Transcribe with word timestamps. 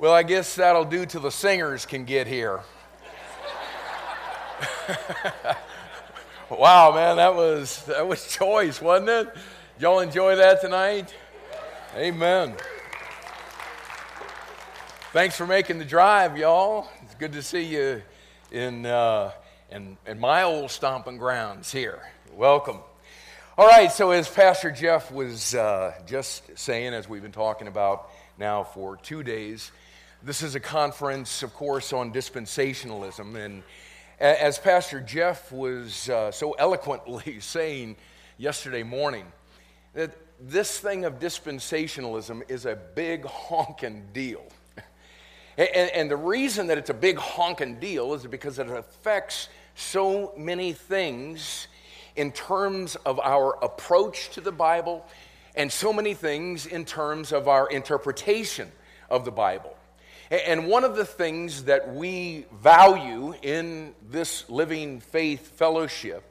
Well, 0.00 0.12
I 0.12 0.22
guess 0.22 0.54
that'll 0.54 0.84
do 0.84 1.06
till 1.06 1.22
the 1.22 1.32
singers 1.32 1.84
can 1.84 2.04
get 2.04 2.28
here. 2.28 2.60
wow, 6.48 6.92
man, 6.94 7.16
that 7.16 7.34
was 7.34 7.82
that 7.86 8.06
was 8.06 8.24
choice, 8.32 8.80
wasn't 8.80 9.08
it? 9.08 9.34
Y'all 9.80 9.98
enjoy 9.98 10.36
that 10.36 10.60
tonight? 10.60 11.12
Amen. 11.96 12.54
Thanks 15.12 15.36
for 15.36 15.48
making 15.48 15.80
the 15.80 15.84
drive, 15.84 16.38
y'all. 16.38 16.88
It's 17.02 17.16
good 17.16 17.32
to 17.32 17.42
see 17.42 17.64
you 17.64 18.00
in 18.52 18.86
uh, 18.86 19.32
in, 19.68 19.96
in 20.06 20.20
my 20.20 20.44
old 20.44 20.70
stomping 20.70 21.18
grounds 21.18 21.72
here. 21.72 22.00
Welcome. 22.36 22.78
All 23.56 23.66
right, 23.66 23.90
so 23.90 24.12
as 24.12 24.28
Pastor 24.28 24.70
Jeff 24.70 25.10
was 25.10 25.56
uh, 25.56 25.92
just 26.06 26.56
saying, 26.56 26.94
as 26.94 27.08
we've 27.08 27.22
been 27.22 27.32
talking 27.32 27.66
about 27.66 28.08
now 28.38 28.62
for 28.62 28.96
two 28.96 29.24
days, 29.24 29.72
this 30.22 30.42
is 30.42 30.54
a 30.56 30.60
conference, 30.60 31.42
of 31.42 31.54
course, 31.54 31.92
on 31.92 32.12
dispensationalism. 32.12 33.36
And 33.36 33.62
as 34.18 34.58
Pastor 34.58 35.00
Jeff 35.00 35.52
was 35.52 36.08
uh, 36.08 36.32
so 36.32 36.52
eloquently 36.52 37.38
saying 37.40 37.96
yesterday 38.36 38.82
morning, 38.82 39.26
that 39.94 40.16
this 40.40 40.80
thing 40.80 41.04
of 41.04 41.20
dispensationalism 41.20 42.42
is 42.50 42.66
a 42.66 42.76
big 42.94 43.24
honking 43.26 44.08
deal. 44.12 44.44
and, 45.56 45.90
and 45.90 46.10
the 46.10 46.16
reason 46.16 46.66
that 46.66 46.78
it's 46.78 46.90
a 46.90 46.94
big 46.94 47.16
honking 47.16 47.78
deal 47.78 48.12
is 48.14 48.26
because 48.26 48.58
it 48.58 48.68
affects 48.68 49.48
so 49.76 50.32
many 50.36 50.72
things 50.72 51.68
in 52.16 52.32
terms 52.32 52.96
of 52.96 53.20
our 53.20 53.56
approach 53.62 54.30
to 54.30 54.40
the 54.40 54.50
Bible 54.50 55.06
and 55.54 55.70
so 55.70 55.92
many 55.92 56.14
things 56.14 56.66
in 56.66 56.84
terms 56.84 57.32
of 57.32 57.46
our 57.46 57.68
interpretation 57.68 58.70
of 59.08 59.24
the 59.24 59.30
Bible. 59.30 59.77
And 60.30 60.66
one 60.66 60.84
of 60.84 60.96
the 60.96 61.04
things 61.04 61.64
that 61.64 61.94
we 61.94 62.44
value 62.62 63.34
in 63.42 63.94
this 64.10 64.48
Living 64.50 65.00
Faith 65.00 65.56
Fellowship 65.56 66.22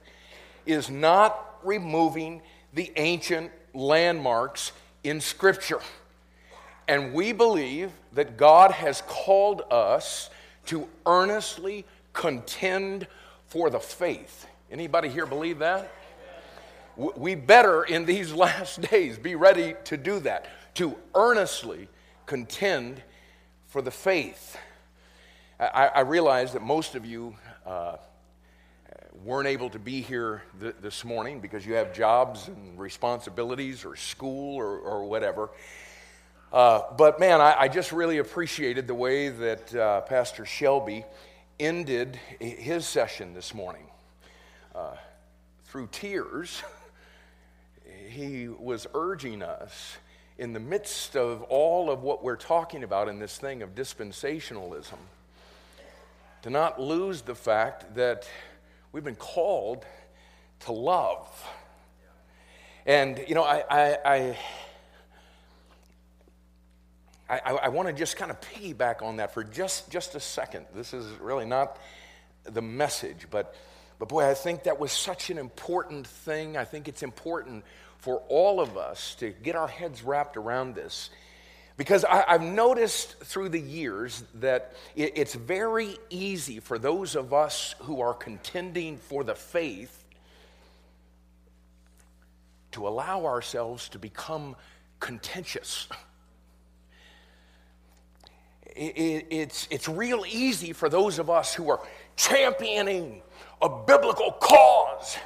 is 0.66 0.90
not 0.90 1.58
removing 1.64 2.42
the 2.73 2.92
ancient 2.95 3.52
landmarks 3.73 4.72
in 5.03 5.20
Scripture. 5.20 5.81
And 6.88 7.14
we 7.14 7.31
believe 7.31 7.92
that 8.14 8.38
God 8.38 8.72
has 8.72 9.02
called 9.08 9.64
us 9.72 10.30
to 10.68 10.88
earnestly 11.06 11.86
contend 12.14 13.08
for 13.48 13.70
the 13.70 13.80
faith 13.80 14.48
Anybody 14.70 15.08
here 15.08 15.25
believe 15.25 15.59
that? 15.59 15.90
We 16.98 17.36
better 17.36 17.84
in 17.84 18.06
these 18.06 18.34
last 18.34 18.81
days 18.81 19.18
be 19.18 19.36
ready 19.36 19.75
to 19.86 19.98
do 19.98 20.20
that, 20.20 20.48
to 20.75 20.98
earnestly 21.16 21.88
contend 22.25 23.02
for 23.68 23.82
the 23.82 23.92
faith. 23.92 24.58
I, 25.60 25.88
I 25.88 26.00
realize 26.02 26.54
that 26.54 26.62
most 26.62 26.96
of 26.96 27.06
you 27.06 27.36
uh, 27.66 27.98
weren't 29.26 29.48
able 29.48 29.70
to 29.72 29.80
be 29.80 30.02
here 30.02 30.44
th- 30.59 30.76
this 30.82 31.04
morning 31.04 31.42
because 31.42 31.66
you 31.66 31.74
have 31.74 31.94
jobs 31.94 32.48
and 32.48 32.80
responsibilities 32.80 33.84
or 33.84 33.96
school 33.96 34.56
or, 34.56 34.80
or 34.80 35.06
whatever. 35.06 35.50
Uh, 36.52 36.82
but 36.98 37.20
man, 37.20 37.42
I, 37.42 37.62
I, 37.62 37.68
just 37.68 37.92
really 37.92 38.20
appreciated 38.20 38.88
the 38.88 38.96
way 38.96 39.28
that 39.28 39.76
uh, 39.76 40.02
Pastor 40.02 40.46
Shelby 40.46 41.04
ended 41.59 42.18
his 42.40 42.88
session 42.88 43.34
this 43.34 43.54
morning 43.54 43.88
uh, 44.74 44.96
through 45.66 45.90
tears, 45.92 46.64
he 48.08 48.48
was 48.48 48.88
urging 48.94 49.42
us 49.42 49.98
in 50.38 50.54
the 50.54 50.60
midst 50.60 51.16
of 51.16 51.42
all 51.44 51.90
of 51.90 52.04
what 52.04 52.24
we're 52.24 52.36
talking 52.36 52.84
about 52.84 53.08
in 53.08 53.20
this 53.20 53.38
thing 53.38 53.62
of 53.62 53.74
dispensationalism 53.74 54.98
to 56.44 56.50
not 56.50 56.80
lose 56.80 57.22
the 57.24 57.36
fact 57.36 57.96
that 57.96 58.30
we've 58.92 59.04
been 59.04 59.16
called 59.16 59.86
to 60.62 60.72
love. 60.72 61.28
And, 62.86 63.24
you 63.28 63.36
know, 63.36 63.44
I, 63.44 63.64
I, 63.70 63.97
I 64.06 64.38
I, 67.30 67.68
want 67.68 67.90
to 67.90 67.94
just 67.94 68.16
kind 68.16 68.31
of 68.31 68.40
piggyback 68.40 69.02
on 69.02 69.18
that 69.18 69.34
for 69.34 69.44
just, 69.44 69.92
just 69.92 70.16
a 70.16 70.20
second. 70.22 70.66
This 70.74 70.94
is 70.94 71.06
really 71.20 71.44
not 71.44 71.78
the 72.46 72.62
message, 72.62 73.28
but 73.30 73.53
but 74.00 74.09
boy, 74.09 74.30
I 74.30 74.34
think 74.34 74.64
that 74.64 74.80
was 74.80 74.92
such 74.92 75.30
an 75.30 75.38
important 75.38 76.06
thing. 76.06 76.56
I 76.56 76.66
think 76.66 76.88
it's 76.88 77.02
important 77.02 77.64
for 78.00 78.22
all 78.30 78.59
of 78.59 78.78
us 78.78 79.16
to 79.16 79.30
get 79.30 79.56
our 79.56 79.68
heads 79.68 80.03
wrapped 80.03 80.38
around 80.38 80.75
this. 80.75 81.09
Because 81.78 82.03
I, 82.06 82.25
have 82.28 82.41
noticed 82.41 83.19
through 83.19 83.50
the 83.50 83.59
years 83.59 84.24
that 84.35 84.74
it, 84.96 85.13
it's 85.16 85.35
very 85.35 85.97
easy 86.09 86.59
for 86.59 86.80
those 86.80 87.16
of 87.16 87.34
us 87.34 87.75
who 87.81 88.02
are 88.02 88.13
contending 88.13 88.97
for 88.97 89.24
the 89.24 89.35
faith 89.35 90.03
to 92.72 92.88
allow 92.88 93.25
ourselves 93.25 93.90
to 93.90 94.00
become 94.00 94.56
contentious. 95.00 95.88
It, 98.75 98.96
it, 98.96 99.28
it's, 99.31 99.68
it's 99.72 99.90
real 99.90 100.24
easy 100.28 100.72
for 100.72 100.88
those 100.88 101.18
of 101.18 101.31
us 101.31 101.52
who 101.52 101.68
are 101.72 101.81
championing 102.16 103.24
a 103.59 103.69
biblical 103.69 104.34
cause 104.34 105.18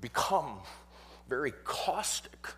become 0.00 0.58
very 1.28 1.52
caustic. 1.64 2.48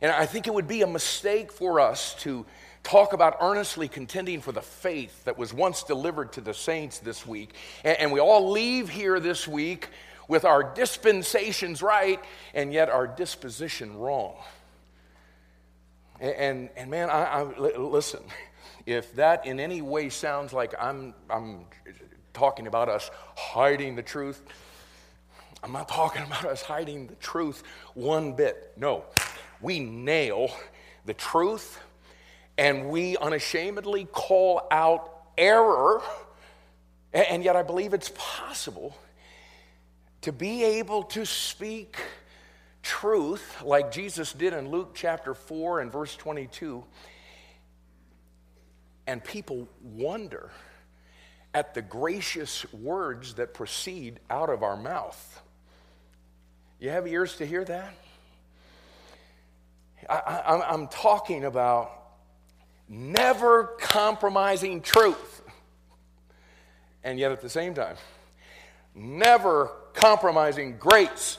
And 0.00 0.12
I 0.12 0.26
think 0.26 0.46
it 0.46 0.54
would 0.54 0.68
be 0.68 0.82
a 0.82 0.86
mistake 0.86 1.52
for 1.52 1.80
us 1.80 2.14
to 2.20 2.44
talk 2.82 3.12
about 3.12 3.38
earnestly 3.40 3.88
contending 3.88 4.40
for 4.40 4.52
the 4.52 4.62
faith 4.62 5.24
that 5.24 5.36
was 5.36 5.52
once 5.52 5.82
delivered 5.82 6.32
to 6.34 6.40
the 6.40 6.54
saints 6.54 6.98
this 6.98 7.26
week. 7.26 7.52
And, 7.84 8.12
we 8.12 8.20
all 8.20 8.50
leave 8.50 8.88
here 8.88 9.18
this 9.18 9.48
week 9.48 9.88
with 10.28 10.44
our 10.44 10.62
dispensations 10.74 11.82
right 11.82 12.22
and 12.54 12.72
yet 12.72 12.88
our 12.88 13.06
disposition 13.06 13.96
wrong. 13.96 14.36
And, 16.20 16.34
and, 16.34 16.68
and 16.76 16.90
man, 16.90 17.10
I, 17.10 17.40
I, 17.40 17.42
listen, 17.76 18.22
if 18.86 19.14
that 19.16 19.46
in 19.46 19.58
any 19.58 19.82
way 19.82 20.08
sounds 20.08 20.52
like 20.52 20.74
I'm, 20.78 21.14
I'm 21.28 21.64
talking 22.34 22.66
about 22.66 22.88
us 22.88 23.10
hiding 23.36 23.96
the 23.96 24.02
truth. 24.02 24.42
I'm 25.66 25.72
not 25.72 25.88
talking 25.88 26.22
about 26.22 26.44
us 26.44 26.62
hiding 26.62 27.08
the 27.08 27.16
truth 27.16 27.64
one 27.94 28.34
bit. 28.34 28.72
No, 28.76 29.02
we 29.60 29.80
nail 29.80 30.54
the 31.06 31.14
truth 31.14 31.80
and 32.56 32.88
we 32.88 33.16
unashamedly 33.16 34.04
call 34.04 34.62
out 34.70 35.24
error. 35.36 36.02
And 37.12 37.42
yet, 37.42 37.56
I 37.56 37.64
believe 37.64 37.94
it's 37.94 38.12
possible 38.14 38.96
to 40.20 40.30
be 40.30 40.62
able 40.62 41.02
to 41.02 41.26
speak 41.26 41.96
truth 42.84 43.60
like 43.64 43.90
Jesus 43.90 44.32
did 44.32 44.52
in 44.52 44.70
Luke 44.70 44.92
chapter 44.94 45.34
4 45.34 45.80
and 45.80 45.90
verse 45.90 46.14
22, 46.14 46.84
and 49.08 49.24
people 49.24 49.68
wonder 49.82 50.52
at 51.52 51.74
the 51.74 51.82
gracious 51.82 52.72
words 52.72 53.34
that 53.34 53.52
proceed 53.52 54.20
out 54.30 54.48
of 54.48 54.62
our 54.62 54.76
mouth. 54.76 55.42
You 56.78 56.90
have 56.90 57.06
ears 57.06 57.36
to 57.36 57.46
hear 57.46 57.64
that? 57.64 57.94
I, 60.08 60.62
am 60.72 60.88
talking 60.88 61.44
about 61.44 61.90
never 62.88 63.64
compromising 63.80 64.82
truth. 64.82 65.42
And 67.02 67.18
yet 67.18 67.32
at 67.32 67.40
the 67.40 67.48
same 67.48 67.72
time, 67.72 67.96
never 68.94 69.70
compromising 69.94 70.76
grace. 70.76 71.38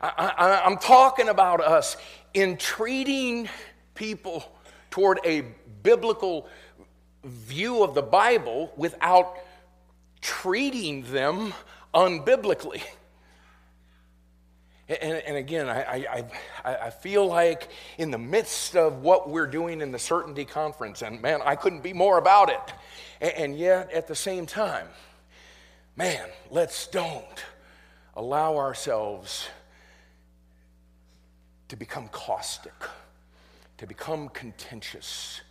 I, 0.00 0.62
am 0.64 0.76
talking 0.76 1.28
about 1.28 1.60
us 1.60 1.96
entreating 2.34 3.48
people 3.96 4.44
toward 4.90 5.18
a 5.24 5.44
biblical 5.82 6.48
view 7.24 7.82
of 7.82 7.94
the 7.94 8.02
Bible 8.02 8.72
without 8.76 9.38
treating 10.20 11.02
them 11.12 11.52
unbiblically. 11.98 12.82
And, 14.88 15.18
and 15.18 15.36
again, 15.36 15.68
I, 15.68 16.24
I, 16.64 16.76
I, 16.86 16.90
feel 16.90 17.26
like 17.26 17.68
in 17.98 18.10
the 18.10 18.16
midst 18.16 18.74
of 18.74 19.02
what 19.02 19.28
we're 19.28 19.46
doing 19.46 19.82
in 19.82 19.92
the 19.92 19.98
Certainty 19.98 20.46
Conference, 20.46 21.02
and 21.02 21.20
man, 21.20 21.40
I 21.44 21.56
couldn't 21.56 21.82
be 21.82 21.92
more 21.92 22.16
about 22.16 22.48
it. 22.48 22.72
And, 23.20 23.32
and 23.32 23.58
yet, 23.58 23.92
at 23.92 24.06
the 24.06 24.14
same 24.14 24.46
time, 24.46 24.86
man, 25.94 26.26
let's 26.50 26.86
don't 26.86 27.44
allow 28.16 28.56
ourselves 28.56 29.46
to 31.68 31.76
become 31.76 32.08
caustic, 32.08 32.72
to 33.76 33.86
become 33.86 34.30
contentious 34.30 35.42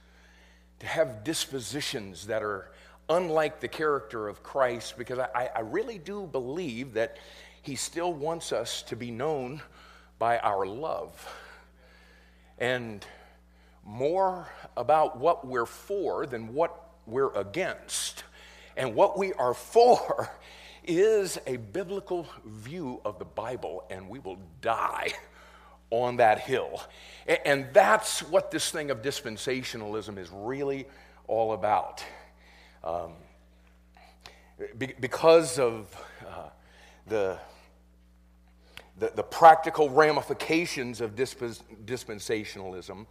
to 0.79 0.87
have 0.87 1.23
dispositions 1.23 2.27
that 2.27 2.43
are 2.43 2.71
unlike 3.09 3.59
the 3.59 3.67
character 3.67 4.27
of 4.27 4.43
Christ 4.43 4.97
because 4.97 5.19
I, 5.19 5.49
I 5.55 5.59
really 5.61 5.97
do 5.97 6.27
believe 6.27 6.93
that 6.93 7.17
He 7.61 7.75
still 7.75 8.13
wants 8.13 8.51
us 8.51 8.81
to 8.83 8.95
be 8.95 9.11
known 9.11 9.61
by 10.19 10.39
our 10.39 10.65
love. 10.65 11.27
and 12.57 13.05
more 13.87 14.47
about 14.75 15.17
what 15.17 15.47
we're 15.47 15.65
for 15.65 16.25
than 16.25 16.53
what 16.53 16.89
we're 17.05 17.33
against. 17.33 18.23
And 18.75 18.93
what 18.93 19.17
we 19.17 19.33
are 19.33 19.53
for 19.53 20.29
is 20.83 21.39
a 21.47 21.57
biblical 21.57 22.27
view 22.45 23.01
of 23.03 23.17
the 23.19 23.25
Bible, 23.25 23.83
and 23.89 24.09
we 24.09 24.19
will 24.19 24.37
die 24.61 25.13
on 25.89 26.17
that 26.17 26.39
hill. 26.39 26.81
And 27.45 27.67
that's 27.73 28.21
what 28.21 28.51
this 28.51 28.69
thing 28.71 28.91
of 28.91 29.01
dispensationalism 29.01 30.17
is 30.17 30.29
really 30.31 30.85
all 31.27 31.53
about. 31.53 32.03
Um, 32.83 33.13
because 34.77 35.59
of 35.59 35.95
uh, 36.27 36.49
the, 37.05 37.37
the, 38.97 39.11
the, 39.15 39.23
practical 39.23 39.89
ramifications 39.89 40.99
of 41.01 41.15
dispensationalism, 41.15 43.05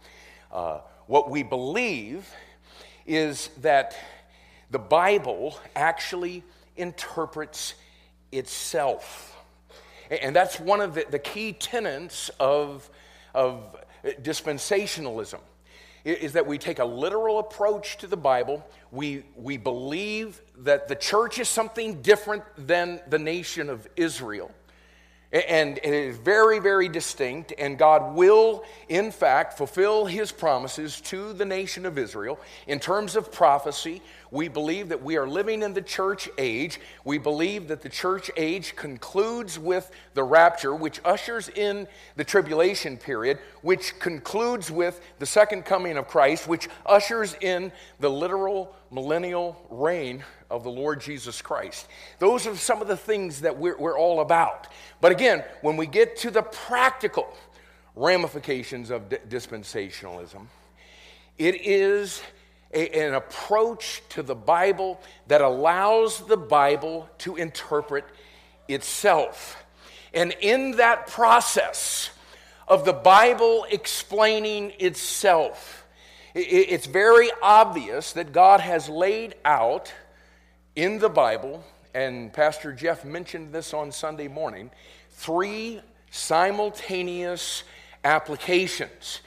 uh, 0.51 0.79
what 1.07 1.29
we 1.29 1.43
believe 1.43 2.29
is 3.05 3.49
that 3.61 3.95
the 4.71 4.79
Bible 4.79 5.57
actually 5.75 6.43
interprets 6.75 7.75
itself. 8.31 9.37
And 10.09 10.35
that's 10.35 10.59
one 10.59 10.81
of 10.81 10.95
the, 10.95 11.05
the 11.09 11.19
key 11.19 11.53
tenets 11.53 12.29
of, 12.39 12.89
of 13.33 13.75
dispensationalism 14.21 15.39
is 16.07 16.33
that 16.33 16.47
we 16.47 16.57
take 16.57 16.79
a 16.79 16.85
literal 16.85 17.39
approach 17.39 17.97
to 17.97 18.07
the 18.07 18.17
Bible. 18.17 18.65
We, 18.91 19.23
we 19.35 19.57
believe 19.57 20.41
that 20.59 20.87
the 20.87 20.95
church 20.95 21.39
is 21.39 21.49
something 21.49 22.01
different 22.01 22.43
than 22.57 23.01
the 23.07 23.19
nation 23.19 23.69
of 23.69 23.87
Israel. 23.95 24.51
And 25.33 25.77
it 25.79 25.93
is 25.93 26.17
very, 26.17 26.59
very 26.59 26.87
distinct, 26.87 27.51
and 27.57 27.77
God 27.77 28.15
will, 28.15 28.63
in 28.87 29.11
fact, 29.11 29.57
fulfill 29.57 30.05
his 30.05 30.31
promises 30.31 31.01
to 31.01 31.33
the 31.33 31.43
nation 31.43 31.85
of 31.85 31.97
Israel. 31.97 32.39
In 32.65 32.79
terms 32.79 33.17
of 33.17 33.29
prophecy, 33.29 34.01
we 34.31 34.47
believe 34.47 34.89
that 34.89 35.01
we 35.01 35.17
are 35.17 35.27
living 35.27 35.63
in 35.63 35.73
the 35.73 35.81
church 35.81 36.29
age. 36.37 36.79
We 37.03 37.17
believe 37.17 37.67
that 37.69 37.81
the 37.81 37.89
church 37.89 38.29
age 38.35 38.75
concludes 38.75 39.57
with 39.57 39.89
the 40.13 40.23
rapture, 40.23 40.75
which 40.75 40.99
ushers 41.05 41.49
in 41.49 41.87
the 42.15 42.23
tribulation 42.23 42.97
period, 42.97 43.39
which 43.61 43.99
concludes 43.99 44.69
with 44.69 45.01
the 45.19 45.25
second 45.25 45.63
coming 45.65 45.97
of 45.97 46.07
Christ, 46.07 46.47
which 46.47 46.67
ushers 46.85 47.35
in 47.41 47.71
the 47.99 48.09
literal 48.09 48.75
millennial 48.91 49.61
reign 49.69 50.23
of 50.49 50.63
the 50.63 50.69
Lord 50.69 51.01
Jesus 51.01 51.41
Christ. 51.41 51.87
Those 52.19 52.47
are 52.47 52.55
some 52.55 52.81
of 52.81 52.87
the 52.87 52.97
things 52.97 53.41
that 53.41 53.57
we're, 53.57 53.77
we're 53.77 53.97
all 53.97 54.21
about. 54.21 54.67
But 55.01 55.11
again, 55.11 55.43
when 55.61 55.77
we 55.77 55.87
get 55.87 56.17
to 56.17 56.31
the 56.31 56.41
practical 56.41 57.35
ramifications 57.95 58.89
of 58.89 59.09
dispensationalism, 59.09 60.45
it 61.37 61.55
is 61.65 62.21
a, 62.73 62.89
an 63.05 63.13
approach 63.13 64.01
to 64.09 64.23
the 64.23 64.35
Bible 64.35 64.99
that 65.27 65.41
allows 65.41 66.19
the 66.27 66.37
Bible 66.37 67.09
to 67.19 67.35
interpret 67.35 68.05
itself. 68.67 69.63
And 70.13 70.33
in 70.41 70.71
that 70.77 71.07
process 71.07 72.09
of 72.67 72.85
the 72.85 72.93
Bible 72.93 73.65
explaining 73.69 74.73
itself, 74.79 75.85
it's 76.33 76.85
very 76.85 77.29
obvious 77.41 78.13
that 78.13 78.31
God 78.31 78.59
has 78.59 78.89
laid 78.89 79.35
out 79.43 79.91
in 80.75 80.99
the 80.99 81.09
Bible, 81.09 81.63
and 81.95 82.31
Pastor 82.31 82.71
Jeff 82.73 83.03
mentioned 83.03 83.51
this 83.51 83.73
on 83.73 83.91
Sunday 83.91 84.27
morning, 84.27 84.69
three 85.09 85.81
simultaneous 86.11 87.63
applications. 88.03 89.21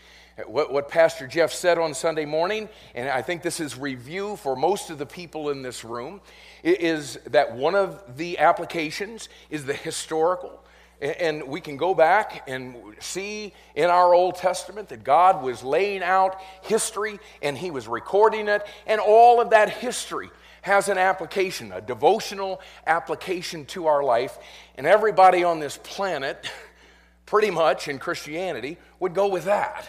What, 0.47 0.73
what, 0.73 0.88
Pastor 0.88 1.27
Jeff 1.27 1.53
said 1.53 1.77
on 1.77 1.93
Sunday 1.93 2.25
morning, 2.25 2.69
and 2.94 3.09
I 3.09 3.21
think 3.21 3.43
this 3.43 3.61
is 3.61 3.77
review 3.77 4.37
for 4.37 4.56
most 4.56 4.91
of 4.91 4.99
the 4.99 5.06
people 5.06 5.50
in 5.50 5.62
this 5.62 5.85
room, 5.85 6.21
is 6.62 7.19
that 7.27 7.55
one 7.55 7.75
of 7.75 8.17
the 8.17 8.38
applications 8.38 9.29
is 9.50 9.65
the 9.65 9.75
historical. 9.75 10.62
And 11.00 11.44
we 11.44 11.61
can 11.61 11.77
go 11.77 11.94
back 11.94 12.44
and 12.47 12.77
see 13.00 13.55
in 13.75 13.91
our 13.91 14.15
Old 14.15 14.37
Testament 14.37 14.91
that 14.91 15.03
God 15.03 15.43
was 15.43 15.62
laying 15.62 16.03
out 16.03 16.41
history 16.62 17.19
and 17.43 17.56
He 17.56 17.71
was 17.71 17.88
recording 17.88 18.49
it, 18.49 18.67
and 18.87 19.00
all 19.00 19.41
of 19.41 19.50
that 19.50 19.71
history 19.71 20.31
has 20.62 20.88
an 20.88 20.99
application, 20.99 21.73
a 21.73 21.81
devotional 21.81 22.61
application 22.87 23.65
to 23.67 23.87
our 23.87 24.03
life. 24.03 24.38
And 24.76 24.87
everybody 24.87 25.43
on 25.43 25.59
this 25.59 25.79
planet, 25.83 26.49
pretty 27.26 27.50
much 27.50 27.88
in 27.88 27.99
Christianity, 27.99 28.76
would 28.99 29.15
go 29.15 29.29
with 29.29 29.44
that. 29.44 29.88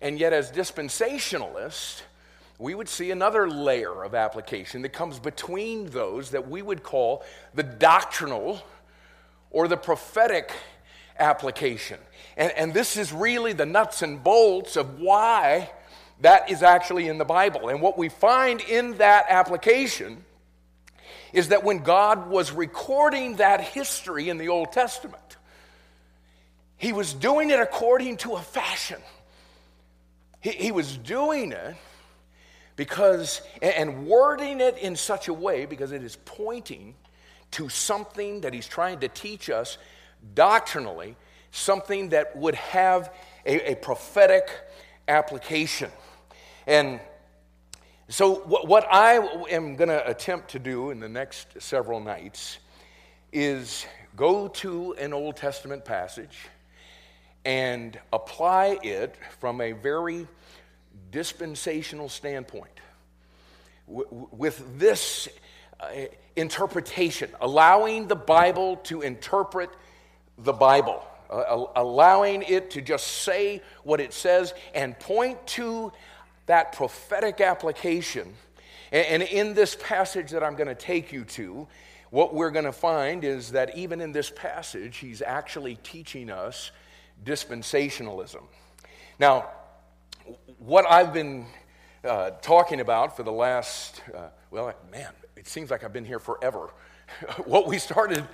And 0.00 0.18
yet, 0.18 0.32
as 0.32 0.52
dispensationalists, 0.52 2.02
we 2.58 2.74
would 2.74 2.88
see 2.88 3.10
another 3.10 3.48
layer 3.48 4.04
of 4.04 4.14
application 4.14 4.82
that 4.82 4.92
comes 4.92 5.18
between 5.18 5.86
those 5.90 6.30
that 6.30 6.48
we 6.48 6.62
would 6.62 6.82
call 6.82 7.24
the 7.54 7.62
doctrinal 7.62 8.62
or 9.50 9.68
the 9.68 9.76
prophetic 9.76 10.52
application. 11.18 11.98
And, 12.36 12.52
and 12.52 12.74
this 12.74 12.96
is 12.96 13.12
really 13.12 13.52
the 13.52 13.66
nuts 13.66 14.02
and 14.02 14.22
bolts 14.22 14.76
of 14.76 15.00
why 15.00 15.70
that 16.20 16.50
is 16.50 16.62
actually 16.62 17.08
in 17.08 17.18
the 17.18 17.24
Bible. 17.24 17.68
And 17.68 17.80
what 17.80 17.96
we 17.96 18.08
find 18.08 18.60
in 18.60 18.98
that 18.98 19.26
application 19.28 20.24
is 21.32 21.48
that 21.48 21.62
when 21.62 21.78
God 21.78 22.28
was 22.28 22.50
recording 22.50 23.36
that 23.36 23.60
history 23.60 24.28
in 24.28 24.38
the 24.38 24.48
Old 24.48 24.72
Testament, 24.72 25.36
he 26.76 26.92
was 26.92 27.12
doing 27.12 27.50
it 27.50 27.60
according 27.60 28.16
to 28.18 28.34
a 28.34 28.40
fashion. 28.40 29.00
He, 30.48 30.64
he 30.64 30.72
was 30.72 30.96
doing 30.96 31.52
it 31.52 31.76
because, 32.76 33.42
and 33.60 34.06
wording 34.06 34.60
it 34.60 34.78
in 34.78 34.96
such 34.96 35.28
a 35.28 35.34
way 35.34 35.66
because 35.66 35.92
it 35.92 36.02
is 36.02 36.16
pointing 36.24 36.94
to 37.52 37.68
something 37.68 38.40
that 38.42 38.54
he's 38.54 38.66
trying 38.66 39.00
to 39.00 39.08
teach 39.08 39.50
us 39.50 39.78
doctrinally, 40.34 41.16
something 41.50 42.10
that 42.10 42.34
would 42.36 42.54
have 42.54 43.12
a, 43.44 43.72
a 43.72 43.74
prophetic 43.76 44.48
application. 45.06 45.90
And 46.66 47.00
so, 48.08 48.36
what 48.36 48.86
I 48.90 49.16
am 49.50 49.76
going 49.76 49.90
to 49.90 50.08
attempt 50.08 50.50
to 50.52 50.58
do 50.58 50.90
in 50.90 51.00
the 51.00 51.08
next 51.08 51.60
several 51.60 52.00
nights 52.00 52.58
is 53.32 53.84
go 54.16 54.48
to 54.48 54.94
an 54.94 55.12
Old 55.12 55.36
Testament 55.36 55.84
passage 55.84 56.48
and 57.48 57.98
apply 58.12 58.78
it 58.82 59.16
from 59.40 59.62
a 59.62 59.72
very 59.72 60.28
dispensational 61.10 62.10
standpoint. 62.10 62.78
With 63.86 64.78
this 64.78 65.30
uh, 65.80 65.86
interpretation, 66.36 67.30
allowing 67.40 68.06
the 68.06 68.16
Bible 68.16 68.76
to 68.84 69.00
interpret 69.00 69.70
the 70.36 70.52
Bible, 70.52 71.02
uh, 71.30 71.64
allowing 71.74 72.42
it 72.42 72.70
to 72.72 72.82
just 72.82 73.06
say 73.06 73.62
what 73.82 73.98
it 73.98 74.12
says 74.12 74.52
and 74.74 74.98
point 74.98 75.46
to 75.46 75.90
that 76.44 76.74
prophetic 76.74 77.40
application. 77.40 78.34
And 78.92 79.22
in 79.22 79.54
this 79.54 79.74
passage 79.74 80.32
that 80.32 80.44
I'm 80.44 80.54
going 80.54 80.68
to 80.68 80.74
take 80.74 81.12
you 81.12 81.24
to, 81.24 81.66
what 82.10 82.34
we're 82.34 82.50
going 82.50 82.66
to 82.66 82.72
find 82.72 83.24
is 83.24 83.52
that 83.52 83.74
even 83.74 84.02
in 84.02 84.12
this 84.12 84.28
passage, 84.28 84.98
he's 84.98 85.22
actually 85.22 85.76
teaching 85.76 86.28
us 86.28 86.72
dispensationalism. 87.24 88.42
Now, 89.18 89.50
what 90.58 90.84
I've 90.88 91.12
been 91.12 91.46
uh, 92.04 92.30
talking 92.42 92.80
about 92.80 93.16
for 93.16 93.22
the 93.22 93.32
last, 93.32 94.00
uh, 94.14 94.28
well, 94.50 94.72
man, 94.90 95.10
it 95.36 95.48
seems 95.48 95.70
like 95.70 95.84
I've 95.84 95.92
been 95.92 96.04
here 96.04 96.18
forever. 96.18 96.70
what 97.44 97.66
we 97.66 97.78
started 97.78 98.26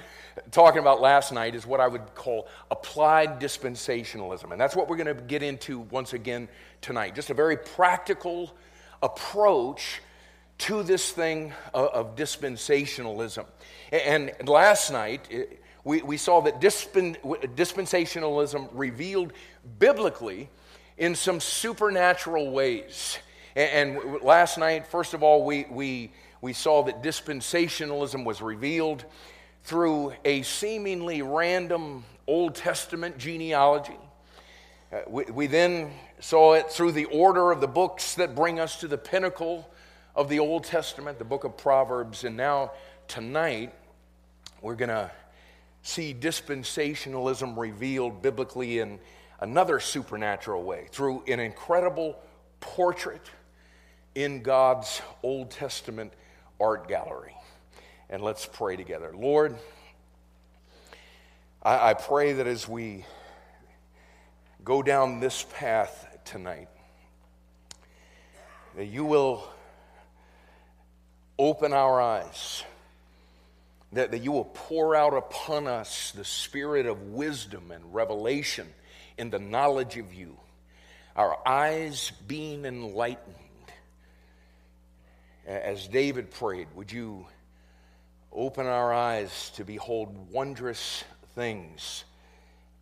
talking 0.50 0.80
about 0.80 1.00
last 1.00 1.32
night 1.32 1.54
is 1.54 1.66
what 1.66 1.80
I 1.80 1.88
would 1.88 2.14
call 2.14 2.48
applied 2.70 3.40
dispensationalism. 3.40 4.52
And 4.52 4.60
that's 4.60 4.76
what 4.76 4.88
we're 4.88 4.96
going 4.96 5.16
to 5.16 5.22
get 5.22 5.42
into 5.42 5.80
once 5.80 6.12
again 6.12 6.48
tonight. 6.80 7.14
Just 7.14 7.30
a 7.30 7.34
very 7.34 7.56
practical 7.56 8.54
approach 9.02 10.00
to 10.58 10.82
this 10.82 11.10
thing 11.10 11.52
of, 11.72 11.88
of 11.88 12.16
dispensationalism. 12.16 13.46
And, 13.92 14.32
and 14.38 14.48
last 14.48 14.90
night, 14.90 15.26
it, 15.30 15.62
we, 15.84 16.00
we 16.00 16.16
saw 16.16 16.40
that 16.40 16.60
dispen, 16.60 17.16
dispensationalism 17.54 18.68
revealed 18.72 19.32
biblically 19.78 20.48
in 20.96 21.14
some 21.14 21.40
supernatural 21.40 22.50
ways. 22.50 23.18
And, 23.54 23.98
and 23.98 24.22
last 24.22 24.58
night, 24.58 24.86
first 24.86 25.12
of 25.12 25.22
all, 25.22 25.44
we, 25.44 25.66
we, 25.70 26.10
we 26.40 26.54
saw 26.54 26.82
that 26.84 27.02
dispensationalism 27.02 28.24
was 28.24 28.40
revealed 28.40 29.04
through 29.62 30.14
a 30.24 30.42
seemingly 30.42 31.22
random 31.22 32.04
Old 32.26 32.54
Testament 32.54 33.18
genealogy. 33.18 33.98
Uh, 34.90 35.00
we, 35.06 35.24
we 35.24 35.46
then 35.46 35.92
saw 36.20 36.54
it 36.54 36.70
through 36.70 36.92
the 36.92 37.04
order 37.06 37.50
of 37.50 37.60
the 37.60 37.68
books 37.68 38.14
that 38.14 38.34
bring 38.34 38.58
us 38.58 38.80
to 38.80 38.88
the 38.88 38.98
pinnacle 38.98 39.68
of 40.16 40.28
the 40.28 40.38
Old 40.38 40.64
Testament, 40.64 41.18
the 41.18 41.24
book 41.24 41.44
of 41.44 41.56
Proverbs. 41.56 42.24
And 42.24 42.36
now, 42.36 42.72
tonight, 43.08 43.74
we're 44.62 44.76
going 44.76 44.88
to 44.88 45.10
see 45.84 46.14
dispensationalism 46.18 47.56
revealed 47.56 48.22
biblically 48.22 48.78
in 48.80 48.98
another 49.40 49.78
supernatural 49.78 50.62
way 50.64 50.88
through 50.90 51.22
an 51.28 51.38
incredible 51.38 52.18
portrait 52.58 53.20
in 54.14 54.42
God's 54.42 55.02
Old 55.22 55.50
Testament 55.50 56.12
art 56.58 56.88
gallery. 56.88 57.36
And 58.08 58.22
let's 58.22 58.46
pray 58.46 58.76
together. 58.76 59.12
Lord, 59.14 59.56
I, 61.62 61.90
I 61.90 61.94
pray 61.94 62.32
that 62.32 62.46
as 62.46 62.66
we 62.66 63.04
go 64.64 64.82
down 64.82 65.20
this 65.20 65.44
path 65.54 66.18
tonight, 66.24 66.68
that 68.74 68.86
you 68.86 69.04
will 69.04 69.46
open 71.38 71.74
our 71.74 72.00
eyes, 72.00 72.64
that, 73.94 74.10
that 74.10 74.18
you 74.18 74.32
will 74.32 74.44
pour 74.44 74.94
out 74.94 75.14
upon 75.14 75.66
us 75.66 76.12
the 76.12 76.24
spirit 76.24 76.86
of 76.86 77.00
wisdom 77.02 77.70
and 77.70 77.94
revelation 77.94 78.68
in 79.16 79.30
the 79.30 79.38
knowledge 79.38 79.96
of 79.96 80.12
you, 80.12 80.36
our 81.14 81.38
eyes 81.46 82.10
being 82.26 82.64
enlightened. 82.64 83.36
As 85.46 85.86
David 85.86 86.30
prayed, 86.30 86.68
would 86.74 86.90
you 86.90 87.26
open 88.32 88.66
our 88.66 88.92
eyes 88.92 89.50
to 89.56 89.64
behold 89.64 90.30
wondrous 90.32 91.04
things 91.36 92.04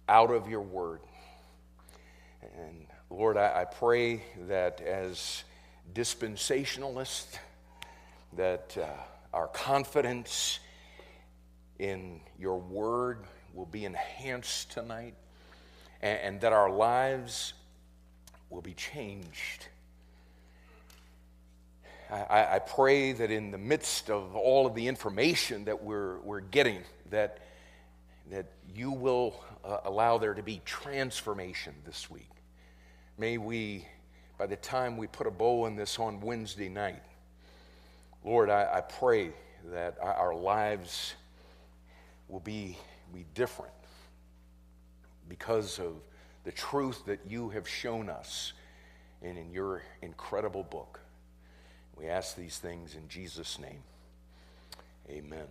out 0.08 0.30
of 0.30 0.48
your 0.48 0.62
word? 0.62 1.00
And 2.58 2.86
Lord, 3.10 3.36
I, 3.36 3.62
I 3.62 3.64
pray 3.66 4.22
that 4.48 4.80
as 4.80 5.44
dispensationalists, 5.92 7.36
that 8.34 8.78
uh, 8.80 8.86
our 9.34 9.48
confidence 9.48 10.58
in 11.82 12.20
your 12.38 12.58
word 12.58 13.18
will 13.54 13.66
be 13.66 13.84
enhanced 13.84 14.70
tonight 14.70 15.14
and, 16.00 16.18
and 16.20 16.40
that 16.40 16.52
our 16.52 16.70
lives 16.70 17.54
will 18.50 18.62
be 18.62 18.72
changed. 18.74 19.66
I, 22.08 22.56
I, 22.56 22.58
pray 22.60 23.12
that 23.12 23.30
in 23.30 23.50
the 23.50 23.58
midst 23.58 24.10
of 24.10 24.36
all 24.36 24.66
of 24.66 24.74
the 24.74 24.86
information 24.86 25.64
that 25.64 25.82
we're, 25.82 26.18
we're 26.18 26.40
getting, 26.40 26.82
that, 27.10 27.38
that 28.30 28.46
you 28.72 28.92
will 28.92 29.42
uh, 29.64 29.78
allow 29.84 30.18
there 30.18 30.34
to 30.34 30.42
be 30.42 30.60
transformation 30.64 31.74
this 31.86 32.10
week. 32.10 32.28
May 33.16 33.38
we, 33.38 33.88
by 34.38 34.46
the 34.46 34.56
time 34.56 34.98
we 34.98 35.06
put 35.06 35.26
a 35.26 35.30
bow 35.30 35.64
on 35.64 35.74
this 35.74 35.98
on 35.98 36.20
Wednesday 36.20 36.68
night, 36.68 37.02
Lord, 38.22 38.50
I, 38.50 38.68
I 38.74 38.80
pray 38.82 39.32
that 39.72 39.96
our 40.00 40.34
lives 40.34 41.14
will 42.32 42.40
be, 42.40 42.78
be 43.12 43.26
different 43.34 43.74
because 45.28 45.78
of 45.78 45.92
the 46.44 46.50
truth 46.50 47.04
that 47.04 47.20
you 47.28 47.50
have 47.50 47.68
shown 47.68 48.08
us 48.08 48.54
and 49.20 49.36
in 49.36 49.52
your 49.52 49.82
incredible 50.00 50.62
book. 50.64 50.98
We 51.94 52.06
ask 52.06 52.34
these 52.34 52.56
things 52.56 52.94
in 52.94 53.06
Jesus' 53.06 53.58
name. 53.58 53.82
Amen. 55.10 55.44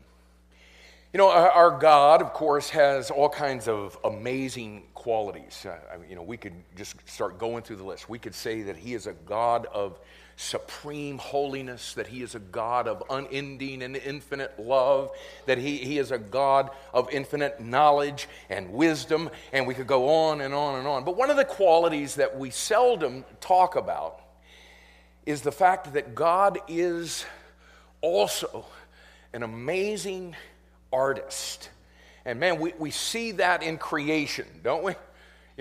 You 1.14 1.20
know, 1.20 1.30
our 1.30 1.78
God, 1.78 2.22
of 2.22 2.34
course, 2.34 2.70
has 2.72 3.12
all 3.12 3.30
kinds 3.30 3.68
of 3.68 3.98
amazing 4.04 4.84
qualities. 4.96 5.66
Uh, 5.66 5.78
you 6.10 6.16
know, 6.16 6.24
we 6.24 6.38
could 6.38 6.56
just 6.76 6.96
start 7.08 7.38
going 7.38 7.62
through 7.64 7.76
the 7.76 7.84
list. 7.84 8.10
We 8.10 8.18
could 8.18 8.34
say 8.34 8.64
that 8.64 8.78
He 8.78 8.96
is 8.96 9.06
a 9.06 9.14
God 9.14 9.68
of 9.72 10.00
supreme 10.36 11.18
holiness, 11.18 11.94
that 11.94 12.08
He 12.08 12.22
is 12.22 12.36
a 12.36 12.40
God 12.40 12.88
of 12.88 13.04
unending 13.10 13.82
and 13.84 13.96
infinite 13.96 14.60
love, 14.60 15.12
that 15.46 15.58
He, 15.58 15.78
he 15.78 15.98
is 15.98 16.12
a 16.12 16.18
God 16.18 16.70
of 16.94 17.10
infinite 17.12 17.60
knowledge 17.60 18.28
and 18.50 18.74
wisdom, 18.74 19.30
and 19.54 19.68
we 19.68 19.74
could 19.74 19.88
go 19.88 20.10
on 20.10 20.42
and 20.42 20.54
on 20.54 20.80
and 20.80 20.88
on. 20.88 21.04
But 21.04 21.18
one 21.18 21.30
of 21.30 21.38
the 21.38 21.46
qualities 21.46 22.16
that 22.16 22.38
we 22.38 22.50
seldom 22.50 23.26
talk 23.40 23.76
about 23.76 24.22
is 25.26 25.42
the 25.42 25.52
fact 25.52 25.94
that 25.94 26.16
God 26.16 26.60
is 26.68 27.26
also 28.02 28.66
an 29.34 29.44
amazing 29.44 30.36
artist. 30.92 31.70
And 32.26 32.40
man, 32.40 32.60
we, 32.60 32.74
we 32.78 32.92
see 32.92 33.32
that 33.34 33.64
in 33.64 33.78
creation, 33.78 34.46
don't 34.64 34.84
we? 34.84 34.94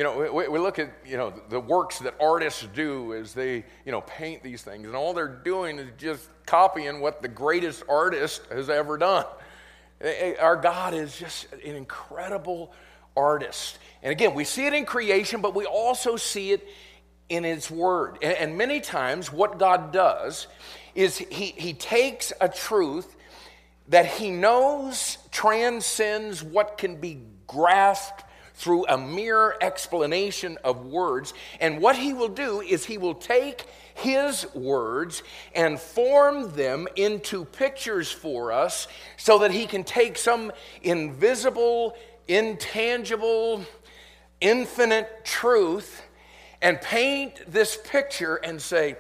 You 0.00 0.04
know, 0.04 0.33
we, 0.33 0.49
we 0.49 0.59
look 0.59 0.78
at, 0.78 0.90
you 1.04 1.19
know, 1.19 1.30
the 1.50 1.61
works 1.61 1.99
that 1.99 2.14
artists 2.19 2.66
do 2.73 3.12
as 3.12 3.35
they, 3.35 3.57
you 3.85 3.92
know, 3.92 4.00
paint 4.00 4.42
these 4.42 4.62
things, 4.62 4.87
and 4.87 4.97
all 4.97 5.12
they're 5.12 5.28
doing 5.28 5.78
is 5.78 5.90
just 5.99 6.26
copying 6.47 7.02
what 7.02 7.21
the 7.21 7.28
greatest 7.28 7.83
artist 7.87 8.40
has 8.50 8.71
ever 8.71 8.97
done. 8.97 9.26
Eh, 10.00 10.09
eh, 10.09 10.35
our 10.40 10.57
God 10.57 10.95
is 10.95 11.14
just 11.19 11.52
an 11.52 11.76
incredible 11.76 12.73
artist. 13.14 13.78
And 14.02 14.11
again, 14.11 14.33
we 14.33 14.45
see 14.45 14.64
it 14.64 14.73
in 14.73 14.87
creation, 14.87 15.42
but 15.42 15.54
we 15.54 15.66
also 15.66 16.16
see 16.16 16.52
it 16.52 16.66
in 17.28 17.45
His 17.45 17.71
Word. 17.71 18.16
And, 18.23 18.33
and 18.38 18.57
many 18.57 18.80
times, 18.80 19.30
what 19.30 19.59
God 19.59 19.92
does 19.92 20.47
is 20.95 21.19
He, 21.19 21.49
he 21.59 21.75
takes 21.75 22.33
a 22.40 22.49
truth 22.49 23.16
that 23.88 24.07
he 24.07 24.30
knows 24.30 25.19
transcends 25.30 26.42
what 26.42 26.78
can 26.78 26.97
be 26.97 27.21
grasped 27.47 28.25
through 28.61 28.87
a 28.87 28.99
mere 28.99 29.57
explanation 29.62 30.59
of 30.62 30.85
words. 30.85 31.33
And 31.61 31.81
what 31.81 31.97
he 31.97 32.12
will 32.12 32.29
do 32.29 32.61
is 32.61 32.85
he 32.85 32.99
will 32.99 33.14
take 33.14 33.64
his 33.95 34.47
words 34.55 35.23
and 35.55 35.81
form 35.81 36.52
them 36.52 36.87
into 36.95 37.47
pictures 37.47 38.12
for 38.12 38.52
us 38.52 38.87
so 39.17 39.38
that 39.38 39.50
he 39.50 39.64
can 39.64 39.83
take 39.83 40.19
some 40.19 40.52
invisible, 40.83 41.97
intangible, 42.29 43.64
infinite 44.43 45.25
truth 45.25 46.02
and 46.61 46.79
paint 46.83 47.40
this 47.50 47.79
picture 47.85 48.37
and 48.37 48.61
say, 48.61 48.97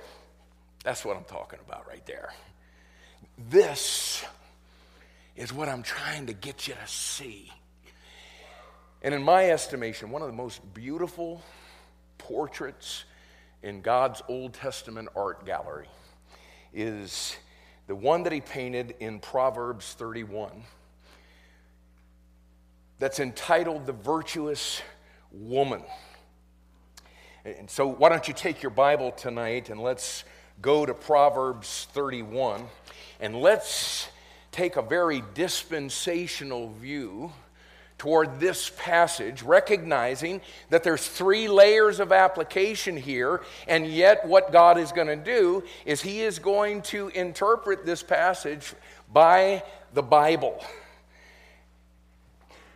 that's 0.84 1.04
what 1.04 1.18
I'm 1.18 1.24
talking 1.24 1.58
about 1.68 1.86
right 1.86 2.04
there. 2.06 2.32
This 3.50 4.24
is 5.36 5.52
what 5.52 5.68
I'm 5.68 5.82
trying 5.82 6.28
to 6.28 6.32
get 6.32 6.66
you 6.66 6.72
to 6.72 6.86
see. 6.86 7.52
And 9.02 9.14
in 9.14 9.22
my 9.22 9.50
estimation, 9.50 10.10
one 10.10 10.20
of 10.20 10.28
the 10.28 10.36
most 10.36 10.74
beautiful 10.74 11.42
portraits 12.18 13.04
in 13.62 13.80
God's 13.80 14.22
Old 14.28 14.52
Testament 14.52 15.08
art 15.16 15.46
gallery 15.46 15.88
is 16.74 17.36
the 17.86 17.94
one 17.94 18.22
that 18.24 18.32
he 18.32 18.40
painted 18.40 18.94
in 19.00 19.18
Proverbs 19.18 19.94
31 19.94 20.64
that's 22.98 23.20
entitled 23.20 23.86
The 23.86 23.92
Virtuous 23.92 24.82
Woman. 25.32 25.82
And 27.46 27.70
so, 27.70 27.86
why 27.86 28.10
don't 28.10 28.28
you 28.28 28.34
take 28.34 28.62
your 28.62 28.70
Bible 28.70 29.12
tonight 29.12 29.70
and 29.70 29.80
let's 29.80 30.24
go 30.60 30.84
to 30.84 30.92
Proverbs 30.92 31.88
31 31.92 32.66
and 33.18 33.34
let's 33.34 34.08
take 34.52 34.76
a 34.76 34.82
very 34.82 35.22
dispensational 35.32 36.68
view 36.74 37.32
toward 38.00 38.40
this 38.40 38.72
passage, 38.78 39.42
recognizing 39.42 40.40
that 40.70 40.82
there's 40.82 41.06
three 41.06 41.48
layers 41.48 42.00
of 42.00 42.12
application 42.12 42.96
here, 42.96 43.42
and 43.68 43.86
yet 43.86 44.26
what 44.26 44.50
God 44.50 44.78
is 44.78 44.90
going 44.90 45.08
to 45.08 45.16
do 45.16 45.62
is 45.84 46.00
He 46.00 46.22
is 46.22 46.38
going 46.38 46.80
to 46.84 47.08
interpret 47.08 47.84
this 47.84 48.02
passage 48.02 48.72
by 49.12 49.62
the 49.92 50.02
Bible. 50.02 50.64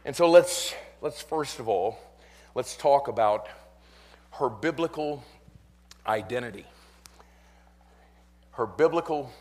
And 0.04 0.14
so 0.14 0.30
let's, 0.30 0.74
let's 1.00 1.22
first 1.22 1.58
of 1.58 1.68
all, 1.68 1.98
let's 2.54 2.76
talk 2.76 3.08
about 3.08 3.48
her 4.32 4.50
biblical 4.50 5.24
identity. 6.06 6.66
Her 8.50 8.66
biblical 8.66 9.32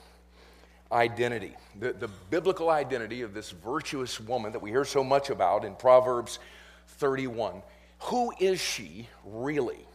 identity, 0.94 1.56
the, 1.80 1.94
the 1.94 2.08
biblical 2.30 2.70
identity 2.70 3.22
of 3.22 3.34
this 3.34 3.52
virtuous 3.52 4.20
woman 4.20 4.52
that 4.52 4.62
we 4.62 4.70
hear 4.70 4.86
so 4.86 5.04
much 5.04 5.30
about 5.30 5.66
in 5.66 5.76
Proverbs 5.76 6.40
31. 6.88 7.64
Who 8.04 8.34
is 8.40 8.62
she 8.62 9.08
really? 9.26 9.88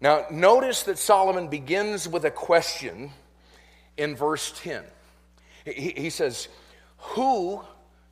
Now, 0.00 0.26
notice 0.30 0.84
that 0.84 0.98
Solomon 0.98 1.48
begins 1.48 2.06
with 2.08 2.24
a 2.24 2.30
question 2.30 3.10
in 3.96 4.14
verse 4.14 4.52
10. 4.62 4.84
He, 5.64 5.92
he 5.96 6.10
says, 6.10 6.48
Who 6.98 7.62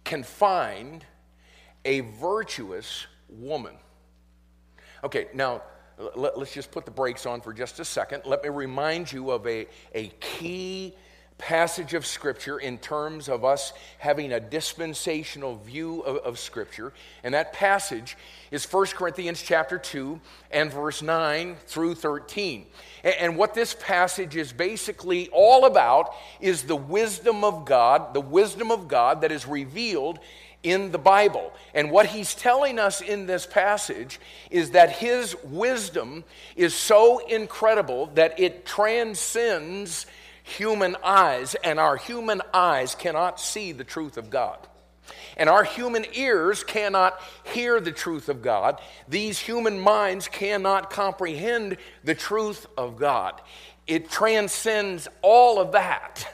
can 0.05 0.23
find 0.23 1.05
a 1.85 2.01
virtuous 2.01 3.07
woman? 3.29 3.75
Okay, 5.05 5.29
now 5.35 5.63
let, 6.17 6.37
us 6.37 6.53
just 6.53 6.71
put 6.71 6.85
the 6.85 6.91
brakes 6.91 7.27
on 7.27 7.41
for 7.41 7.53
just 7.53 7.81
a 7.81 7.85
second. 7.85 8.23
Let 8.25 8.43
me 8.43 8.49
remind 8.49 9.13
you 9.13 9.31
of 9.31 9.47
a, 9.47 9.67
a 9.95 10.09
key 10.21 10.95
passage 11.39 11.93
of 11.93 12.07
Scripture 12.07 12.59
in 12.59 12.79
terms 12.79 13.29
of 13.29 13.45
us 13.45 13.73
having 13.99 14.33
a 14.33 14.41
dispensational 14.41 15.57
view 15.57 16.01
of, 16.01 16.17
of, 16.19 16.39
Scripture. 16.39 16.93
And 17.23 17.35
that 17.35 17.53
passage 17.53 18.17
is 18.51 18.71
1 18.71 18.87
Corinthians 18.87 19.43
chapter 19.43 19.79
2 19.79 20.19
and 20.51 20.73
verse 20.73 21.03
9 21.03 21.57
through 21.67 21.97
13. 21.97 22.67
And, 23.05 23.15
and 23.15 23.37
what 23.37 23.53
this 23.53 23.77
passage 23.79 24.35
is 24.35 24.53
basically 24.53 25.29
all 25.31 25.67
about 25.67 26.15
is 26.41 26.63
the 26.63 26.77
wisdom 26.77 27.45
of 27.45 27.67
God, 27.67 28.15
the 28.15 28.21
wisdom 28.21 28.71
of 28.71 28.89
God 28.89 29.21
that 29.21 29.33
is 29.33 29.47
revealed 29.47 30.19
in 30.63 30.91
the 30.91 30.99
Bible. 30.99 31.53
And 31.75 31.91
what 31.91 32.07
he's 32.07 32.35
telling 32.35 32.79
us 32.79 33.01
in 33.01 33.27
this 33.27 33.47
passage 33.47 34.19
is 34.51 34.71
that 34.71 34.91
his 34.91 35.37
wisdom 35.45 36.25
is 36.57 36.75
so 36.75 37.19
incredible 37.27 38.07
that 38.15 38.41
it 38.41 38.65
transcends 38.65 40.07
human 40.47 40.97
eyes, 41.03 41.57
and 41.57 41.81
our 41.81 41.97
human 41.97 42.41
eyes 42.55 42.95
cannot 42.95 43.41
see 43.41 43.73
the 43.73 43.85
truth 43.85 44.17
of 44.17 44.31
God. 44.31 44.59
And 45.37 45.49
our 45.49 45.65
human 45.65 46.07
ears 46.15 46.63
cannot 46.63 47.21
hear 47.53 47.81
the 47.81 47.93
truth 47.93 48.29
of 48.29 48.43
God. 48.43 48.81
These 49.09 49.41
human 49.41 49.79
minds 49.81 50.29
cannot 50.29 50.91
comprehend 50.91 51.77
the 52.05 52.15
truth 52.15 52.67
of 52.79 52.97
God. 52.97 53.41
It 53.87 54.09
transcends 54.09 55.09
all 55.21 55.61
of 55.61 55.73
that. 55.73 56.33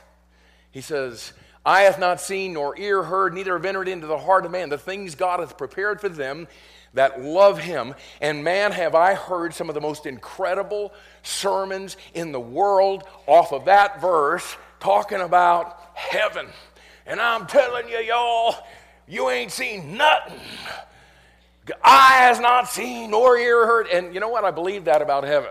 He 0.70 0.82
says, 0.82 1.32
Eye 1.64 1.82
hath 1.82 1.98
not 1.98 2.20
seen, 2.20 2.54
nor 2.54 2.78
ear 2.78 3.02
heard, 3.02 3.34
neither 3.34 3.54
have 3.54 3.64
entered 3.64 3.88
into 3.88 4.06
the 4.06 4.18
heart 4.18 4.44
of 4.44 4.50
man 4.50 4.68
the 4.68 4.78
things 4.78 5.14
God 5.14 5.40
hath 5.40 5.56
prepared 5.56 6.00
for 6.00 6.08
them 6.08 6.48
that 6.94 7.22
love 7.22 7.58
him. 7.58 7.94
And 8.20 8.44
man, 8.44 8.72
have 8.72 8.94
I 8.94 9.14
heard 9.14 9.54
some 9.54 9.68
of 9.68 9.74
the 9.74 9.80
most 9.80 10.06
incredible 10.06 10.92
sermons 11.22 11.96
in 12.14 12.32
the 12.32 12.40
world 12.40 13.04
off 13.26 13.52
of 13.52 13.66
that 13.66 14.00
verse 14.00 14.56
talking 14.80 15.20
about 15.20 15.78
heaven. 15.94 16.46
And 17.06 17.20
I'm 17.20 17.46
telling 17.46 17.88
you, 17.88 17.98
y'all, 17.98 18.56
you 19.06 19.30
ain't 19.30 19.52
seen 19.52 19.96
nothing. 19.96 20.40
Eye 21.82 22.16
has 22.22 22.40
not 22.40 22.68
seen, 22.68 23.10
nor 23.10 23.36
ear 23.36 23.66
heard. 23.66 23.86
And 23.86 24.14
you 24.14 24.20
know 24.20 24.28
what? 24.28 24.44
I 24.44 24.50
believe 24.50 24.84
that 24.86 25.02
about 25.02 25.24
heaven. 25.24 25.50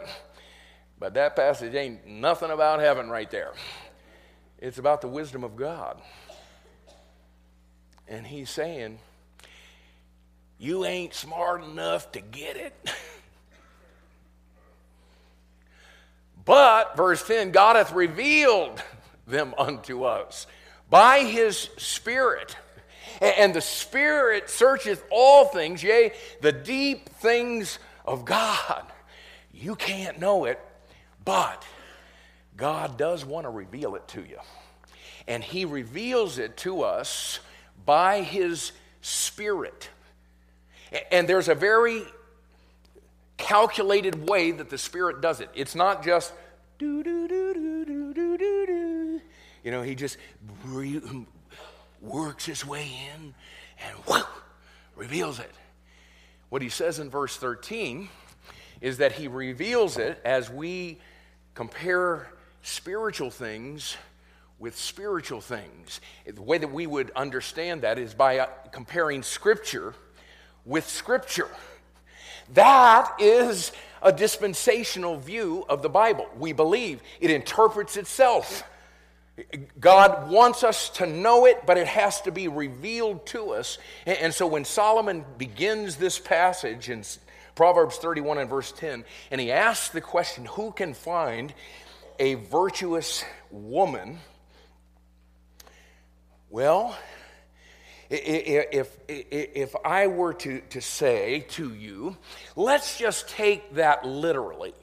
But 0.99 1.13
that 1.15 1.35
passage 1.35 1.73
ain't 1.73 2.05
nothing 2.05 2.51
about 2.51 2.79
heaven 2.79 3.09
right 3.09 3.29
there. 3.31 3.53
It's 4.59 4.77
about 4.77 5.01
the 5.01 5.07
wisdom 5.07 5.43
of 5.43 5.55
God. 5.55 5.99
And 8.07 8.27
he's 8.27 8.49
saying, 8.49 8.99
You 10.59 10.85
ain't 10.85 11.13
smart 11.13 11.63
enough 11.63 12.11
to 12.11 12.21
get 12.21 12.57
it. 12.57 12.73
but, 16.45 16.95
verse 16.97 17.25
10, 17.25 17.51
God 17.51 17.75
hath 17.75 17.93
revealed 17.93 18.81
them 19.27 19.53
unto 19.57 20.03
us 20.03 20.47
by 20.89 21.19
his 21.19 21.69
Spirit. 21.77 22.55
And 23.21 23.53
the 23.53 23.61
Spirit 23.61 24.49
searcheth 24.49 25.03
all 25.11 25.45
things, 25.45 25.83
yea, 25.83 26.13
the 26.41 26.51
deep 26.51 27.09
things 27.09 27.77
of 28.05 28.25
God. 28.25 28.83
You 29.53 29.75
can't 29.75 30.19
know 30.19 30.45
it, 30.45 30.59
but 31.23 31.63
God 32.57 32.97
does 32.97 33.23
want 33.25 33.45
to 33.45 33.49
reveal 33.49 33.95
it 33.95 34.07
to 34.09 34.21
you. 34.21 34.39
And 35.27 35.43
He 35.43 35.65
reveals 35.65 36.39
it 36.39 36.57
to 36.57 36.81
us 36.81 37.39
by 37.85 38.21
His 38.21 38.71
Spirit. 39.01 39.89
And 41.11 41.27
there's 41.27 41.47
a 41.47 41.55
very 41.55 42.03
calculated 43.41 44.29
way 44.29 44.51
that 44.51 44.69
the 44.69 44.77
Spirit 44.77 45.21
does 45.21 45.41
it. 45.41 45.49
It's 45.53 45.75
not 45.75 46.03
just 46.03 46.31
do, 46.77 47.03
do, 47.03 47.27
do, 47.27 47.53
do, 47.53 47.85
do, 47.85 48.13
do, 48.13 48.37
do, 48.37 48.65
do. 48.65 49.21
You 49.63 49.71
know, 49.71 49.81
He 49.81 49.95
just 49.95 50.17
works 52.01 52.45
His 52.45 52.65
way 52.65 52.89
in 53.13 53.33
and 53.85 54.23
reveals 54.95 55.39
it. 55.39 55.51
What 56.49 56.61
He 56.61 56.69
says 56.69 56.99
in 56.99 57.09
verse 57.09 57.35
13 57.37 58.09
is 58.79 58.97
that 58.99 59.13
He 59.13 59.27
reveals 59.27 59.97
it 59.97 60.21
as 60.23 60.49
we 60.49 60.99
compare 61.53 62.31
spiritual 62.61 63.31
things 63.31 63.97
with 64.59 64.77
spiritual 64.77 65.41
things. 65.41 65.99
The 66.25 66.41
way 66.41 66.59
that 66.59 66.71
we 66.71 66.85
would 66.85 67.11
understand 67.15 67.81
that 67.81 67.97
is 67.97 68.13
by 68.13 68.39
uh, 68.39 68.45
comparing 68.71 69.23
Scripture 69.23 69.95
with 70.65 70.87
Scripture. 70.87 71.49
That 72.53 73.15
is 73.19 73.71
a 74.01 74.11
dispensational 74.11 75.17
view 75.17 75.65
of 75.69 75.81
the 75.81 75.89
Bible. 75.89 76.27
We 76.37 76.53
believe 76.53 77.01
it 77.19 77.29
interprets 77.31 77.97
itself. 77.97 78.63
God 79.79 80.29
wants 80.29 80.63
us 80.63 80.89
to 80.89 81.05
know 81.05 81.45
it, 81.45 81.65
but 81.65 81.77
it 81.77 81.87
has 81.87 82.21
to 82.21 82.31
be 82.31 82.47
revealed 82.47 83.25
to 83.27 83.51
us. 83.51 83.77
And 84.05 84.33
so 84.33 84.45
when 84.45 84.65
Solomon 84.65 85.25
begins 85.37 85.95
this 85.95 86.19
passage 86.19 86.89
in 86.89 87.03
Proverbs 87.55 87.97
31 87.97 88.39
and 88.39 88.49
verse 88.49 88.71
10, 88.71 89.05
and 89.29 89.41
he 89.41 89.51
asks 89.51 89.89
the 89.89 90.01
question, 90.01 90.45
Who 90.45 90.71
can 90.71 90.93
find 90.93 91.53
a 92.19 92.35
virtuous 92.35 93.23
woman? 93.49 94.19
Well, 96.49 96.97
if, 98.11 98.97
if 99.07 99.75
I 99.85 100.07
were 100.07 100.33
to, 100.35 100.59
to 100.59 100.81
say 100.81 101.45
to 101.51 101.73
you, 101.73 102.17
let's 102.55 102.97
just 102.97 103.29
take 103.29 103.75
that 103.75 104.05
literally. 104.05 104.73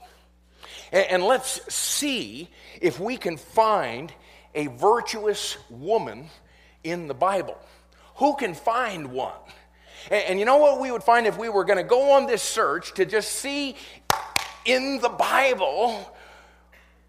And 0.91 1.23
let's 1.23 1.73
see 1.73 2.49
if 2.81 2.99
we 2.99 3.19
can 3.19 3.37
find 3.37 4.13
a 4.55 4.69
virtuous 4.69 5.59
woman 5.69 6.31
in 6.83 7.07
the 7.07 7.15
Bible. 7.15 7.59
Who 8.17 8.35
can 8.37 8.55
find 8.55 9.13
one? 9.13 9.35
And, 10.11 10.39
you 10.39 10.47
know 10.47 10.57
what 10.57 10.81
we 10.81 10.91
would 10.91 11.03
find 11.03 11.27
if 11.27 11.37
we 11.37 11.51
were 11.51 11.65
going 11.65 11.77
to 11.77 11.85
go 11.85 12.13
on 12.13 12.27
this 12.27 12.43
search 12.43 12.95
to 12.95 13.05
just 13.05 13.31
see 13.33 13.77
in 14.65 15.01
the 15.01 15.11
Bible 15.11 16.17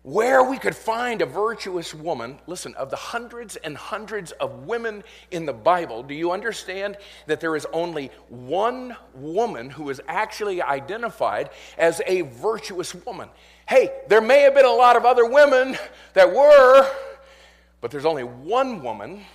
where 0.02 0.44
we 0.44 0.58
could 0.58 0.76
find 0.76 1.22
a 1.22 1.26
virtuous 1.26 1.94
woman, 1.94 2.40
listen, 2.48 2.74
of 2.76 2.90
the 2.90 2.96
hundreds 2.96 3.58
and 3.58 3.76
hundreds 3.76 4.32
of 4.34 4.66
women 4.66 5.04
in 5.30 5.46
the 5.46 5.54
Bible, 5.54 6.04
do 6.04 6.14
you 6.14 6.32
understand 6.32 6.98
that 7.28 7.42
there 7.42 7.56
is 7.56 7.68
only 7.74 8.10
one 8.30 8.96
woman 9.14 9.70
who 9.70 9.90
is 9.90 10.02
actually 10.08 10.62
identified 10.62 11.50
as 11.78 12.02
a 12.08 12.22
virtuous 12.22 12.96
woman? 13.06 13.28
Hey, 13.68 13.92
there 14.08 14.22
may 14.22 14.42
have 14.42 14.56
been 14.56 14.66
a 14.66 14.72
lot 14.72 14.96
of 14.96 15.06
other 15.06 15.26
women 15.26 15.78
that 16.14 16.34
were, 16.34 16.90
but 17.82 17.92
there's 17.92 18.06
only 18.06 18.24
one 18.24 18.82
woman 18.82 19.26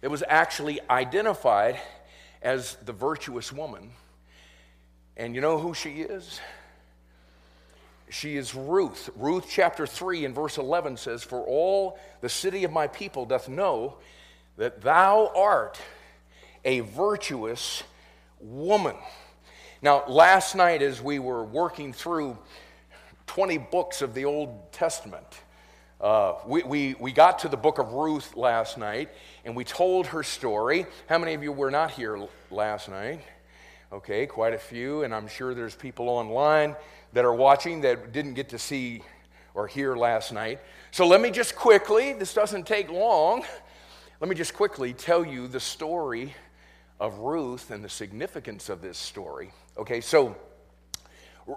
that 0.00 0.10
was 0.10 0.24
actually 0.28 0.80
identified 0.90 1.80
as 2.42 2.76
the 2.84 2.92
virtuous 2.92 3.52
woman. 3.52 3.90
And 5.16 5.34
you 5.34 5.40
know 5.40 5.58
who 5.58 5.74
she 5.74 6.02
is? 6.02 6.40
She 8.08 8.36
is 8.36 8.54
Ruth. 8.54 9.10
Ruth 9.16 9.46
chapter 9.48 9.86
3 9.86 10.24
and 10.24 10.34
verse 10.34 10.58
11 10.58 10.96
says, 10.96 11.24
For 11.24 11.40
all 11.40 11.98
the 12.20 12.28
city 12.28 12.64
of 12.64 12.70
my 12.70 12.86
people 12.86 13.26
doth 13.26 13.48
know 13.48 13.96
that 14.56 14.80
thou 14.80 15.32
art 15.34 15.80
a 16.64 16.80
virtuous 16.80 17.82
woman. 18.40 18.96
Now, 19.82 20.04
last 20.06 20.54
night, 20.54 20.82
as 20.82 21.02
we 21.02 21.18
were 21.18 21.44
working 21.44 21.92
through 21.92 22.38
20 23.26 23.58
books 23.58 24.02
of 24.02 24.14
the 24.14 24.24
Old 24.24 24.72
Testament, 24.72 25.26
uh, 26.00 26.34
we, 26.46 26.62
we, 26.62 26.94
we 27.00 27.10
got 27.10 27.40
to 27.40 27.48
the 27.48 27.56
book 27.56 27.78
of 27.78 27.92
Ruth 27.92 28.36
last 28.36 28.78
night 28.78 29.08
and 29.44 29.56
we 29.56 29.64
told 29.64 30.06
her 30.08 30.22
story. 30.22 30.86
How 31.08 31.18
many 31.18 31.34
of 31.34 31.42
you 31.42 31.52
were 31.52 31.70
not 31.70 31.90
here 31.90 32.28
last 32.50 32.88
night? 32.88 33.20
Okay, 33.92 34.26
quite 34.26 34.52
a 34.52 34.58
few, 34.58 35.04
and 35.04 35.14
I'm 35.14 35.28
sure 35.28 35.54
there's 35.54 35.74
people 35.74 36.08
online 36.08 36.74
that 37.16 37.24
are 37.24 37.32
watching 37.32 37.80
that 37.80 38.12
didn't 38.12 38.34
get 38.34 38.50
to 38.50 38.58
see 38.58 39.00
or 39.54 39.66
hear 39.66 39.96
last 39.96 40.34
night. 40.34 40.60
So 40.90 41.06
let 41.06 41.18
me 41.18 41.30
just 41.30 41.56
quickly, 41.56 42.12
this 42.12 42.34
doesn't 42.34 42.66
take 42.66 42.90
long, 42.90 43.42
let 44.20 44.28
me 44.28 44.36
just 44.36 44.52
quickly 44.52 44.92
tell 44.92 45.24
you 45.24 45.48
the 45.48 45.58
story 45.58 46.34
of 47.00 47.16
Ruth 47.20 47.70
and 47.70 47.82
the 47.82 47.88
significance 47.88 48.68
of 48.68 48.82
this 48.82 48.98
story. 48.98 49.50
Okay, 49.78 50.02
so 50.02 50.36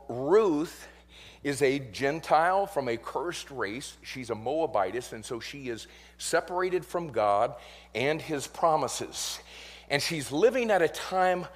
Ruth 0.07 0.87
is 1.43 1.61
a 1.61 1.79
Gentile 1.79 2.65
from 2.65 2.87
a 2.87 2.95
cursed 2.95 3.51
race. 3.51 3.97
She's 4.01 4.29
a 4.29 4.35
Moabitess, 4.35 5.11
and 5.11 5.25
so 5.25 5.41
she 5.41 5.67
is 5.67 5.87
separated 6.17 6.85
from 6.85 7.09
God 7.09 7.53
and 7.93 8.21
his 8.21 8.47
promises. 8.47 9.41
And 9.89 10.01
she's 10.01 10.31
living 10.31 10.71
at 10.71 10.81
a 10.81 10.87
time 10.87 11.47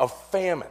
of 0.00 0.12
famine. 0.32 0.66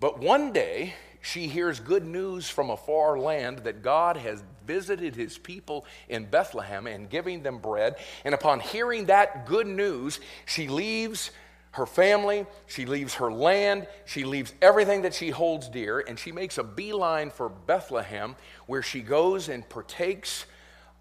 But 0.00 0.18
one 0.18 0.52
day, 0.52 0.92
she 1.24 1.48
hears 1.48 1.80
good 1.80 2.04
news 2.04 2.50
from 2.50 2.68
a 2.68 2.76
far 2.76 3.18
land 3.18 3.60
that 3.60 3.80
God 3.82 4.18
has 4.18 4.44
visited 4.66 5.16
his 5.16 5.38
people 5.38 5.86
in 6.06 6.26
Bethlehem 6.26 6.86
and 6.86 7.08
giving 7.08 7.42
them 7.42 7.58
bread. 7.58 7.96
And 8.26 8.34
upon 8.34 8.60
hearing 8.60 9.06
that 9.06 9.46
good 9.46 9.66
news, 9.66 10.20
she 10.44 10.68
leaves 10.68 11.30
her 11.70 11.86
family, 11.86 12.44
she 12.66 12.84
leaves 12.84 13.14
her 13.14 13.32
land, 13.32 13.86
she 14.04 14.24
leaves 14.24 14.52
everything 14.60 15.02
that 15.02 15.14
she 15.14 15.30
holds 15.30 15.70
dear, 15.70 15.98
and 15.98 16.18
she 16.18 16.30
makes 16.30 16.58
a 16.58 16.62
beeline 16.62 17.30
for 17.30 17.48
Bethlehem 17.48 18.36
where 18.66 18.82
she 18.82 19.00
goes 19.00 19.48
and 19.48 19.66
partakes 19.66 20.44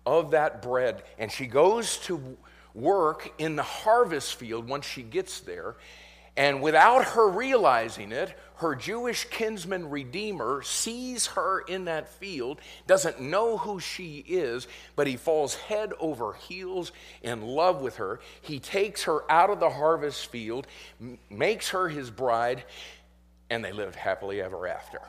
of 0.06 0.32
that 0.32 0.62
bread. 0.62 1.04
And 1.20 1.30
she 1.34 1.48
goes 1.48 1.98
to 2.06 2.38
work 2.74 3.30
in 3.40 3.58
the 3.58 3.64
harvest 3.64 4.36
field 4.36 4.70
once 4.70 4.86
she 4.86 5.04
gets 5.04 5.42
there. 5.42 5.76
And 6.36 6.62
without 6.62 7.06
her 7.10 7.30
realizing 7.30 8.12
it, 8.12 8.34
her 8.64 8.76
Jewish 8.76 9.26
kinsman 9.26 9.90
redeemer 9.90 10.64
sees 10.64 11.28
her 11.28 11.60
in 11.60 11.86
that 11.86 12.08
field, 12.08 12.62
doesn't 12.88 13.20
know 13.20 13.58
who 13.58 13.80
she 13.80 14.24
is, 14.28 14.68
but 14.96 15.06
he 15.06 15.18
falls 15.18 15.56
head 15.56 15.92
over 16.00 16.34
heels 16.34 16.94
in 17.22 17.42
love 17.42 17.82
with 17.82 17.98
her. 17.98 18.22
He 18.42 18.60
takes 18.60 19.04
her 19.04 19.30
out 19.30 19.50
of 19.50 19.60
the 19.60 19.70
harvest 19.70 20.28
field, 20.28 20.66
makes 21.30 21.70
her 21.70 21.90
his 21.90 22.10
bride, 22.10 22.64
and 23.50 23.64
they 23.64 23.74
lived 23.74 23.96
happily 23.96 24.42
ever 24.42 24.66
after. 24.66 25.02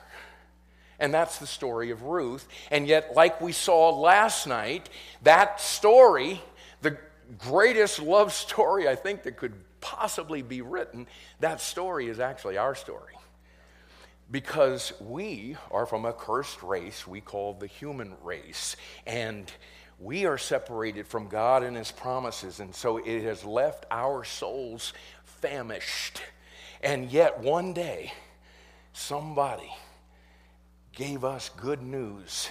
And 0.98 1.14
that's 1.14 1.38
the 1.38 1.46
story 1.46 1.90
of 1.90 2.02
Ruth. 2.02 2.46
And 2.72 2.88
yet, 2.88 3.14
like 3.14 3.40
we 3.40 3.52
saw 3.52 3.90
last 3.90 4.48
night, 4.48 4.90
that 5.22 5.60
story, 5.60 6.42
the 6.82 6.98
greatest 7.38 8.02
love 8.02 8.32
story 8.32 8.88
I 8.88 8.96
think 8.96 9.22
that 9.22 9.36
could 9.36 9.54
possibly 9.80 10.42
be 10.42 10.60
written, 10.60 11.06
that 11.38 11.60
story 11.60 12.08
is 12.08 12.18
actually 12.18 12.58
our 12.58 12.74
story. 12.74 13.13
Because 14.30 14.92
we 15.00 15.56
are 15.70 15.86
from 15.86 16.04
a 16.04 16.12
cursed 16.12 16.62
race 16.62 17.06
we 17.06 17.20
call 17.20 17.54
the 17.54 17.66
human 17.66 18.14
race. 18.22 18.76
And 19.06 19.50
we 19.98 20.26
are 20.26 20.38
separated 20.38 21.06
from 21.06 21.28
God 21.28 21.62
and 21.62 21.76
His 21.76 21.92
promises. 21.92 22.60
And 22.60 22.74
so 22.74 22.98
it 22.98 23.22
has 23.22 23.44
left 23.44 23.86
our 23.90 24.24
souls 24.24 24.92
famished. 25.24 26.22
And 26.82 27.10
yet, 27.10 27.38
one 27.38 27.72
day, 27.72 28.12
somebody 28.92 29.72
gave 30.94 31.24
us 31.24 31.50
good 31.56 31.82
news 31.82 32.48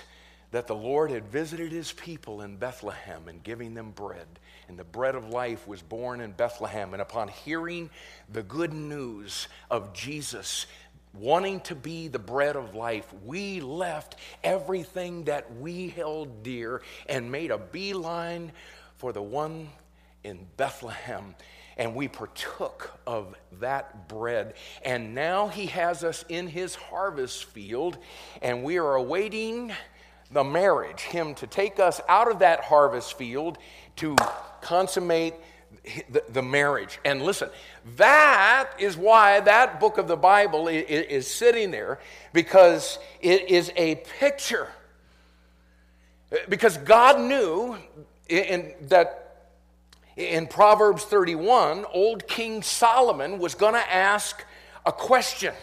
that 0.53 0.67
the 0.67 0.75
Lord 0.75 1.09
had 1.09 1.25
visited 1.25 1.71
his 1.71 1.91
people 1.91 2.41
in 2.41 2.57
Bethlehem 2.57 3.27
and 3.27 3.41
giving 3.41 3.73
them 3.73 3.89
bread. 3.89 4.27
And 4.67 4.77
the 4.77 4.83
bread 4.83 5.15
of 5.15 5.29
life 5.29 5.67
was 5.67 5.81
born 5.81 6.21
in 6.21 6.31
Bethlehem. 6.31 6.93
And 6.93 7.01
upon 7.01 7.27
hearing 7.29 7.89
the 8.31 8.43
good 8.43 8.71
news 8.71 9.47
of 9.71 9.93
Jesus 9.93 10.67
wanting 11.13 11.59
to 11.61 11.75
be 11.75 12.07
the 12.07 12.19
bread 12.19 12.55
of 12.55 12.75
life, 12.75 13.11
we 13.25 13.61
left 13.61 14.15
everything 14.43 15.25
that 15.25 15.57
we 15.57 15.89
held 15.89 16.43
dear 16.43 16.81
and 17.07 17.31
made 17.31 17.51
a 17.51 17.57
beeline 17.57 18.51
for 18.97 19.13
the 19.13 19.21
one 19.21 19.69
in 20.23 20.47
Bethlehem 20.57 21.35
and 21.77 21.95
we 21.95 22.07
partook 22.07 22.99
of 23.07 23.35
that 23.59 24.07
bread. 24.07 24.53
And 24.83 25.15
now 25.15 25.47
he 25.47 25.67
has 25.67 26.03
us 26.03 26.23
in 26.29 26.47
his 26.47 26.75
harvest 26.75 27.45
field, 27.45 27.97
and 28.41 28.63
we 28.63 28.77
are 28.77 28.95
awaiting 28.95 29.71
the 30.31 30.43
marriage, 30.43 31.01
him 31.01 31.35
to 31.35 31.47
take 31.47 31.79
us 31.79 32.01
out 32.09 32.29
of 32.29 32.39
that 32.39 32.61
harvest 32.61 33.17
field 33.17 33.57
to 33.97 34.15
consummate 34.61 35.35
the, 36.09 36.23
the 36.29 36.41
marriage. 36.41 36.99
And 37.05 37.21
listen, 37.21 37.49
that 37.97 38.71
is 38.79 38.95
why 38.95 39.39
that 39.41 39.79
book 39.79 39.97
of 39.97 40.07
the 40.07 40.15
Bible 40.15 40.67
is, 40.67 40.83
is 40.87 41.27
sitting 41.27 41.71
there, 41.71 41.99
because 42.31 42.99
it 43.21 43.49
is 43.49 43.71
a 43.75 43.95
picture. 44.19 44.69
Because 46.49 46.77
God 46.77 47.19
knew 47.19 47.77
in, 48.27 48.73
that 48.83 49.51
in 50.15 50.47
Proverbs 50.47 51.03
31, 51.03 51.85
old 51.93 52.27
King 52.27 52.63
Solomon 52.63 53.39
was 53.39 53.55
going 53.55 53.73
to 53.73 53.93
ask 53.93 54.43
a 54.85 54.91
question. 54.91 55.53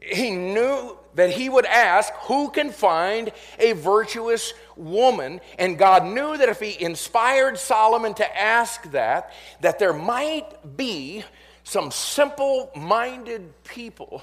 He 0.00 0.30
knew 0.30 0.96
that 1.14 1.30
he 1.30 1.48
would 1.48 1.66
ask, 1.66 2.12
Who 2.22 2.50
can 2.50 2.70
find 2.70 3.32
a 3.58 3.72
virtuous 3.72 4.52
woman? 4.76 5.40
And 5.58 5.78
God 5.78 6.04
knew 6.04 6.36
that 6.36 6.48
if 6.48 6.60
he 6.60 6.82
inspired 6.82 7.58
Solomon 7.58 8.14
to 8.14 8.38
ask 8.38 8.90
that, 8.92 9.32
that 9.60 9.78
there 9.78 9.92
might 9.92 10.76
be 10.76 11.24
some 11.64 11.90
simple 11.90 12.70
minded 12.74 13.52
people 13.64 14.22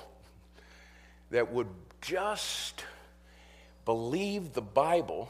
that 1.30 1.52
would 1.52 1.70
just 2.02 2.84
believe 3.86 4.54
the 4.54 4.62
Bible 4.62 5.30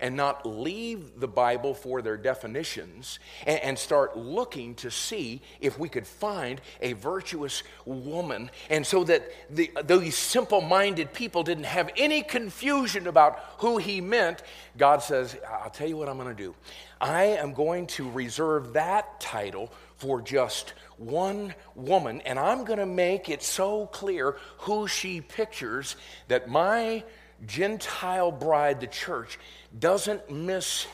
and 0.00 0.16
not 0.16 0.46
leave 0.46 1.18
the 1.18 1.28
Bible 1.28 1.74
for 1.74 2.02
their 2.02 2.16
definitions 2.16 3.18
and, 3.46 3.60
and, 3.60 3.78
start 3.78 4.16
looking 4.16 4.74
to 4.74 4.90
see 4.90 5.40
if 5.60 5.78
we 5.78 5.88
could 5.88 6.06
find 6.06 6.60
a 6.80 6.92
virtuous 6.94 7.62
woman. 7.84 8.50
And 8.70 8.86
so 8.86 9.04
that 9.04 9.30
the, 9.50 9.70
these 9.84 10.16
simple 10.16 10.60
minded 10.60 11.12
people 11.12 11.42
didn't 11.42 11.64
have 11.64 11.90
any 11.96 12.22
confusion 12.22 13.06
about 13.06 13.38
who 13.58 13.78
he 13.78 14.00
meant, 14.00 14.42
God 14.76 15.02
says, 15.02 15.36
I'll 15.62 15.70
tell 15.70 15.88
you 15.88 15.96
what 15.96 16.08
I'm 16.08 16.16
going 16.16 16.34
to 16.34 16.42
do. 16.42 16.54
I 17.00 17.24
am 17.24 17.52
going 17.54 17.86
to 17.88 18.10
reserve 18.10 18.72
that 18.72 19.20
title 19.20 19.72
for 19.96 20.20
just 20.20 20.74
one 20.96 21.54
woman, 21.74 22.20
and 22.22 22.38
I'm 22.38 22.64
going 22.64 22.78
to 22.78 22.86
make 22.86 23.28
it 23.28 23.42
so 23.42 23.86
clear 23.86 24.36
who 24.58 24.88
she 24.88 25.20
pictures 25.20 25.96
that 26.28 26.48
my 26.48 27.04
Gentile 27.46 28.32
bride, 28.32 28.80
the 28.80 28.86
church, 28.86 29.38
doesn't 29.78 30.30
miss 30.30 30.86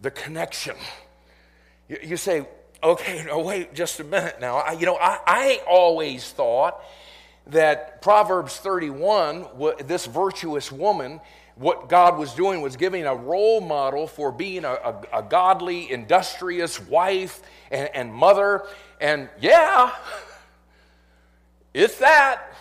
the 0.00 0.10
connection. 0.10 0.76
You, 1.88 1.98
you 2.02 2.16
say, 2.16 2.46
okay, 2.82 3.24
no, 3.26 3.40
wait 3.40 3.74
just 3.74 4.00
a 4.00 4.04
minute 4.04 4.40
now. 4.40 4.58
I, 4.58 4.72
you 4.72 4.86
know, 4.86 4.96
I, 4.96 5.18
I 5.26 5.60
always 5.68 6.30
thought 6.30 6.82
that 7.48 8.02
Proverbs 8.02 8.56
31, 8.56 9.46
this 9.84 10.06
virtuous 10.06 10.70
woman, 10.70 11.20
what 11.56 11.88
God 11.88 12.16
was 12.16 12.32
doing 12.34 12.62
was 12.62 12.76
giving 12.76 13.04
a 13.04 13.14
role 13.14 13.60
model 13.60 14.06
for 14.06 14.32
being 14.32 14.64
a, 14.64 14.72
a, 14.72 15.02
a 15.18 15.22
godly, 15.22 15.90
industrious 15.90 16.80
wife 16.80 17.42
and, 17.70 17.90
and 17.94 18.14
mother. 18.14 18.64
And 19.00 19.28
yeah, 19.40 19.94
it's 21.74 21.98
that 21.98 22.54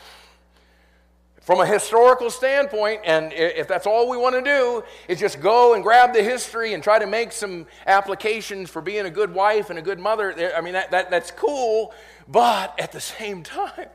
from 1.49 1.61
a 1.61 1.65
historical 1.65 2.29
standpoint, 2.29 3.01
and 3.05 3.33
if 3.33 3.67
that's 3.67 3.87
all 3.87 4.07
we 4.07 4.15
want 4.15 4.35
to 4.35 4.41
do, 4.43 4.83
is 5.07 5.19
just 5.19 5.41
go 5.41 5.73
and 5.73 5.81
grab 5.81 6.13
the 6.13 6.21
history 6.21 6.75
and 6.75 6.83
try 6.83 6.99
to 6.99 7.07
make 7.07 7.31
some 7.31 7.65
applications 7.87 8.69
for 8.69 8.83
being 8.83 9.07
a 9.07 9.09
good 9.09 9.33
wife 9.33 9.71
and 9.71 9.79
a 9.79 9.81
good 9.81 9.97
mother, 9.97 10.53
I 10.55 10.61
mean, 10.61 10.73
that, 10.73 10.91
that, 10.91 11.09
that's 11.09 11.31
cool, 11.31 11.91
but 12.27 12.79
at 12.79 12.91
the 12.91 13.01
same 13.01 13.41
time, 13.61 13.87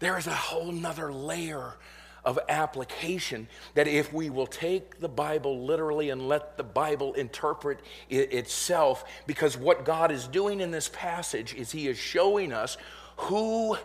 there 0.00 0.18
is 0.18 0.26
a 0.26 0.34
whole 0.34 0.72
nother 0.72 1.12
layer 1.12 1.76
of 2.24 2.40
application 2.48 3.46
that 3.74 3.86
if 3.86 4.12
we 4.12 4.28
will 4.28 4.48
take 4.48 4.98
the 4.98 5.08
Bible 5.08 5.64
literally 5.64 6.10
and 6.10 6.26
let 6.26 6.56
the 6.56 6.64
Bible 6.64 7.12
interpret 7.14 7.78
it 8.10 8.32
itself, 8.32 9.04
because 9.28 9.56
what 9.56 9.84
God 9.84 10.10
is 10.10 10.26
doing 10.26 10.60
in 10.60 10.72
this 10.72 10.90
passage 10.92 11.54
is 11.54 11.70
He 11.70 11.86
is 11.86 11.98
showing 11.98 12.52
us 12.52 12.76
who 13.16 13.78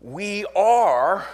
we 0.00 0.44
are 0.56 1.24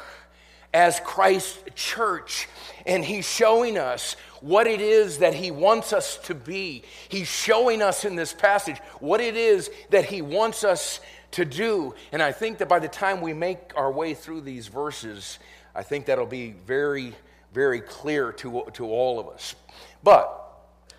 as 0.72 1.00
Christ's 1.00 1.58
church. 1.74 2.48
And 2.86 3.04
he's 3.04 3.28
showing 3.28 3.78
us 3.78 4.16
what 4.40 4.66
it 4.66 4.80
is 4.80 5.18
that 5.18 5.34
he 5.34 5.50
wants 5.50 5.92
us 5.92 6.16
to 6.24 6.34
be. 6.34 6.82
He's 7.08 7.28
showing 7.28 7.82
us 7.82 8.04
in 8.04 8.16
this 8.16 8.32
passage 8.32 8.78
what 8.98 9.20
it 9.20 9.36
is 9.36 9.70
that 9.90 10.06
he 10.06 10.22
wants 10.22 10.64
us 10.64 11.00
to 11.32 11.44
do. 11.44 11.94
And 12.10 12.22
I 12.22 12.32
think 12.32 12.58
that 12.58 12.68
by 12.68 12.78
the 12.78 12.88
time 12.88 13.20
we 13.20 13.32
make 13.32 13.72
our 13.76 13.90
way 13.90 14.14
through 14.14 14.42
these 14.42 14.68
verses, 14.68 15.38
I 15.74 15.82
think 15.82 16.06
that'll 16.06 16.26
be 16.26 16.52
very, 16.52 17.14
very 17.52 17.80
clear 17.80 18.32
to, 18.32 18.64
to 18.74 18.86
all 18.86 19.20
of 19.20 19.28
us. 19.28 19.54
But 20.02 20.38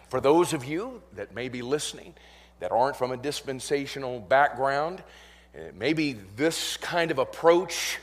for 0.10 0.22
those 0.22 0.54
of 0.54 0.66
you 0.66 1.02
that 1.14 1.34
may 1.34 1.50
be 1.50 1.62
listening 1.62 2.14
that 2.60 2.72
aren't 2.72 2.96
from 2.96 3.12
a 3.12 3.18
dispensational 3.18 4.20
background, 4.20 5.04
eh, 5.54 5.72
maybe 5.78 6.14
this 6.36 6.78
kind 6.78 7.12
of 7.12 7.20
approach 7.20 8.00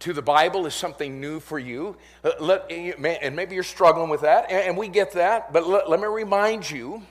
to 0.00 0.12
the 0.12 0.22
Bible 0.22 0.66
is 0.66 0.74
something 0.74 1.20
new 1.20 1.40
for 1.40 1.58
you. 1.58 1.96
Uh, 2.22 2.32
let, 2.40 2.70
and 2.70 3.36
maybe 3.36 3.54
you're 3.54 3.64
struggling 3.64 4.10
with 4.10 4.22
that, 4.22 4.50
and 4.50 4.76
we 4.76 4.88
get 4.88 5.12
that, 5.12 5.52
but 5.52 5.66
let, 5.66 5.88
let 5.88 6.00
me 6.00 6.06
remind 6.06 6.70
you 6.70 7.02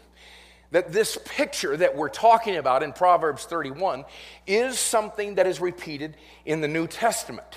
that 0.71 0.91
this 0.91 1.17
picture 1.25 1.77
that 1.77 1.95
we're 1.95 2.09
talking 2.09 2.57
about 2.57 2.83
in 2.83 2.91
Proverbs 2.91 3.45
31 3.45 4.03
is 4.45 4.77
something 4.77 5.35
that 5.35 5.47
is 5.47 5.61
repeated 5.61 6.17
in 6.45 6.61
the 6.61 6.67
New 6.67 6.87
Testament. 6.87 7.47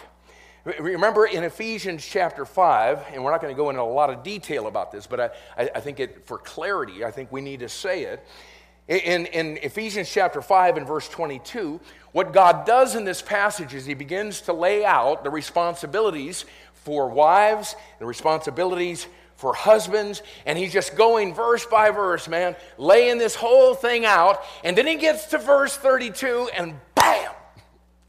Remember 0.79 1.25
in 1.25 1.45
Ephesians 1.45 2.07
chapter 2.07 2.45
5, 2.45 3.07
and 3.13 3.25
we're 3.25 3.31
not 3.31 3.41
going 3.41 3.55
to 3.55 3.57
go 3.57 3.71
into 3.71 3.81
a 3.81 3.85
lot 3.85 4.11
of 4.11 4.23
detail 4.23 4.67
about 4.67 4.93
this, 4.93 5.07
but 5.07 5.35
I, 5.57 5.71
I 5.75 5.81
think 5.81 5.99
it, 5.99 6.27
for 6.27 6.39
clarity, 6.39 7.05
I 7.05 7.11
think 7.11 7.33
we 7.33 7.41
need 7.41 7.61
to 7.61 7.69
say 7.69 8.05
it. 8.05 8.25
In, 8.89 9.27
in 9.27 9.59
Ephesians 9.59 10.11
chapter 10.11 10.41
5 10.41 10.77
and 10.79 10.87
verse 10.87 11.09
22, 11.09 11.81
what 12.13 12.33
God 12.33 12.65
does 12.65 12.95
in 12.95 13.05
this 13.05 13.23
passage 13.23 13.75
is 13.75 13.85
he 13.85 13.95
begins 13.95 14.43
to 14.43 14.53
lay 14.53 14.85
out 14.85 15.25
the 15.25 15.31
responsibilities 15.31 16.45
for 16.73 17.09
wives, 17.09 17.77
the 17.99 18.07
responsibilities 18.07 19.07
for 19.37 19.55
husbands, 19.55 20.23
and 20.47 20.59
he's 20.59 20.73
just 20.73 20.97
going 20.97 21.33
verse 21.33 21.65
by 21.67 21.91
verse, 21.91 22.27
man, 22.27 22.57
laying 22.77 23.19
this 23.19 23.37
whole 23.37 23.75
thing 23.75 24.05
out. 24.05 24.43
And 24.65 24.77
then 24.77 24.87
he 24.87 24.97
gets 24.97 25.27
to 25.27 25.39
verse 25.39 25.77
32, 25.77 26.51
and 26.57 26.75
bam! 26.95 27.33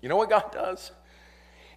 You 0.02 0.10
know 0.10 0.16
what 0.16 0.30
God 0.30 0.52
does? 0.52 0.92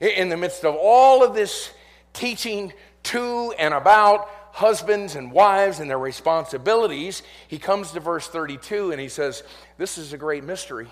In 0.00 0.30
the 0.30 0.36
midst 0.36 0.64
of 0.64 0.74
all 0.74 1.22
of 1.22 1.34
this 1.34 1.70
teaching 2.12 2.72
to 3.04 3.52
and 3.58 3.74
about 3.74 4.28
husbands 4.52 5.16
and 5.16 5.32
wives 5.32 5.80
and 5.80 5.90
their 5.90 5.98
responsibilities, 5.98 7.22
he 7.48 7.58
comes 7.58 7.92
to 7.92 8.00
verse 8.00 8.28
32 8.28 8.92
and 8.92 9.00
he 9.00 9.08
says, 9.08 9.42
This 9.76 9.98
is 9.98 10.12
a 10.12 10.18
great 10.18 10.44
mystery. 10.44 10.88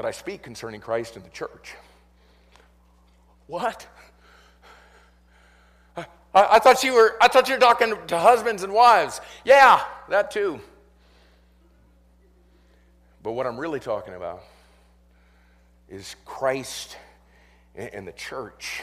But 0.00 0.08
I 0.08 0.12
speak 0.12 0.40
concerning 0.40 0.80
Christ 0.80 1.16
and 1.16 1.24
the 1.26 1.28
church. 1.28 1.74
What? 3.48 3.86
I, 5.94 6.06
I, 6.32 6.58
thought 6.58 6.82
you 6.82 6.94
were 6.94 7.18
I 7.20 7.28
thought 7.28 7.48
you 7.48 7.54
were 7.56 7.60
talking 7.60 7.94
to 8.06 8.18
husbands 8.18 8.62
and 8.62 8.72
wives. 8.72 9.20
Yeah, 9.44 9.84
that 10.08 10.30
too. 10.30 10.58
But 13.22 13.32
what 13.32 13.46
I'm 13.46 13.60
really 13.60 13.78
talking 13.78 14.14
about 14.14 14.42
is 15.90 16.16
Christ 16.24 16.96
and 17.74 18.08
the 18.08 18.12
church. 18.12 18.82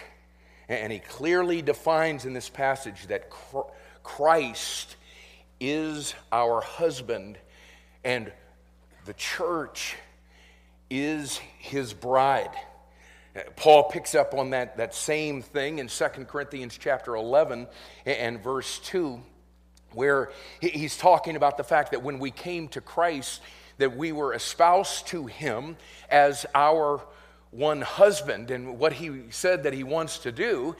And 0.70 0.94
he 0.94 1.00
clearly 1.00 1.64
defines 1.64 2.26
in 2.26 2.34
this 2.34 2.48
passage 2.48 3.08
that 3.08 3.32
Christ 4.04 4.96
is 5.60 6.14
our 6.32 6.62
husband 6.62 7.40
and 8.04 8.32
the 9.06 9.14
church 9.14 9.96
is 10.90 11.40
his 11.60 11.94
bride. 11.94 12.52
Paul 13.56 13.84
picks 13.84 14.16
up 14.16 14.34
on 14.34 14.52
that, 14.52 14.78
that 14.78 14.96
same 14.96 15.42
thing 15.42 15.80
in 15.80 15.88
2 15.88 16.06
Corinthians 16.26 16.78
chapter 16.80 17.16
11 17.16 17.68
and 18.06 18.44
verse 18.44 18.80
2, 18.80 19.22
where 19.94 20.32
he's 20.60 20.98
talking 20.98 21.36
about 21.36 21.58
the 21.58 21.64
fact 21.64 21.92
that 21.92 22.02
when 22.02 22.20
we 22.20 22.32
came 22.32 22.68
to 22.70 22.82
Christ, 22.82 23.42
that 23.78 23.96
we 23.96 24.12
were 24.12 24.34
espoused 24.34 25.08
to 25.08 25.28
him 25.28 25.78
as 26.10 26.46
our 26.56 27.02
one 27.52 27.82
husband. 27.82 28.52
And 28.52 28.80
what 28.80 28.94
he 28.94 29.26
said 29.30 29.64
that 29.64 29.74
he 29.74 29.84
wants 29.84 30.20
to 30.20 30.32
do 30.32 30.76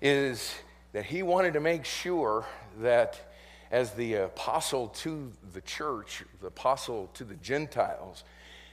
is 0.00 0.54
that 0.92 1.06
he 1.06 1.22
wanted 1.22 1.54
to 1.54 1.60
make 1.60 1.84
sure 1.84 2.44
that 2.80 3.32
as 3.70 3.92
the 3.92 4.14
apostle 4.14 4.88
to 4.88 5.32
the 5.54 5.62
church, 5.62 6.22
the 6.40 6.48
apostle 6.48 7.08
to 7.14 7.24
the 7.24 7.34
Gentiles, 7.36 8.22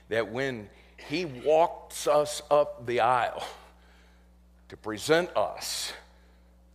that 0.10 0.30
when 0.30 0.70
he 1.08 1.26
walks 1.26 2.08
us 2.08 2.42
up 2.52 2.86
the 2.86 3.00
aisle 3.00 3.44
to 4.70 4.78
present 4.78 5.36
us 5.36 5.94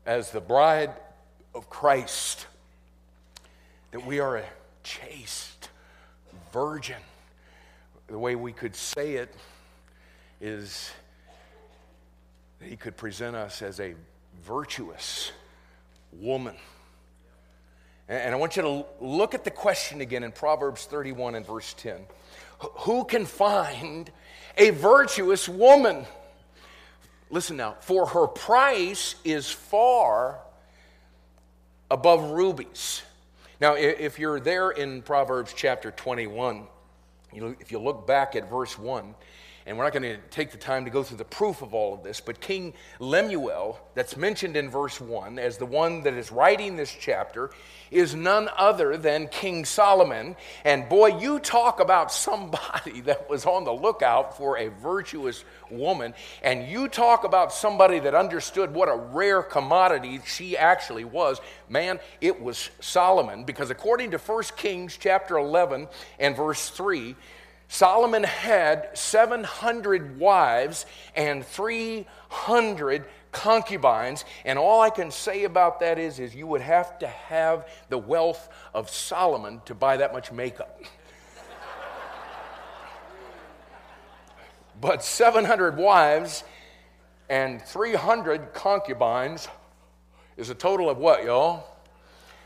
as 0.06 0.30
the 0.30 0.40
bride 0.40 0.92
of 1.54 1.70
Christ, 1.70 2.46
that 3.92 4.04
we 4.04 4.20
are 4.20 4.36
a 4.36 4.44
chaste 4.82 5.68
virgin. 6.52 7.00
The 8.08 8.18
way 8.18 8.34
we 8.34 8.52
could 8.52 8.76
say 8.76 9.14
it 9.14 9.34
is 10.40 10.90
that 12.58 12.68
he 12.68 12.76
could 12.76 12.96
present 12.96 13.36
us 13.36 13.62
as 13.62 13.80
a 13.80 13.94
virtuous 14.44 15.32
woman. 16.12 16.56
And 18.08 18.34
I 18.34 18.36
want 18.36 18.56
you 18.56 18.62
to 18.62 18.84
look 19.00 19.34
at 19.34 19.44
the 19.44 19.50
question 19.50 20.02
again 20.02 20.24
in 20.24 20.32
Proverbs 20.32 20.84
31 20.84 21.36
and 21.36 21.46
verse 21.46 21.74
10. 21.78 22.00
Who 22.80 23.04
can 23.04 23.26
find 23.26 24.10
a 24.56 24.70
virtuous 24.70 25.48
woman? 25.48 26.06
Listen 27.30 27.56
now, 27.56 27.76
for 27.80 28.06
her 28.06 28.26
price 28.26 29.16
is 29.24 29.50
far 29.50 30.38
above 31.90 32.30
rubies. 32.30 33.02
Now, 33.60 33.74
if 33.74 34.18
you're 34.18 34.40
there 34.40 34.70
in 34.70 35.02
Proverbs 35.02 35.52
chapter 35.56 35.90
21, 35.90 36.66
if 37.32 37.72
you 37.72 37.78
look 37.78 38.06
back 38.06 38.36
at 38.36 38.48
verse 38.50 38.78
1, 38.78 39.14
and 39.66 39.78
we're 39.78 39.84
not 39.84 39.94
going 39.94 40.02
to 40.02 40.18
take 40.30 40.50
the 40.50 40.58
time 40.58 40.84
to 40.84 40.90
go 40.90 41.02
through 41.02 41.16
the 41.16 41.24
proof 41.24 41.62
of 41.62 41.72
all 41.72 41.94
of 41.94 42.02
this, 42.02 42.20
but 42.20 42.38
King 42.40 42.74
Lemuel, 42.98 43.80
that's 43.94 44.14
mentioned 44.14 44.56
in 44.56 44.68
verse 44.68 45.00
1 45.00 45.38
as 45.38 45.56
the 45.56 45.64
one 45.64 46.02
that 46.02 46.12
is 46.12 46.30
writing 46.30 46.76
this 46.76 46.94
chapter, 46.98 47.50
is 47.90 48.14
none 48.14 48.50
other 48.58 48.98
than 48.98 49.26
King 49.28 49.64
Solomon. 49.64 50.36
And 50.64 50.86
boy, 50.88 51.18
you 51.18 51.38
talk 51.38 51.80
about 51.80 52.12
somebody 52.12 53.00
that 53.02 53.30
was 53.30 53.46
on 53.46 53.64
the 53.64 53.72
lookout 53.72 54.36
for 54.36 54.58
a 54.58 54.68
virtuous 54.68 55.44
woman, 55.70 56.12
and 56.42 56.68
you 56.68 56.88
talk 56.88 57.24
about 57.24 57.50
somebody 57.50 58.00
that 58.00 58.14
understood 58.14 58.74
what 58.74 58.90
a 58.90 58.96
rare 58.96 59.42
commodity 59.42 60.20
she 60.26 60.58
actually 60.58 61.04
was. 61.04 61.40
Man, 61.70 62.00
it 62.20 62.38
was 62.38 62.68
Solomon, 62.80 63.44
because 63.44 63.70
according 63.70 64.10
to 64.10 64.18
1 64.18 64.42
Kings 64.56 64.98
chapter 64.98 65.38
11 65.38 65.88
and 66.18 66.36
verse 66.36 66.68
3, 66.68 67.16
Solomon 67.68 68.24
had 68.24 68.96
700 68.96 70.18
wives 70.18 70.86
and 71.16 71.44
300 71.44 73.04
concubines 73.32 74.24
and 74.44 74.60
all 74.60 74.80
i 74.80 74.88
can 74.88 75.10
say 75.10 75.42
about 75.42 75.80
that 75.80 75.98
is 75.98 76.20
is 76.20 76.36
you 76.36 76.46
would 76.46 76.60
have 76.60 76.96
to 77.00 77.06
have 77.08 77.68
the 77.88 77.98
wealth 77.98 78.48
of 78.72 78.88
solomon 78.88 79.60
to 79.64 79.74
buy 79.74 79.96
that 79.96 80.12
much 80.12 80.30
makeup. 80.30 80.80
But 84.80 85.04
700 85.04 85.76
wives 85.76 86.44
and 87.28 87.62
300 87.62 88.52
concubines 88.52 89.48
is 90.36 90.50
a 90.50 90.54
total 90.54 90.90
of 90.90 90.98
what 90.98 91.24
y'all? 91.24 91.64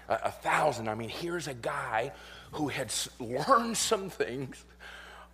A, 0.08 0.20
a 0.24 0.30
thousand. 0.30 0.88
I 0.88 0.94
mean 0.94 1.08
here's 1.08 1.48
a 1.48 1.54
guy 1.54 2.12
who 2.52 2.68
had 2.68 2.92
learned 3.18 3.76
some 3.76 4.08
things 4.10 4.64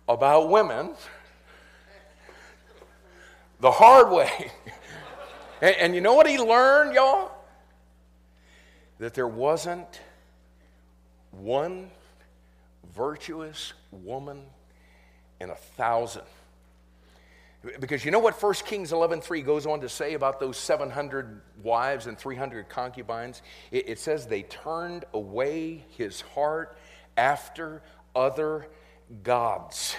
about 0.07 0.49
women 0.49 0.93
the 3.59 3.71
hard 3.71 4.11
way. 4.11 4.51
and, 5.61 5.75
and, 5.77 5.95
you 5.95 6.01
know 6.01 6.13
what 6.13 6.27
he 6.27 6.37
learned, 6.37 6.93
y'all? 6.93 7.31
That 8.99 9.13
there 9.13 9.27
wasn't 9.27 10.01
one 11.31 11.89
virtuous 12.95 13.73
woman 13.91 14.43
in 15.39 15.49
a 15.49 15.55
thousand. 15.55 16.23
Because 17.79 18.05
you 18.05 18.11
know 18.11 18.19
what 18.19 18.41
1 18.41 18.53
Kings 18.65 18.91
11.3 18.91 19.43
goes 19.43 19.65
on 19.65 19.81
to 19.81 19.89
say 19.89 20.13
about 20.13 20.39
those 20.39 20.55
700 20.55 21.41
wives 21.63 22.05
and 22.05 22.17
300 22.17 22.69
concubines? 22.69 23.41
It, 23.71 23.89
it 23.89 23.99
says 23.99 24.27
they 24.27 24.43
turned 24.43 25.05
away 25.13 25.83
his 25.97 26.21
heart 26.21 26.77
after 27.17 27.81
other 28.15 28.67
gods. 29.23 29.95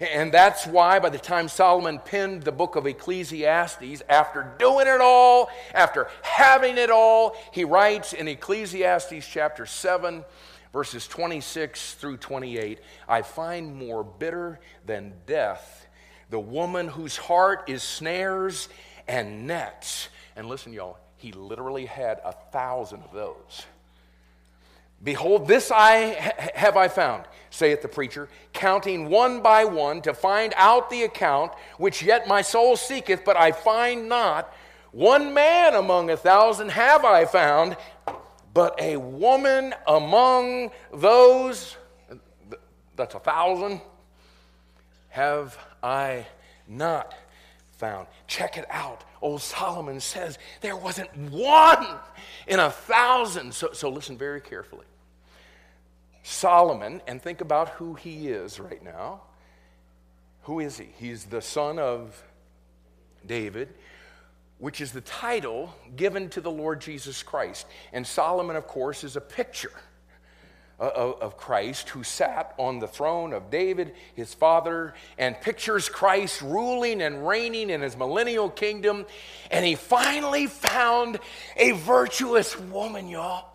And 0.00 0.32
that's 0.32 0.66
why, 0.66 0.98
by 0.98 1.10
the 1.10 1.18
time 1.18 1.48
Solomon 1.48 2.00
penned 2.00 2.42
the 2.42 2.52
book 2.52 2.74
of 2.74 2.86
Ecclesiastes, 2.86 4.02
after 4.08 4.54
doing 4.58 4.88
it 4.88 5.00
all, 5.00 5.50
after 5.72 6.08
having 6.22 6.78
it 6.78 6.90
all, 6.90 7.36
he 7.52 7.64
writes 7.64 8.12
in 8.12 8.26
Ecclesiastes 8.26 9.26
chapter 9.26 9.66
7, 9.66 10.24
verses 10.72 11.06
26 11.06 11.94
through 11.94 12.16
28 12.16 12.80
I 13.08 13.22
find 13.22 13.76
more 13.76 14.02
bitter 14.02 14.58
than 14.84 15.14
death 15.26 15.84
the 16.30 16.40
woman 16.40 16.88
whose 16.88 17.16
heart 17.16 17.62
is 17.68 17.82
snares 17.82 18.68
and 19.06 19.46
nets. 19.46 20.08
And 20.34 20.48
listen, 20.48 20.72
y'all, 20.72 20.98
he 21.16 21.30
literally 21.30 21.86
had 21.86 22.20
a 22.24 22.32
thousand 22.32 23.02
of 23.02 23.12
those. 23.12 23.66
Behold, 25.04 25.46
this 25.46 25.70
I 25.70 26.32
have 26.54 26.78
I 26.78 26.88
found, 26.88 27.24
saith 27.50 27.82
the 27.82 27.88
preacher, 27.88 28.30
counting 28.54 29.10
one 29.10 29.42
by 29.42 29.66
one 29.66 30.00
to 30.02 30.14
find 30.14 30.54
out 30.56 30.88
the 30.88 31.02
account 31.02 31.52
which 31.76 32.02
yet 32.02 32.26
my 32.26 32.40
soul 32.40 32.74
seeketh, 32.74 33.22
but 33.22 33.36
I 33.36 33.52
find 33.52 34.08
not. 34.08 34.52
One 34.92 35.34
man 35.34 35.74
among 35.74 36.08
a 36.08 36.16
thousand 36.16 36.70
have 36.70 37.04
I 37.04 37.26
found, 37.26 37.76
but 38.54 38.80
a 38.80 38.96
woman 38.96 39.74
among 39.86 40.70
those, 40.90 41.76
that's 42.96 43.14
a 43.14 43.20
thousand, 43.20 43.82
have 45.10 45.58
I 45.82 46.26
not 46.66 47.14
found. 47.72 48.06
Check 48.26 48.56
it 48.56 48.64
out. 48.70 49.04
Old 49.20 49.42
Solomon 49.42 50.00
says 50.00 50.38
there 50.62 50.76
wasn't 50.76 51.14
one 51.30 51.86
in 52.46 52.58
a 52.58 52.70
thousand. 52.70 53.52
So, 53.52 53.72
so 53.72 53.90
listen 53.90 54.16
very 54.16 54.40
carefully. 54.40 54.86
Solomon, 56.26 57.02
and 57.06 57.20
think 57.20 57.42
about 57.42 57.68
who 57.68 57.94
he 57.94 58.28
is 58.28 58.58
right 58.58 58.82
now. 58.82 59.20
Who 60.44 60.58
is 60.58 60.78
he? 60.78 60.88
He's 60.98 61.26
the 61.26 61.42
son 61.42 61.78
of 61.78 62.24
David, 63.26 63.68
which 64.58 64.80
is 64.80 64.92
the 64.92 65.02
title 65.02 65.74
given 65.96 66.30
to 66.30 66.40
the 66.40 66.50
Lord 66.50 66.80
Jesus 66.80 67.22
Christ. 67.22 67.66
And 67.92 68.06
Solomon, 68.06 68.56
of 68.56 68.66
course, 68.66 69.04
is 69.04 69.16
a 69.16 69.20
picture 69.20 69.72
of 70.78 71.36
Christ 71.36 71.90
who 71.90 72.02
sat 72.02 72.54
on 72.58 72.78
the 72.78 72.88
throne 72.88 73.32
of 73.32 73.50
David, 73.50 73.94
his 74.14 74.32
father, 74.32 74.94
and 75.18 75.38
pictures 75.40 75.88
Christ 75.90 76.40
ruling 76.40 77.02
and 77.02 77.28
reigning 77.28 77.68
in 77.68 77.82
his 77.82 77.96
millennial 77.96 78.48
kingdom. 78.48 79.06
And 79.50 79.64
he 79.64 79.74
finally 79.76 80.46
found 80.46 81.20
a 81.56 81.72
virtuous 81.72 82.58
woman, 82.58 83.08
y'all. 83.08 83.53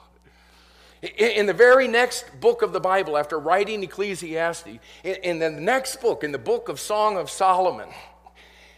In 1.01 1.45
the 1.45 1.53
very 1.53 1.87
next 1.87 2.39
book 2.39 2.61
of 2.61 2.73
the 2.73 2.79
Bible, 2.79 3.17
after 3.17 3.39
writing 3.39 3.83
Ecclesiastes, 3.83 4.79
in 5.03 5.39
the 5.39 5.49
next 5.49 6.01
book, 6.01 6.23
in 6.23 6.31
the 6.31 6.37
book 6.37 6.67
of 6.67 6.79
Song 6.79 7.17
of 7.17 7.29
Solomon, 7.29 7.89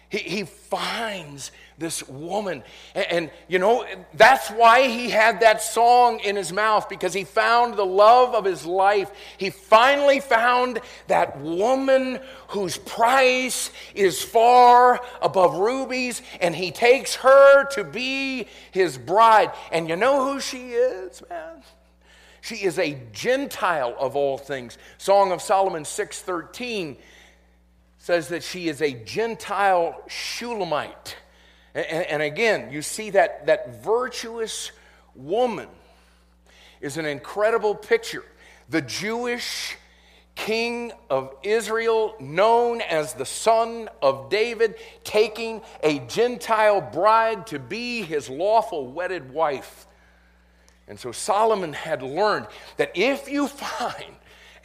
He, 0.09 0.43
finds 0.43 1.51
this 1.77 2.07
woman. 2.07 2.63
And, 2.95 3.05
and, 3.11 3.31
you 3.47 3.59
know, 3.59 3.85
that's 4.13 4.49
why 4.49 4.87
he 4.87 5.09
had 5.09 5.39
that 5.39 5.61
song 5.61 6.19
in 6.19 6.35
his 6.35 6.53
mouth, 6.53 6.87
because 6.89 7.13
he 7.13 7.23
found 7.23 7.75
the 7.75 7.85
love 7.85 8.35
of 8.35 8.45
his 8.45 8.65
life. 8.65 9.09
He 9.37 9.49
finally 9.49 10.19
found 10.19 10.79
that 11.07 11.39
woman 11.39 12.19
whose 12.49 12.77
price 12.77 13.71
is 13.95 14.21
far 14.21 15.01
above 15.21 15.57
rubies, 15.57 16.21
and 16.39 16.55
he 16.55 16.71
takes 16.71 17.15
her 17.15 17.65
to 17.71 17.83
be 17.83 18.47
his 18.71 18.97
bride. 18.97 19.51
And 19.71 19.89
you 19.89 19.95
know 19.95 20.25
who 20.25 20.39
she 20.39 20.71
is, 20.71 21.21
man? 21.29 21.63
She 22.41 22.55
is 22.55 22.79
a 22.79 22.97
Gentile 23.13 23.95
of 23.99 24.15
all 24.15 24.37
things. 24.37 24.77
Song 24.97 25.31
of 25.31 25.41
Solomon 25.41 25.85
613 25.85 26.97
says 27.99 28.29
that 28.29 28.43
she 28.43 28.67
is 28.67 28.81
a 28.81 28.93
Gentile 28.93 30.01
Shulamite. 30.07 31.15
And, 31.75 31.85
and, 31.85 32.21
again, 32.21 32.71
you 32.71 32.81
see 32.81 33.11
that, 33.11 33.45
that 33.45 33.83
virtuous 33.83 34.71
woman 35.15 35.69
is 36.81 36.97
an 36.97 37.05
incredible 37.05 37.75
picture. 37.75 38.25
The 38.69 38.81
Jewish 38.81 39.77
king 40.35 40.91
of 41.09 41.35
Israel, 41.43 42.15
known 42.19 42.81
as 42.81 43.13
the 43.13 43.25
son 43.25 43.87
of 44.01 44.29
David, 44.29 44.75
taking 45.03 45.61
a 45.83 45.99
Gentile 45.99 46.81
bride 46.81 47.47
to 47.47 47.59
be 47.59 48.01
his 48.01 48.29
lawful 48.29 48.87
wedded 48.87 49.31
wife. 49.31 49.85
And 50.91 50.99
so 50.99 51.13
Solomon 51.13 51.71
had 51.71 52.03
learned 52.03 52.47
that 52.75 52.91
if 52.95 53.29
you 53.29 53.47
find 53.47 54.13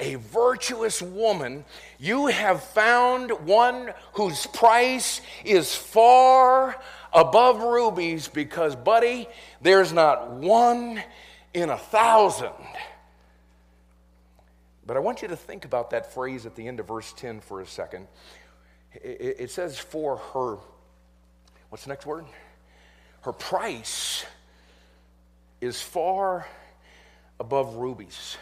a 0.01 0.17
virtuous 0.17 1.01
woman, 1.01 1.65
you 2.01 2.27
have 2.27 2.65
found 2.65 3.31
one 3.47 3.95
whose 4.15 4.45
price 4.49 5.21
is 5.45 5.73
far 5.73 6.83
above 7.13 7.63
rubies 7.63 8.27
because, 8.27 8.75
buddy, 8.75 9.29
there's 9.63 9.93
not 9.93 10.33
one 10.33 11.01
in 11.55 11.71
a 11.71 11.79
thousand. 11.79 12.51
But 14.85 14.97
I 14.97 14.99
want 14.99 15.23
you 15.23 15.29
to 15.29 15.37
think 15.37 15.65
about 15.65 15.91
that 15.91 16.13
phrase 16.13 16.45
at 16.45 16.57
the 16.57 16.67
end 16.67 16.81
of 16.81 16.89
verse 16.89 17.13
10 17.13 17.39
for 17.39 17.61
a 17.61 17.67
second. 17.69 18.09
It 18.95 19.53
says, 19.53 19.79
for 19.79 20.17
her, 20.17 20.57
what's 21.69 21.85
the 21.85 21.91
next 21.91 22.05
word? 22.05 22.25
Her 23.21 23.33
price 23.33 24.25
is 25.67 25.81
far 25.83 26.47
above 27.39 27.75
rubies. 27.77 28.37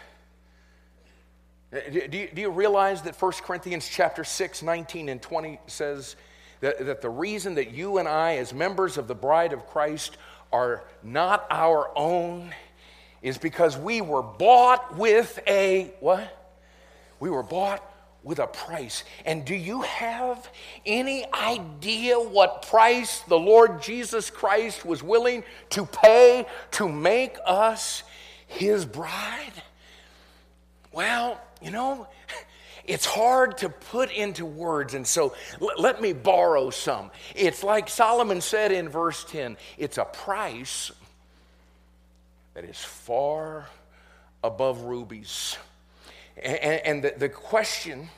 Do 1.71 1.99
you, 2.17 2.29
do 2.33 2.41
you 2.41 2.49
realize 2.49 3.01
that 3.01 3.21
1 3.21 3.31
Corinthians 3.43 3.89
chapter 3.89 4.23
6, 4.23 4.63
19 4.63 5.09
and 5.09 5.21
20 5.21 5.59
says 5.67 6.15
that, 6.61 6.85
that 6.85 7.01
the 7.01 7.09
reason 7.09 7.55
that 7.55 7.71
you 7.71 7.97
and 7.97 8.07
I, 8.07 8.37
as 8.37 8.53
members 8.53 8.97
of 8.97 9.07
the 9.07 9.15
bride 9.15 9.51
of 9.51 9.67
Christ, 9.67 10.15
are 10.53 10.83
not 11.03 11.45
our 11.49 11.91
own 11.97 12.53
is 13.21 13.37
because 13.37 13.77
we 13.77 13.99
were 13.99 14.21
bought 14.21 14.95
with 14.97 15.39
a 15.47 15.91
what? 15.99 16.53
We 17.19 17.29
were 17.29 17.43
bought 17.43 17.83
with 18.25 18.39
a 18.39 18.47
price. 18.47 19.03
And 19.23 19.45
do 19.45 19.55
you 19.55 19.81
have 19.81 20.49
any 20.85 21.31
idea 21.31 22.19
what 22.19 22.63
price 22.63 23.19
the 23.21 23.37
Lord 23.39 23.81
Jesus 23.81 24.31
Christ 24.31 24.83
was 24.83 25.01
willing 25.03 25.43
to 25.69 25.85
pay 25.85 26.47
to 26.71 26.89
make 26.89 27.37
us 27.45 28.03
his 28.47 28.83
bride? 28.83 29.53
Well, 30.91 31.39
you 31.61 31.69
know, 31.69 32.07
it's 32.85 33.05
hard 33.05 33.59
to 33.59 33.69
put 33.69 34.11
into 34.11 34.43
words, 34.45 34.95
and 34.95 35.05
so 35.05 35.35
l- 35.61 35.69
let 35.77 36.01
me 36.01 36.11
borrow 36.11 36.71
some. 36.71 37.11
It's 37.35 37.63
like 37.63 37.87
Solomon 37.89 38.41
said 38.41 38.71
in 38.71 38.89
verse 38.89 39.23
10 39.25 39.55
it's 39.77 39.99
a 39.99 40.05
price 40.05 40.91
that 42.55 42.63
is 42.63 42.79
far 42.79 43.67
above 44.43 44.81
rubies. 44.81 45.57
And, 46.41 47.03
the, 47.03 47.13
the 47.17 47.29
question 47.29 48.09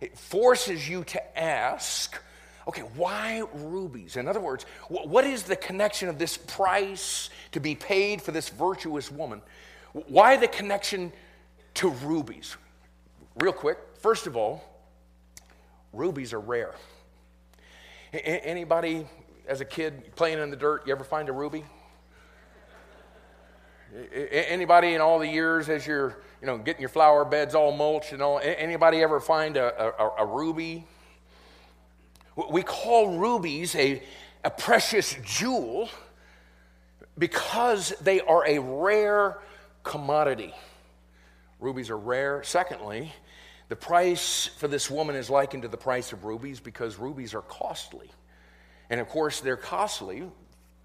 it 0.00 0.16
forces 0.16 0.88
you 0.88 1.04
to 1.04 1.38
ask 1.38 2.18
okay, 2.68 2.82
why 2.94 3.42
rubies? 3.54 4.16
In 4.16 4.28
other 4.28 4.38
words, 4.38 4.64
what 4.88 5.24
is 5.24 5.42
the 5.42 5.56
connection 5.56 6.08
of 6.08 6.16
this 6.18 6.36
price 6.36 7.28
to 7.50 7.60
be 7.60 7.74
paid 7.74 8.22
for 8.22 8.30
this 8.30 8.48
virtuous 8.50 9.10
woman? 9.10 9.42
Why 9.92 10.36
the 10.36 10.46
connection 10.46 11.12
to 11.74 11.90
rubies? 11.90 12.56
real 13.36 13.52
quick, 13.52 13.78
first 13.98 14.26
of 14.26 14.36
all, 14.36 14.62
rubies 15.92 16.32
are 16.32 16.40
rare. 16.40 16.74
Anybody 18.12 19.06
as 19.48 19.60
a 19.60 19.64
kid 19.64 20.14
playing 20.16 20.38
in 20.38 20.50
the 20.50 20.56
dirt, 20.56 20.86
you 20.86 20.92
ever 20.92 21.04
find 21.04 21.28
a 21.28 21.32
ruby? 21.32 21.64
Anybody 24.12 24.94
in 24.94 25.00
all 25.00 25.18
the 25.18 25.28
years 25.28 25.68
as 25.68 25.86
you're, 25.86 26.18
you 26.42 26.46
know, 26.46 26.58
getting 26.58 26.80
your 26.80 26.88
flower 26.88 27.24
beds 27.24 27.54
all 27.54 27.70
mulched 27.70 28.10
and 28.10 28.20
all, 28.20 28.40
anybody 28.42 29.00
ever 29.00 29.20
find 29.20 29.56
a, 29.56 29.96
a, 29.96 30.24
a 30.24 30.26
ruby? 30.26 30.84
We 32.50 32.64
call 32.64 33.16
rubies 33.16 33.76
a, 33.76 34.02
a 34.42 34.50
precious 34.50 35.16
jewel 35.24 35.88
because 37.16 37.90
they 38.00 38.20
are 38.22 38.44
a 38.44 38.58
rare 38.58 39.38
commodity. 39.84 40.52
Rubies 41.60 41.90
are 41.90 41.98
rare. 41.98 42.42
Secondly, 42.42 43.12
the 43.68 43.76
price 43.76 44.48
for 44.58 44.66
this 44.66 44.90
woman 44.90 45.14
is 45.14 45.30
likened 45.30 45.62
to 45.62 45.68
the 45.68 45.76
price 45.76 46.12
of 46.12 46.24
rubies 46.24 46.58
because 46.58 46.98
rubies 46.98 47.34
are 47.34 47.42
costly. 47.42 48.10
And 48.90 49.00
of 49.00 49.08
course, 49.08 49.40
they're 49.40 49.56
costly 49.56 50.24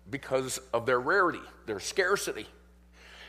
because 0.07 0.59
of 0.71 0.85
their 0.85 0.99
rarity, 0.99 1.41
their 1.65 1.79
scarcity. 1.79 2.45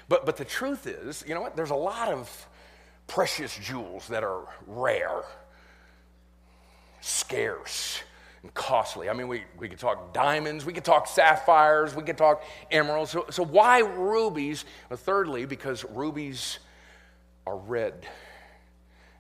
But, 0.09 0.25
but 0.25 0.37
the 0.37 0.45
truth 0.45 0.87
is, 0.87 1.23
you 1.27 1.35
know 1.35 1.41
what? 1.41 1.55
There's 1.55 1.71
a 1.71 1.77
lot 1.77 2.09
of 2.09 2.49
precious 3.07 3.57
jewels 3.57 4.09
that 4.09 4.25
are 4.25 4.47
rare, 4.67 5.23
scarce, 7.01 8.01
and 8.43 8.53
costly. 8.55 9.11
I 9.11 9.13
mean, 9.13 9.29
we, 9.29 9.45
we 9.59 9.69
could 9.69 9.79
talk 9.79 10.15
diamonds, 10.15 10.65
we 10.65 10.73
could 10.73 10.85
talk 10.85 11.07
sapphires, 11.07 11.95
we 11.95 12.03
could 12.03 12.17
talk 12.19 12.43
emeralds. 12.71 13.11
So, 13.11 13.27
so 13.31 13.45
why 13.45 13.81
rubies? 13.81 14.65
Well, 14.89 14.97
thirdly, 14.97 15.45
because 15.45 15.85
rubies 15.85 16.59
are 17.47 17.57
red. 17.57 18.07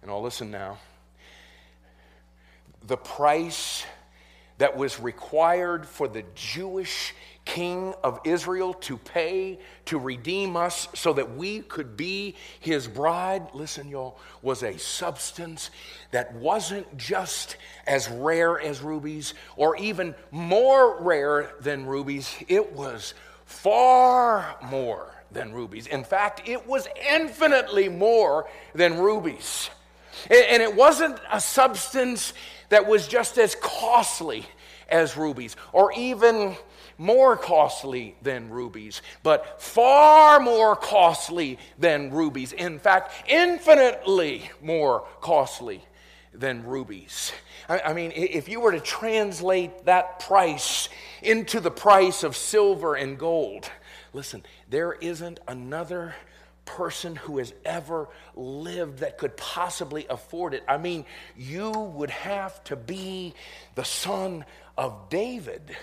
And 0.02 0.10
I'll 0.10 0.22
listen 0.22 0.50
now. 0.50 0.78
The 2.86 2.96
price 2.96 3.84
that 4.58 4.76
was 4.76 5.00
required 5.00 5.86
for 5.86 6.08
the 6.08 6.24
Jewish 6.34 7.14
king 7.48 7.94
of 8.04 8.20
Israel 8.24 8.74
to 8.74 8.98
pay 8.98 9.58
to 9.86 9.98
redeem 9.98 10.54
us 10.54 10.86
so 10.94 11.14
that 11.14 11.34
we 11.34 11.60
could 11.60 11.96
be 11.96 12.36
his 12.60 12.86
bride, 12.86 13.48
listen, 13.54 13.88
y'all, 13.88 14.18
was 14.42 14.62
a 14.62 14.78
substance 14.78 15.70
that 16.10 16.34
wasn't 16.34 16.98
just 16.98 17.56
as 17.86 18.06
rare 18.10 18.60
as 18.60 18.82
rubies 18.82 19.32
or 19.56 19.76
even 19.78 20.14
more 20.30 21.02
rare 21.02 21.54
than 21.62 21.86
rubies. 21.86 22.36
It 22.48 22.72
was 22.72 23.14
far 23.46 24.56
more 24.62 25.14
than 25.32 25.54
rubies. 25.54 25.86
In 25.86 26.04
fact, 26.04 26.46
it 26.46 26.66
was 26.66 26.86
infinitely 27.10 27.88
more 27.88 28.46
than 28.74 28.98
rubies. 28.98 29.70
And 30.30 30.62
it 30.62 30.76
wasn't 30.76 31.18
a 31.32 31.40
substance 31.40 32.34
that 32.68 32.86
was 32.86 33.08
just 33.08 33.38
as 33.38 33.54
costly 33.54 34.44
as 34.90 35.16
rubies 35.16 35.56
or 35.72 35.92
even 35.94 36.56
more 36.98 37.36
costly 37.36 38.16
than 38.22 38.50
rubies, 38.50 39.00
but 39.22 39.62
far 39.62 40.40
more 40.40 40.76
costly 40.76 41.58
than 41.78 42.10
rubies. 42.10 42.52
In 42.52 42.78
fact, 42.78 43.12
infinitely 43.28 44.50
more 44.60 45.06
costly 45.20 45.84
than 46.34 46.66
rubies. 46.66 47.32
I, 47.68 47.92
mean, 47.92 48.12
if 48.14 48.48
you 48.48 48.60
were 48.60 48.72
to 48.72 48.80
translate 48.80 49.84
that 49.86 50.20
price 50.20 50.88
into 51.22 51.60
the 51.60 51.70
price 51.70 52.22
of 52.22 52.36
silver 52.36 52.94
and 52.94 53.18
gold, 53.18 53.70
Listen, 54.12 54.42
there 54.68 54.92
isn't 54.92 55.40
another 55.46 56.14
person 56.64 57.16
who 57.16 57.38
has 57.38 57.52
ever 57.64 58.08
lived 58.34 58.98
that 58.98 59.18
could 59.18 59.36
possibly 59.36 60.06
afford 60.08 60.54
it. 60.54 60.62
I 60.66 60.76
mean, 60.76 61.04
you 61.36 61.70
would 61.70 62.10
have 62.10 62.62
to 62.64 62.76
be 62.76 63.34
the 63.74 63.84
son 63.84 64.44
of 64.76 65.08
David 65.08 65.76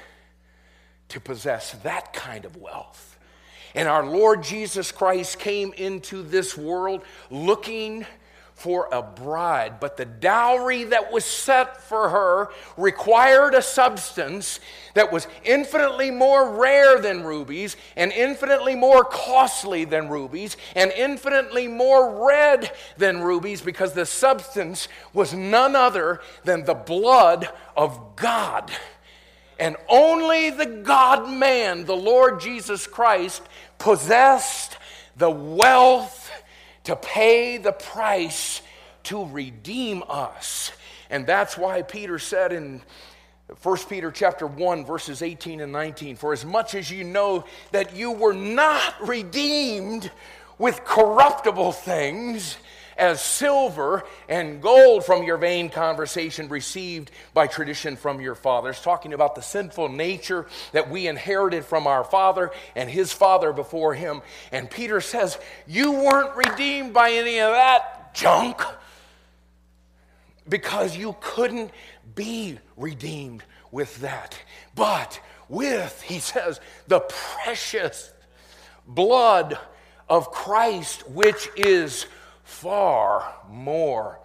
to 1.15 1.19
possess 1.21 1.71
that 1.84 2.12
kind 2.13 2.43
of 2.43 2.58
wealth. 2.58 3.17
And 3.73 3.88
our 3.88 4.06
Lord 4.06 4.43
Jesus 4.43 4.91
Christ 4.91 5.39
came 5.39 5.71
into 5.73 6.21
this 6.21 6.58
world 6.58 7.04
looking 7.32 8.06
for 8.54 8.89
a 8.91 9.01
bride, 9.01 9.80
but 9.80 9.95
the 9.95 10.05
dowry 10.05 10.84
that 10.86 11.13
was 11.13 11.24
set 11.24 11.82
for 11.84 12.09
her 12.09 12.49
required 12.78 13.53
a 13.53 13.61
substance 13.61 14.59
that 14.93 15.11
was 15.11 15.28
infinitely 15.43 16.11
more 16.11 16.57
rare 16.57 16.99
than 16.99 17.24
rubies, 17.24 17.78
and 17.95 18.11
infinitely 18.11 18.76
more 18.76 19.03
costly 19.05 19.86
than 19.86 20.09
rubies, 20.09 20.57
and 20.76 20.91
infinitely 20.91 21.68
more 21.68 22.28
red 22.28 22.72
than 22.97 23.22
rubies, 23.22 23.61
because 23.61 23.93
the 23.93 24.05
substance 24.05 24.89
was 25.13 25.34
none 25.34 25.76
other 25.78 26.20
than 26.43 26.66
the 26.66 26.74
blood 26.74 27.49
of 27.76 28.16
God. 28.18 28.70
And 29.60 29.78
only 29.88 30.49
the 30.49 30.66
God 30.66 31.30
man, 31.30 31.86
the 31.86 31.95
Lord 31.95 32.39
Jesus 32.41 32.88
Christ, 32.88 33.41
possessed 33.78 34.78
the 35.16 35.30
wealth 35.30 36.32
to 36.84 36.95
pay 36.95 37.58
the 37.58 37.72
price 37.72 38.62
to 39.03 39.26
redeem 39.26 40.03
us. 40.10 40.72
And 41.10 41.26
that's 41.26 41.58
why 41.58 41.82
Peter 41.84 42.20
said 42.20 42.51
in 42.51 42.82
1 43.62 43.78
Peter 43.89 44.12
chapter 44.12 44.47
1 44.47 44.86
verses 44.86 45.22
18 45.22 45.62
and 45.62 45.72
19 45.72 46.16
for 46.16 46.34
as 46.34 46.43
much 46.43 46.74
as 46.74 46.89
you 46.89 47.03
know 47.03 47.45
that 47.72 47.95
you 47.95 48.12
were 48.12 48.34
not 48.34 49.08
redeemed 49.08 50.10
with 50.58 50.84
corruptible 50.84 51.72
things 51.72 52.58
as 52.98 53.22
silver 53.22 54.04
and 54.30 54.62
gold 54.62 55.06
from 55.06 55.24
your 55.24 55.38
vain 55.38 55.70
conversation 55.70 56.48
received 56.48 57.12
by 57.34 57.48
tradition 57.48 57.96
from 57.96 58.22
your 58.22 58.36
fathers, 58.36 58.82
talking 58.82 59.14
about 59.14 59.36
the 59.36 59.41
sinful 59.41 59.89
nature 59.89 60.46
that 60.72 60.89
we 60.89 61.08
inherited 61.08 61.66
from 61.66 61.88
our 61.88 62.04
father 62.04 62.52
and 62.76 62.89
his 62.89 63.12
father 63.12 63.52
before 63.54 63.93
him. 63.93 64.22
And 64.52 64.70
Peter 64.70 65.02
says, 65.02 65.38
You 65.68 65.91
weren't 65.91 66.36
redeemed 66.36 66.93
by 66.93 67.12
any 67.12 67.39
of 67.39 67.52
that 67.52 68.16
junk 68.16 68.62
because 70.48 70.96
you 70.96 71.16
couldn't 71.20 71.72
be 72.14 72.60
redeemed 72.78 73.43
with 73.72 73.98
that. 74.02 74.39
But 74.76 75.20
with, 75.50 76.02
he 76.02 76.20
says, 76.20 76.60
the 76.88 77.02
precious 77.02 78.12
blood 78.88 79.58
of 80.08 80.32
Christ, 80.32 81.10
which 81.10 81.50
is 81.56 82.06
far 82.46 83.34
more 83.50 84.20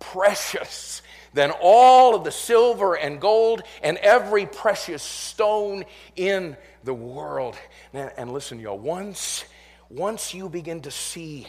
precious 0.00 1.02
than 1.32 1.52
all 1.60 2.14
of 2.14 2.24
the 2.24 2.32
silver 2.32 2.96
and 2.96 3.20
gold 3.20 3.62
and 3.82 3.96
every 3.98 4.44
precious 4.44 5.02
stone 5.02 5.84
in 6.16 6.56
the 6.84 6.92
world. 6.92 7.56
And 7.92 8.32
listen, 8.32 8.58
y'all, 8.58 8.78
once, 8.78 9.44
once 9.88 10.34
you 10.34 10.48
begin 10.48 10.82
to 10.82 10.90
see 10.90 11.46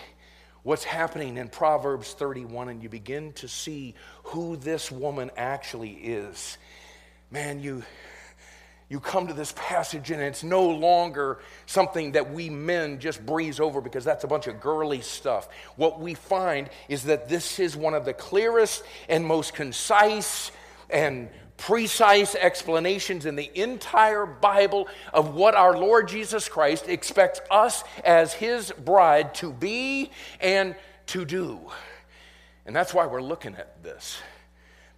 what's 0.64 0.84
happening 0.84 1.38
in 1.38 1.50
Proverbs 1.50 2.14
31 2.14 2.70
and 2.70 2.84
you 2.84 2.90
begin 2.90 3.34
to 3.34 3.48
see 3.48 3.96
who 4.26 4.56
this 4.58 4.92
woman 4.92 5.32
actually 5.36 5.94
is, 5.94 6.58
man, 7.32 7.60
you, 7.60 7.84
you 8.92 9.00
come 9.00 9.26
to 9.28 9.34
this 9.34 9.54
passage 9.56 10.12
and 10.12 10.22
it's 10.22 10.44
no 10.44 10.68
longer 10.68 11.40
something 11.66 12.12
that 12.12 12.34
we 12.34 12.50
men 12.50 13.00
just 13.00 13.26
breeze 13.26 13.62
over 13.62 13.80
because 13.80 14.04
that's 14.04 14.26
a 14.26 14.28
bunch 14.28 14.48
of 14.48 14.60
girly 14.60 15.00
stuff. 15.00 15.48
What 15.78 16.02
we 16.02 16.14
find 16.14 16.70
is 16.90 17.04
that 17.04 17.30
this 17.30 17.58
is 17.58 17.78
one 17.78 17.94
of 17.94 18.04
the 18.04 18.12
clearest 18.12 18.84
and 19.08 19.26
most 19.26 19.54
concise 19.54 20.52
and 20.90 21.30
precise 21.56 22.36
explanations 22.36 23.26
in 23.26 23.38
the 23.38 23.50
entire 23.58 24.26
Bible 24.26 24.90
of 25.14 25.36
what 25.36 25.56
our 25.56 25.78
Lord 25.78 26.10
Jesus 26.10 26.50
Christ 26.50 26.90
expects 26.90 27.40
us 27.50 27.86
as 28.04 28.34
His 28.34 28.74
bride 28.74 29.34
to 29.36 29.54
be 29.54 30.12
and 30.42 30.76
to 31.06 31.24
do. 31.24 31.62
And 32.66 32.76
that's 32.76 32.94
why 32.94 33.06
we're 33.06 33.22
looking 33.22 33.56
at 33.56 33.82
this. 33.84 34.20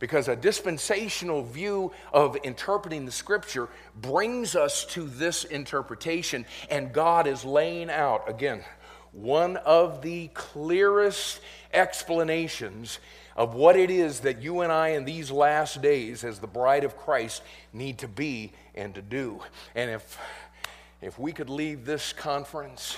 Because 0.04 0.28
a 0.28 0.36
dispensational 0.36 1.44
view 1.44 1.94
of 2.12 2.36
interpreting 2.44 3.06
the 3.06 3.12
scripture 3.14 3.70
brings 3.96 4.54
us 4.54 4.84
to 4.88 5.06
this 5.06 5.46
interpretation, 5.46 6.46
and 6.70 6.92
God 6.92 7.26
is 7.26 7.46
laying 7.46 7.90
out, 7.90 8.28
again, 8.28 8.66
one 9.14 9.56
of 9.56 10.02
the 10.02 10.28
clearest 10.34 11.40
explanations 11.72 13.00
of 13.38 13.56
what 13.56 13.78
it 13.78 13.90
is 13.90 14.20
that 14.20 14.42
you 14.42 14.60
and 14.60 14.74
I 14.74 14.90
in 14.90 15.06
these 15.06 15.32
last 15.32 15.82
days 15.82 16.26
as 16.26 16.40
the 16.40 16.48
bride 16.48 16.84
of 16.84 16.98
Christ 16.98 17.42
need 17.72 18.00
to 18.00 18.10
be 18.10 18.52
and 18.76 18.94
to 18.96 19.02
do. 19.02 19.40
And 19.74 19.90
if, 19.90 20.20
if 21.02 21.18
we 21.18 21.32
could 21.32 21.50
leave 21.50 21.86
this 21.86 22.12
conference 22.12 22.98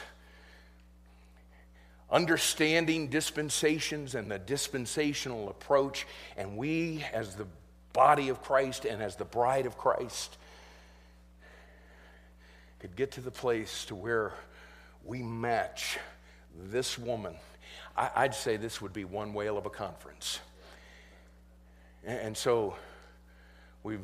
understanding 2.15 3.09
dispensations 3.09 4.15
and 4.15 4.31
the 4.31 4.39
dispensational 4.39 5.49
approach, 5.49 6.07
and 6.37 6.55
we 6.55 7.03
as 7.13 7.35
the 7.35 7.45
body 7.91 8.29
of 8.29 8.41
Christ 8.41 8.85
and 8.85 9.03
as 9.03 9.15
the 9.15 9.25
bride 9.25 9.65
of 9.65 9.77
Christ 9.77 10.37
could 12.79 12.95
get 12.95 13.11
to 13.13 13.21
the 13.21 13.31
place 13.31 13.85
to 13.85 13.95
where 13.95 14.33
we 15.03 15.21
match 15.21 15.99
this 16.71 16.97
woman 16.97 17.35
I, 17.97 18.23
would 18.23 18.35
say 18.35 18.57
this 18.57 18.81
would 18.81 18.93
be 18.93 19.05
one 19.05 19.33
whale 19.33 19.57
of 19.57 19.65
a 19.65 19.69
conference. 19.69 20.39
And, 22.03 22.19
and 22.19 22.37
so 22.37 22.75
we've 23.83 24.01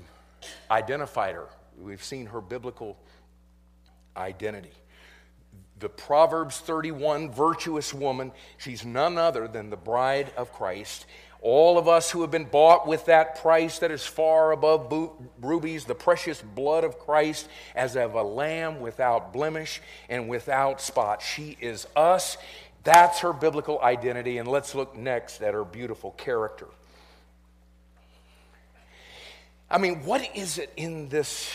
identified 0.70 1.36
her, 1.36 1.48
we've 1.78 2.04
seen 2.04 2.28
her 2.28 2.40
biblical 2.40 2.98
identity. 4.16 4.72
The 5.82 5.90
Proverbs 5.90 6.60
31 6.60 7.32
virtuous 7.32 7.92
woman, 7.94 8.32
she's 8.58 8.86
none 8.86 9.18
other 9.18 9.48
than 9.48 9.72
the 9.72 9.76
bride 9.76 10.32
of 10.38 10.54
Christ. 10.54 11.08
All 11.42 11.80
of 11.80 11.88
us 11.88 12.12
who 12.12 12.22
have 12.22 12.30
been 12.30 12.46
bought 12.46 12.88
with 12.88 13.06
that 13.06 13.42
price 13.42 13.80
that 13.80 13.90
is 13.90 14.06
far 14.06 14.52
above 14.52 14.94
rubies, 15.42 15.86
the 15.86 15.96
precious 15.96 16.40
blood 16.40 16.84
of 16.84 17.00
Christ, 17.00 17.50
as 17.76 17.96
of 17.96 18.14
a 18.14 18.22
lamb 18.22 18.80
without 18.80 19.34
blemish 19.34 19.82
and 20.08 20.30
without 20.30 20.82
spot. 20.82 21.24
She 21.24 21.58
is 21.60 21.88
us. 21.96 22.38
That's 22.84 23.20
her 23.22 23.34
biblical 23.34 23.82
identity, 23.82 24.38
and 24.38 24.48
let's 24.48 24.76
look 24.76 24.96
next 24.96 25.42
at 25.42 25.56
her 25.56 25.66
beautiful 25.66 26.12
character. 26.12 26.68
I 29.68 29.80
mean, 29.80 30.04
what 30.06 30.30
is 30.36 30.60
it 30.60 30.72
in 30.78 31.10
this 31.10 31.52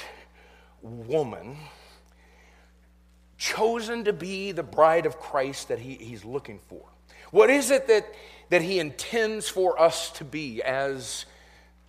woman 0.83 1.59
chosen 3.39 4.05
to 4.05 4.13
be 4.13 4.53
the 4.53 4.63
bride 4.63 5.07
of 5.07 5.19
Christ 5.19 5.69
that 5.69 5.79
he, 5.79 5.95
he's 5.95 6.25
looking 6.25 6.59
for? 6.69 6.83
What 7.31 7.51
is 7.51 7.71
it 7.71 7.87
that, 7.89 8.07
that 8.51 8.63
he 8.63 8.79
intends 8.79 9.49
for 9.49 9.81
us 9.81 10.11
to 10.13 10.25
be 10.25 10.63
as 10.63 11.27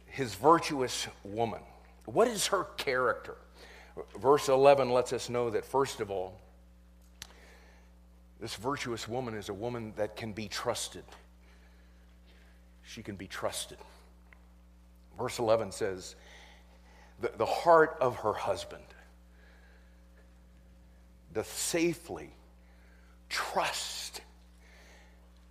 his 0.06 0.36
virtuous 0.36 1.08
woman? 1.24 1.62
What 2.06 2.28
is 2.28 2.48
her 2.48 2.66
character? 2.78 3.36
Verse 4.20 4.50
11 4.50 4.90
lets 4.90 5.14
us 5.14 5.30
know 5.30 5.50
that, 5.50 5.66
first 5.66 6.00
of 6.00 6.12
all, 6.12 6.40
this 8.40 8.56
virtuous 8.56 9.08
woman 9.08 9.34
is 9.34 9.50
a 9.50 9.54
woman 9.54 9.94
that 9.96 10.16
can 10.16 10.32
be 10.32 10.48
trusted. 10.48 11.04
She 12.84 13.02
can 13.02 13.16
be 13.16 13.28
trusted. 13.28 13.78
Verse 15.18 15.40
11 15.40 15.72
says, 15.72 16.16
the, 17.20 17.32
the 17.38 17.46
heart 17.46 17.98
of 18.00 18.18
her 18.18 18.34
husband 18.34 18.84
doth 21.38 21.56
safely 21.56 22.32
trust 23.30 24.22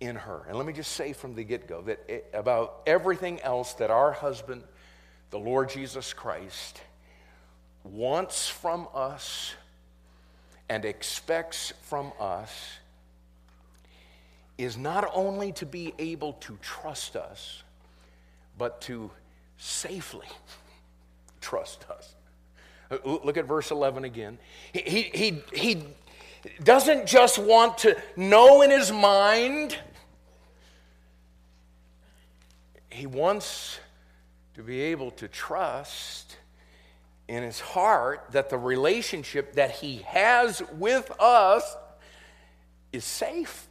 in 0.01 0.17
her. 0.17 0.43
And 0.49 0.57
let 0.57 0.67
me 0.67 0.73
just 0.73 0.91
say 0.91 1.13
from 1.13 1.33
the 1.33 1.45
get 1.45 1.65
go 1.65 1.81
that 1.83 1.99
it, 2.09 2.29
about 2.33 2.81
everything 2.85 3.41
else 3.41 3.71
that 3.75 3.89
our 3.89 4.11
husband, 4.11 4.63
the 5.29 5.39
Lord 5.39 5.69
Jesus 5.69 6.11
Christ, 6.11 6.81
wants 7.85 8.49
from 8.49 8.89
us 8.93 9.53
and 10.67 10.83
expects 10.83 11.71
from 11.83 12.11
us 12.19 12.51
is 14.57 14.75
not 14.75 15.09
only 15.13 15.53
to 15.53 15.65
be 15.65 15.93
able 15.99 16.33
to 16.33 16.57
trust 16.61 17.15
us, 17.15 17.63
but 18.57 18.81
to 18.81 19.09
safely 19.57 20.27
trust 21.39 21.85
us. 21.89 22.16
Uh, 22.89 22.97
look 23.03 23.37
at 23.37 23.45
verse 23.45 23.71
11 23.71 24.03
again. 24.03 24.37
He, 24.73 25.01
he, 25.13 25.43
he 25.53 25.83
doesn't 26.63 27.07
just 27.07 27.37
want 27.37 27.79
to 27.79 27.97
know 28.15 28.61
in 28.61 28.71
his 28.71 28.91
mind, 28.91 29.77
he 32.89 33.05
wants 33.05 33.79
to 34.55 34.63
be 34.63 34.81
able 34.81 35.11
to 35.11 35.27
trust 35.27 36.37
in 37.27 37.43
his 37.43 37.59
heart 37.59 38.27
that 38.31 38.49
the 38.49 38.57
relationship 38.57 39.53
that 39.53 39.71
he 39.71 39.97
has 40.07 40.63
with 40.73 41.11
us 41.19 41.75
is 42.93 43.03
safe. 43.03 43.67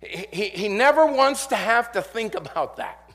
He, 0.00 0.50
he 0.50 0.68
never 0.68 1.06
wants 1.06 1.46
to 1.48 1.56
have 1.56 1.90
to 1.92 2.02
think 2.02 2.34
about 2.34 2.76
that. 2.76 3.10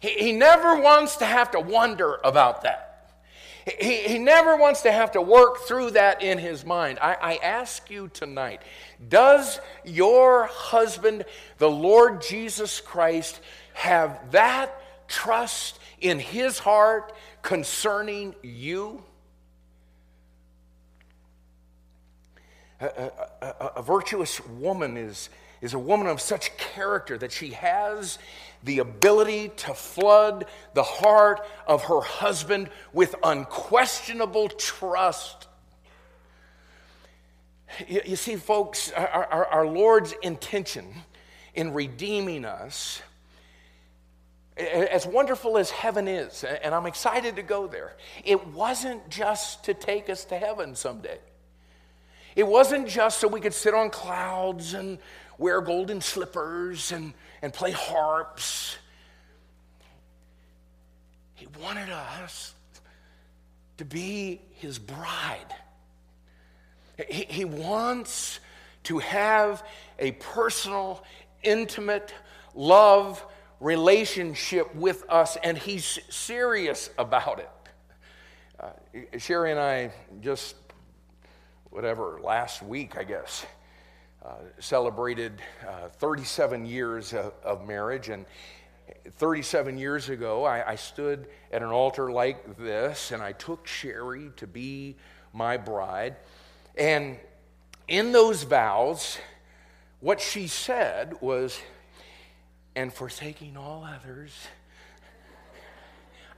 He, 0.00 0.10
he 0.10 0.32
never 0.32 0.80
wants 0.80 1.16
to 1.16 1.26
have 1.26 1.50
to 1.50 1.60
wonder 1.60 2.20
about 2.24 2.62
that. 2.62 2.93
He, 3.64 4.02
he 4.02 4.18
never 4.18 4.56
wants 4.56 4.82
to 4.82 4.92
have 4.92 5.12
to 5.12 5.22
work 5.22 5.60
through 5.60 5.92
that 5.92 6.22
in 6.22 6.38
his 6.38 6.66
mind. 6.66 6.98
I, 7.00 7.16
I 7.20 7.36
ask 7.36 7.90
you 7.90 8.08
tonight 8.08 8.60
does 9.08 9.58
your 9.84 10.46
husband, 10.46 11.24
the 11.58 11.70
Lord 11.70 12.20
Jesus 12.20 12.80
Christ, 12.80 13.40
have 13.72 14.32
that 14.32 15.08
trust 15.08 15.78
in 16.00 16.18
his 16.18 16.58
heart 16.58 17.12
concerning 17.42 18.34
you? 18.42 19.02
A, 22.80 22.86
a, 22.86 23.10
a, 23.40 23.66
a, 23.76 23.82
virtuous 23.82 24.44
woman 24.46 24.96
is, 24.96 25.30
is 25.62 25.72
a 25.72 25.78
woman 25.78 26.06
of 26.06 26.20
such 26.20 26.56
character 26.58 27.16
that 27.16 27.32
she 27.32 27.50
has 27.50 28.18
the 28.64 28.78
ability 28.78 29.50
to 29.56 29.74
flood 29.74 30.46
the 30.72 30.82
heart 30.82 31.46
of 31.66 31.84
her 31.84 32.00
husband 32.00 32.70
with 32.92 33.14
unquestionable 33.22 34.48
trust. 34.48 35.46
You, 37.86 38.00
you 38.04 38.16
see, 38.16 38.36
folks, 38.36 38.90
our, 38.92 39.24
our, 39.26 39.46
our 39.46 39.66
Lord's 39.66 40.14
intention 40.22 40.86
in 41.54 41.72
redeeming 41.72 42.44
us 42.44 43.02
as 44.56 45.04
wonderful 45.04 45.58
as 45.58 45.70
heaven 45.70 46.06
is, 46.06 46.44
and 46.44 46.74
I'm 46.74 46.86
excited 46.86 47.36
to 47.36 47.42
go 47.42 47.66
there, 47.66 47.96
it 48.24 48.46
wasn't 48.48 49.08
just 49.10 49.64
to 49.64 49.74
take 49.74 50.08
us 50.08 50.24
to 50.26 50.38
heaven 50.38 50.76
someday. 50.76 51.18
It 52.36 52.46
wasn't 52.46 52.88
just 52.88 53.18
so 53.18 53.28
we 53.28 53.40
could 53.40 53.54
sit 53.54 53.74
on 53.74 53.90
clouds 53.90 54.74
and 54.74 54.98
wear 55.38 55.60
golden 55.60 56.00
slippers 56.00 56.92
and, 56.92 57.14
and 57.44 57.52
play 57.52 57.72
harps. 57.72 58.78
He 61.34 61.46
wanted 61.62 61.90
us 61.90 62.54
to 63.76 63.84
be 63.84 64.40
his 64.54 64.78
bride. 64.78 65.54
He, 67.06 67.26
he 67.28 67.44
wants 67.44 68.40
to 68.84 68.98
have 69.00 69.62
a 69.98 70.12
personal, 70.12 71.04
intimate 71.42 72.14
love 72.54 73.22
relationship 73.60 74.74
with 74.74 75.04
us, 75.10 75.36
and 75.44 75.58
he's 75.58 75.98
serious 76.08 76.88
about 76.96 77.40
it. 77.40 77.50
Uh, 78.58 79.18
Sherry 79.18 79.50
and 79.50 79.60
I 79.60 79.92
just, 80.22 80.56
whatever, 81.68 82.20
last 82.22 82.62
week, 82.62 82.96
I 82.96 83.04
guess, 83.04 83.44
celebrated 84.58 85.40
uh, 85.66 85.88
37 85.88 86.66
years 86.66 87.12
of, 87.12 87.32
of, 87.42 87.66
marriage. 87.66 88.08
And 88.08 88.24
37 89.10 89.78
years 89.78 90.08
ago, 90.08 90.44
I, 90.44 90.72
I 90.72 90.74
stood 90.76 91.26
at 91.52 91.62
an 91.62 91.68
altar 91.68 92.10
like 92.10 92.56
this, 92.56 93.10
and 93.10 93.22
I 93.22 93.32
took 93.32 93.66
Sherry 93.66 94.30
to 94.36 94.46
be 94.46 94.96
my 95.32 95.56
bride. 95.56 96.16
And 96.76 97.18
in 97.88 98.12
those 98.12 98.44
vows, 98.44 99.18
what 100.00 100.20
she 100.20 100.48
said 100.48 101.14
was, 101.20 101.60
and 102.74 102.92
forsaking 102.92 103.56
all 103.56 103.84
others, 103.84 104.32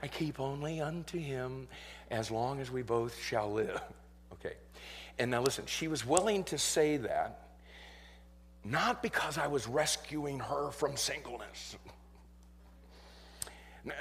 I 0.01 0.07
keep 0.07 0.39
only 0.39 0.81
unto 0.81 1.17
him 1.17 1.67
as 2.11 2.29
long 2.29 2.59
as 2.59 2.69
we 2.69 2.81
both 2.81 3.21
shall 3.21 3.51
live. 3.51 3.81
Okay. 4.33 4.55
And 5.17 5.31
now 5.31 5.41
listen, 5.41 5.65
she 5.65 5.87
was 5.87 6.05
willing 6.05 6.43
to 6.43 6.59
say 6.59 6.97
that 6.97 7.46
not 8.69 9.01
because 9.01 9.37
I 9.37 9.47
was 9.47 9.67
rescuing 9.67 10.39
her 10.39 10.71
from 10.71 10.97
singleness, 10.97 11.77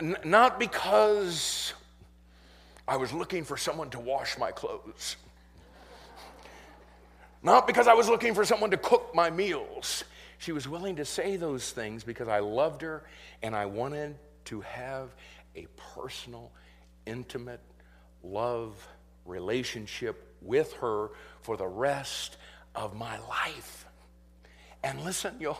N- 0.00 0.16
not 0.24 0.58
because 0.58 1.72
I 2.88 2.96
was 2.96 3.12
looking 3.12 3.44
for 3.44 3.56
someone 3.56 3.90
to 3.90 4.00
wash 4.00 4.36
my 4.38 4.50
clothes, 4.50 5.16
not 7.42 7.66
because 7.68 7.86
I 7.86 7.94
was 7.94 8.08
looking 8.08 8.34
for 8.34 8.44
someone 8.44 8.72
to 8.72 8.76
cook 8.76 9.14
my 9.14 9.30
meals. 9.30 10.02
She 10.38 10.50
was 10.50 10.68
willing 10.68 10.96
to 10.96 11.04
say 11.04 11.36
those 11.36 11.70
things 11.70 12.02
because 12.02 12.26
I 12.26 12.40
loved 12.40 12.82
her 12.82 13.04
and 13.42 13.54
I 13.54 13.66
wanted 13.66 14.16
to 14.46 14.62
have 14.62 15.14
a 15.54 15.66
personal, 15.94 16.50
intimate 17.06 17.60
love 18.24 18.74
relationship 19.24 20.34
with 20.42 20.72
her 20.74 21.10
for 21.42 21.56
the 21.56 21.66
rest 21.66 22.36
of 22.74 22.96
my 22.96 23.18
life. 23.28 23.86
And 24.87 25.03
listen, 25.03 25.34
y'all, 25.41 25.59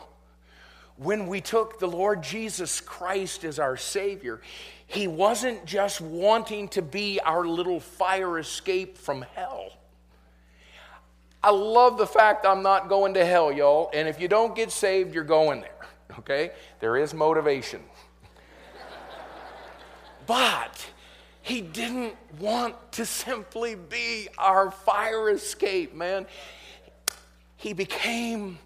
when 0.97 1.27
we 1.27 1.41
took 1.41 1.81
the 1.81 1.89
Lord 1.89 2.23
Jesus 2.23 2.81
Christ 2.81 3.43
as 3.43 3.59
our 3.59 3.77
Savior, 3.77 4.41
He 4.87 5.09
wasn't 5.09 5.67
just 5.67 6.01
wanting 6.01 6.69
to 6.69 6.81
be 6.81 7.19
our 7.19 7.45
little 7.45 7.81
fire 7.81 8.39
escape 8.39 8.97
from 8.97 9.23
hell. 9.35 9.73
I 11.43 11.51
love 11.51 11.99
the 11.99 12.07
fact 12.07 12.47
I'm 12.47 12.63
not 12.63 12.89
going 12.89 13.15
to 13.15 13.27
hell, 13.27 13.51
y'all. 13.51 13.91
And 13.93 14.07
if 14.07 14.21
you 14.21 14.29
don't 14.29 14.55
get 14.55 14.71
saved, 14.71 15.13
you're 15.13 15.25
going 15.25 15.61
there. 15.61 15.87
Okay? 16.21 16.53
There 16.79 16.97
is 16.97 17.13
motivation. 17.13 17.83
but 20.29 20.87
he 21.43 21.63
didn't 21.63 22.15
want 22.39 22.93
to 22.93 23.05
simply 23.05 23.75
be 23.75 24.29
our 24.39 24.71
fire 24.71 25.31
escape, 25.31 25.97
man. 25.97 26.27
He 27.57 27.73
became 27.73 28.59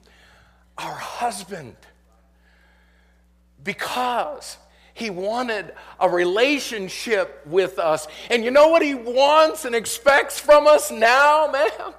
our 0.81 0.95
husband 0.95 1.77
because 3.63 4.57
he 4.95 5.11
wanted 5.11 5.73
a 5.99 6.09
relationship 6.09 7.43
with 7.47 7.79
us. 7.79 8.07
And 8.31 8.45
you 8.45 8.51
know 8.51 8.69
what 8.69 8.83
he 8.83 8.95
wants 8.95 9.65
and 9.65 9.75
expects 9.75 10.39
from 10.39 10.67
us 10.67 10.91
now, 10.91 11.49
man? 11.53 11.95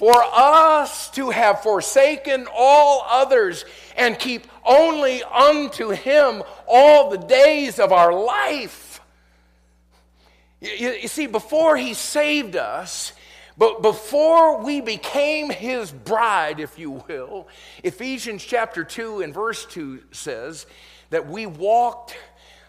for 0.00 0.24
us 0.32 1.10
to 1.10 1.28
have 1.28 1.62
forsaken 1.62 2.46
all 2.56 3.04
others 3.06 3.66
and 3.98 4.18
keep 4.18 4.46
only 4.64 5.22
unto 5.22 5.90
him 5.90 6.42
all 6.66 7.10
the 7.10 7.18
days 7.18 7.78
of 7.78 7.92
our 7.92 8.10
life. 8.10 9.02
You, 10.58 10.70
you, 10.70 11.06
see, 11.06 11.26
before 11.26 11.76
he 11.76 11.92
saved 11.92 12.56
us, 12.56 13.12
but 13.56 13.82
before 13.82 14.62
we 14.62 14.80
became 14.80 15.50
his 15.50 15.90
bride, 15.90 16.60
if 16.60 16.78
you 16.78 17.02
will, 17.08 17.48
Ephesians 17.82 18.44
chapter 18.44 18.84
2 18.84 19.22
and 19.22 19.34
verse 19.34 19.66
2 19.66 20.02
says 20.12 20.66
that 21.10 21.28
we 21.28 21.46
walked 21.46 22.16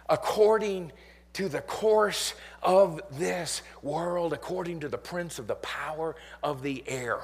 according 0.10 0.92
to 1.34 1.48
the 1.48 1.62
course 1.62 2.34
of 2.62 3.02
this 3.12 3.62
world 3.82 4.34
according 4.34 4.82
to 4.82 4.90
the 4.90 4.98
prince 4.98 5.40
of 5.40 5.48
the 5.48 5.56
power 5.56 6.16
of 6.44 6.62
the 6.62 6.84
air. 6.88 7.20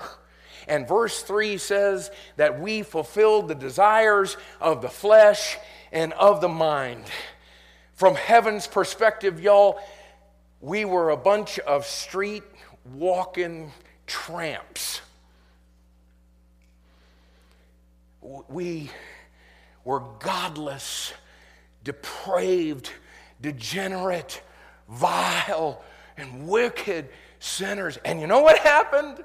And 0.67 0.87
verse 0.87 1.21
3 1.21 1.57
says 1.57 2.11
that 2.37 2.59
we 2.59 2.83
fulfilled 2.83 3.47
the 3.47 3.55
desires 3.55 4.37
of 4.59 4.81
the 4.81 4.89
flesh 4.89 5.57
and 5.91 6.13
of 6.13 6.41
the 6.41 6.49
mind. 6.49 7.03
From 7.93 8.15
heaven's 8.15 8.67
perspective, 8.67 9.41
y'all, 9.41 9.79
we 10.61 10.85
were 10.85 11.09
a 11.09 11.17
bunch 11.17 11.59
of 11.59 11.85
street 11.85 12.43
walking 12.93 13.71
tramps. 14.05 15.01
We 18.49 18.89
were 19.83 20.01
godless, 20.19 21.13
depraved, 21.83 22.91
degenerate, 23.41 24.41
vile, 24.89 25.81
and 26.17 26.47
wicked 26.47 27.09
sinners. 27.39 27.97
And 28.03 28.19
you 28.19 28.27
know 28.27 28.41
what 28.41 28.59
happened? 28.59 29.23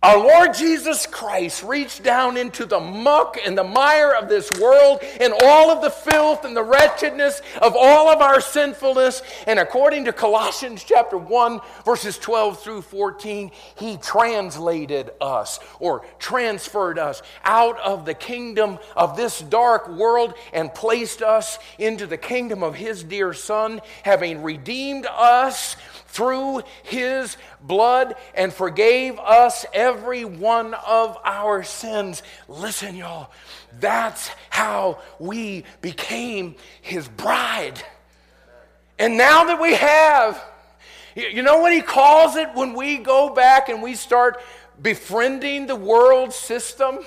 Our 0.00 0.16
Lord 0.16 0.54
Jesus 0.54 1.06
Christ 1.06 1.64
reached 1.64 2.04
down 2.04 2.36
into 2.36 2.66
the 2.66 2.78
muck 2.78 3.36
and 3.44 3.58
the 3.58 3.64
mire 3.64 4.12
of 4.12 4.28
this 4.28 4.52
world 4.52 5.00
and 5.18 5.34
all 5.42 5.72
of 5.72 5.82
the 5.82 5.90
filth 5.90 6.44
and 6.44 6.56
the 6.56 6.62
wretchedness 6.62 7.42
of 7.60 7.74
all 7.76 8.08
of 8.08 8.20
our 8.20 8.40
sinfulness. 8.40 9.22
And 9.48 9.58
according 9.58 10.04
to 10.04 10.12
Colossians 10.12 10.84
chapter 10.84 11.18
1, 11.18 11.60
verses 11.84 12.16
12 12.16 12.62
through 12.62 12.82
14, 12.82 13.50
He 13.76 13.96
translated 13.96 15.10
us 15.20 15.58
or 15.80 16.06
transferred 16.20 17.00
us 17.00 17.20
out 17.42 17.80
of 17.80 18.04
the 18.04 18.14
kingdom 18.14 18.78
of 18.94 19.16
this 19.16 19.40
dark 19.40 19.88
world 19.88 20.34
and 20.52 20.72
placed 20.72 21.22
us 21.22 21.58
into 21.76 22.06
the 22.06 22.16
kingdom 22.16 22.62
of 22.62 22.76
His 22.76 23.02
dear 23.02 23.32
Son, 23.32 23.80
having 24.04 24.44
redeemed 24.44 25.06
us 25.10 25.76
through 26.18 26.62
his 26.82 27.36
blood 27.60 28.16
and 28.34 28.52
forgave 28.52 29.20
us 29.20 29.64
every 29.72 30.24
one 30.24 30.74
of 30.74 31.16
our 31.24 31.62
sins. 31.62 32.24
Listen, 32.48 32.96
y'all, 32.96 33.30
that's 33.78 34.28
how 34.50 34.98
we 35.20 35.62
became 35.80 36.56
his 36.82 37.06
bride. 37.06 37.80
And 38.98 39.16
now 39.16 39.44
that 39.44 39.60
we 39.60 39.74
have, 39.74 40.42
you 41.14 41.44
know 41.44 41.60
what 41.60 41.72
he 41.72 41.82
calls 41.82 42.34
it 42.34 42.48
when 42.52 42.74
we 42.74 42.98
go 42.98 43.32
back 43.32 43.68
and 43.68 43.80
we 43.80 43.94
start 43.94 44.40
befriending 44.82 45.68
the 45.68 45.76
world 45.76 46.32
system? 46.32 46.98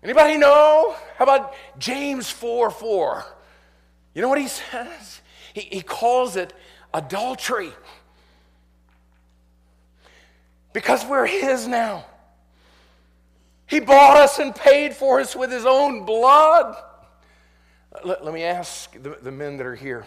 Anybody 0.00 0.38
know? 0.38 0.94
How 1.16 1.24
about 1.24 1.54
James 1.76 2.30
4 2.30 2.70
4? 2.70 3.24
You 4.14 4.22
know 4.22 4.28
what 4.28 4.38
he 4.38 4.46
says? 4.46 5.20
He, 5.54 5.62
he 5.62 5.82
calls 5.82 6.36
it 6.36 6.52
adultery. 6.92 7.72
Because 10.72 11.04
we're 11.04 11.26
His 11.26 11.66
now. 11.66 12.04
He 13.66 13.80
bought 13.80 14.16
us 14.16 14.38
and 14.38 14.54
paid 14.54 14.94
for 14.94 15.20
us 15.20 15.36
with 15.36 15.50
His 15.50 15.64
own 15.64 16.04
blood. 16.04 16.76
Let, 18.04 18.24
let 18.24 18.34
me 18.34 18.42
ask 18.44 18.92
the, 19.00 19.18
the, 19.22 19.32
men 19.32 19.56
that 19.56 19.66
are 19.66 19.74
here 19.74 20.06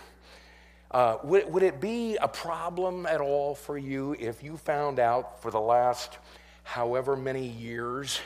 uh, 0.91 1.17
would, 1.23 1.51
would 1.51 1.63
it 1.63 1.81
be 1.81 2.17
a 2.17 2.27
problem 2.27 3.05
at 3.05 3.19
all 3.19 3.55
for 3.55 3.77
you 3.77 4.15
if 4.19 4.43
you 4.43 4.57
found 4.57 4.99
out 4.99 5.41
for 5.41 5.49
the 5.49 5.59
last 5.59 6.17
however 6.63 7.15
many 7.15 7.47
years 7.47 8.19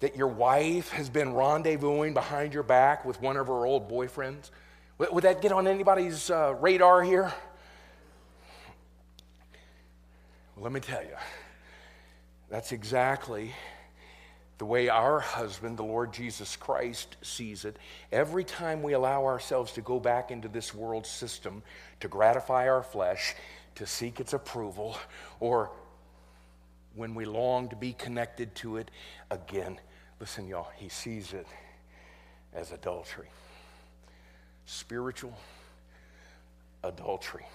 that 0.00 0.14
your 0.14 0.28
wife 0.28 0.90
has 0.90 1.08
been 1.08 1.28
rendezvousing 1.28 2.14
behind 2.14 2.54
your 2.54 2.62
back 2.62 3.04
with 3.04 3.20
one 3.20 3.36
of 3.36 3.46
her 3.46 3.66
old 3.66 3.90
boyfriends? 3.90 4.50
Would, 4.98 5.24
that 5.24 5.40
get 5.40 5.50
on 5.50 5.66
anybody's 5.66 6.30
uh, 6.30 6.54
radar 6.60 7.02
here? 7.02 7.32
Well, 10.58 10.64
let 10.64 10.72
me 10.72 10.80
tell 10.80 11.04
you, 11.04 11.14
that's 12.50 12.72
exactly 12.72 13.54
the 14.58 14.64
way 14.64 14.88
our 14.88 15.20
husband, 15.20 15.78
the 15.78 15.84
Lord 15.84 16.12
Jesus 16.12 16.56
Christ, 16.56 17.14
sees 17.22 17.64
it. 17.64 17.76
Every 18.10 18.42
time 18.42 18.82
we 18.82 18.94
allow 18.94 19.24
ourselves 19.24 19.70
to 19.74 19.82
go 19.82 20.00
back 20.00 20.32
into 20.32 20.48
this 20.48 20.74
world 20.74 21.06
system 21.06 21.62
to 22.00 22.08
gratify 22.08 22.68
our 22.68 22.82
flesh, 22.82 23.36
to 23.76 23.86
seek 23.86 24.18
its 24.18 24.32
approval, 24.32 24.98
or 25.38 25.70
when 26.96 27.14
we 27.14 27.24
long 27.24 27.68
to 27.68 27.76
be 27.76 27.92
connected 27.92 28.52
to 28.56 28.78
it 28.78 28.90
again, 29.30 29.78
listen, 30.18 30.48
y'all, 30.48 30.70
he 30.74 30.88
sees 30.88 31.34
it 31.34 31.46
as 32.52 32.72
adultery. 32.72 33.28
Spiritual 34.66 35.38
adultery. 36.82 37.46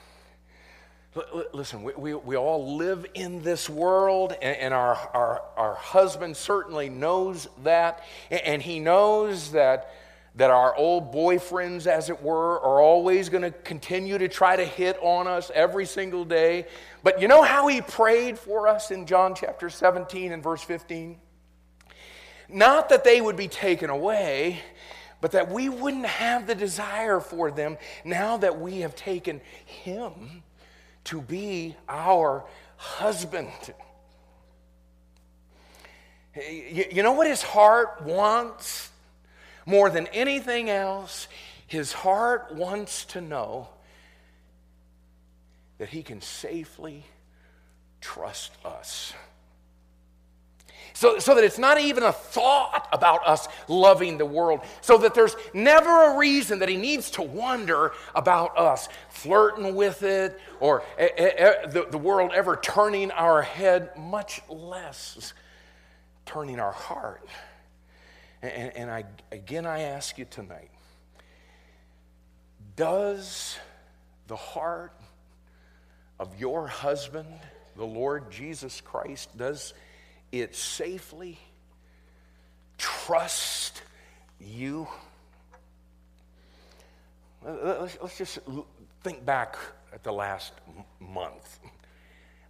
Listen, 1.54 1.84
we, 1.84 1.94
we, 1.94 2.14
we, 2.16 2.36
all 2.38 2.76
live 2.76 3.06
in 3.14 3.44
this 3.44 3.70
world, 3.70 4.34
and, 4.42 4.58
and 4.58 4.74
our, 4.74 4.96
our, 5.14 5.44
our 5.56 5.76
husband 5.76 6.36
certainly 6.36 6.90
knows 6.90 7.48
that. 7.64 8.04
And 8.32 8.64
he 8.64 8.80
knows 8.80 9.52
that, 9.52 9.94
that 10.36 10.50
our 10.50 10.76
old 10.76 11.14
boyfriends, 11.14 11.86
as 11.86 12.10
it 12.10 12.24
were, 12.24 12.60
are 12.62 12.82
always 12.82 13.30
going 13.30 13.44
to 13.44 13.52
continue 13.52 14.18
to 14.18 14.28
try 14.28 14.56
to 14.56 14.66
hit 14.66 14.98
on 15.02 15.28
us 15.28 15.52
every 15.54 15.86
single 15.86 16.26
day. 16.26 16.66
But 17.04 17.22
you 17.22 17.28
know 17.28 17.44
how 17.44 17.68
he 17.68 17.82
prayed 17.82 18.40
for 18.40 18.68
us 18.68 18.90
in 18.90 19.06
John 19.06 19.36
chapter 19.36 19.70
17 19.70 20.32
and 20.32 20.42
verse 20.42 20.64
15? 20.64 21.20
Not 22.50 22.90
that 22.90 23.04
they 23.04 23.22
would 23.22 23.38
be 23.38 23.48
taken 23.48 23.92
away, 23.92 24.62
but 25.22 25.34
that 25.34 25.52
we 25.52 25.70
wouldn't 25.70 26.08
have 26.08 26.48
the 26.48 26.56
desire 26.56 27.20
for 27.20 27.52
them 27.52 27.78
now 28.04 28.38
that 28.38 28.60
we 28.60 28.80
have 28.80 28.96
taken 28.96 29.42
him 29.66 30.42
to 31.06 31.22
be 31.22 31.76
our 31.88 32.46
husband. 32.78 33.52
You 36.36 37.04
know 37.04 37.12
what 37.12 37.28
his 37.28 37.44
heart 37.44 38.02
wants 38.02 38.90
more 39.66 39.90
than 39.90 40.08
anything 40.08 40.70
else? 40.70 41.28
His 41.68 41.94
heart 41.94 42.54
wants 42.54 43.06
to 43.06 43.22
know 43.22 43.70
that 45.78 45.90
he 45.90 46.04
can 46.04 46.22
safely 46.22 47.06
trust 48.02 48.54
us. 48.66 49.14
So, 51.04 51.20
so 51.20 51.36
that 51.36 51.44
it's 51.44 51.60
not 51.60 51.82
even 51.82 52.02
a 52.04 52.14
thought 52.14 52.88
about 52.94 53.28
us 53.28 53.50
loving 53.68 54.18
the 54.18 54.26
world. 54.26 54.62
So 54.80 54.98
that 55.00 55.14
there's 55.14 55.36
never 55.54 56.14
a 56.14 56.18
reason 56.18 56.60
that 56.60 56.70
he 56.70 56.78
needs 56.78 57.12
to 57.12 57.22
wonder 57.22 57.92
about 58.16 58.58
us 58.58 58.88
flirting 59.10 59.76
with 59.76 60.02
it 60.04 60.40
or 60.62 60.82
e- 60.98 61.04
e- 61.04 61.68
the, 61.68 61.88
the 61.92 61.98
world 61.98 62.32
ever 62.34 62.56
turning 62.56 63.12
our 63.12 63.42
head, 63.42 63.90
much 63.98 64.40
less 64.48 65.34
turning 66.26 66.62
our 66.62 66.72
heart. 66.72 67.28
And, 68.42 68.74
and 68.78 68.90
I, 68.90 69.04
again, 69.30 69.66
I 69.66 69.82
ask 69.82 70.18
you 70.18 70.24
tonight 70.24 70.72
does 72.78 73.58
the 74.28 74.38
heart 74.38 74.94
of 76.18 76.40
your 76.40 76.66
husband, 76.66 77.28
the 77.76 77.84
Lord 77.84 78.32
Jesus 78.32 78.80
Christ, 78.80 79.38
does 79.38 79.74
it 80.42 80.56
safely 80.56 81.38
trust 82.78 83.82
you? 84.40 84.88
Let's 87.44 88.18
just 88.18 88.40
think 89.04 89.26
back 89.26 89.58
at 89.94 90.04
the 90.04 90.12
last 90.12 90.54
month. 91.00 91.60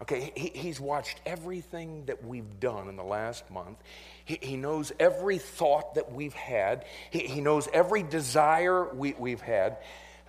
Okay, 0.02 0.32
he, 0.36 0.52
he's 0.54 0.80
watched 0.80 1.20
everything 1.26 2.06
that 2.06 2.26
we've 2.26 2.60
done 2.60 2.90
in 2.90 2.96
the 2.96 3.04
last 3.04 3.50
month. 3.52 3.78
He, 4.26 4.38
he 4.42 4.58
knows 4.58 4.92
every 5.00 5.38
thought 5.38 5.96
that 5.96 6.12
we've 6.12 6.34
had. 6.34 6.86
He, 7.10 7.20
he 7.20 7.42
knows 7.42 7.68
every 7.74 8.04
desire 8.04 8.94
we, 8.94 9.14
we've 9.18 9.42
had. 9.42 9.78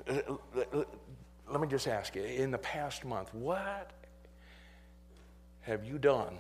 Let 0.07 1.61
me 1.61 1.69
just 1.69 1.89
ask 1.89 2.15
you 2.15 2.23
in 2.23 2.51
the 2.51 2.59
past 2.59 3.05
month, 3.05 3.33
what 3.35 3.91
have 5.63 5.85
you 5.85 5.99
done 5.99 6.37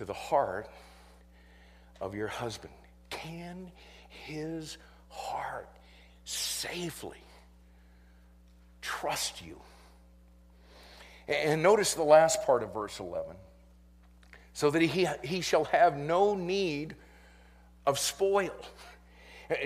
to 0.00 0.06
the 0.06 0.14
heart 0.14 0.66
of 2.00 2.14
your 2.14 2.26
husband? 2.26 2.72
Can 3.10 3.70
his 4.08 4.78
heart 5.10 5.68
safely 6.24 7.22
trust 8.80 9.44
you? 9.44 9.60
And 11.28 11.62
notice 11.62 11.92
the 11.92 12.02
last 12.02 12.42
part 12.44 12.62
of 12.62 12.72
verse 12.72 12.98
11 12.98 13.36
so 14.54 14.70
that 14.70 14.80
he, 14.80 15.06
he 15.22 15.42
shall 15.42 15.64
have 15.64 15.98
no 15.98 16.34
need 16.34 16.96
of 17.86 17.98
spoil. 17.98 18.54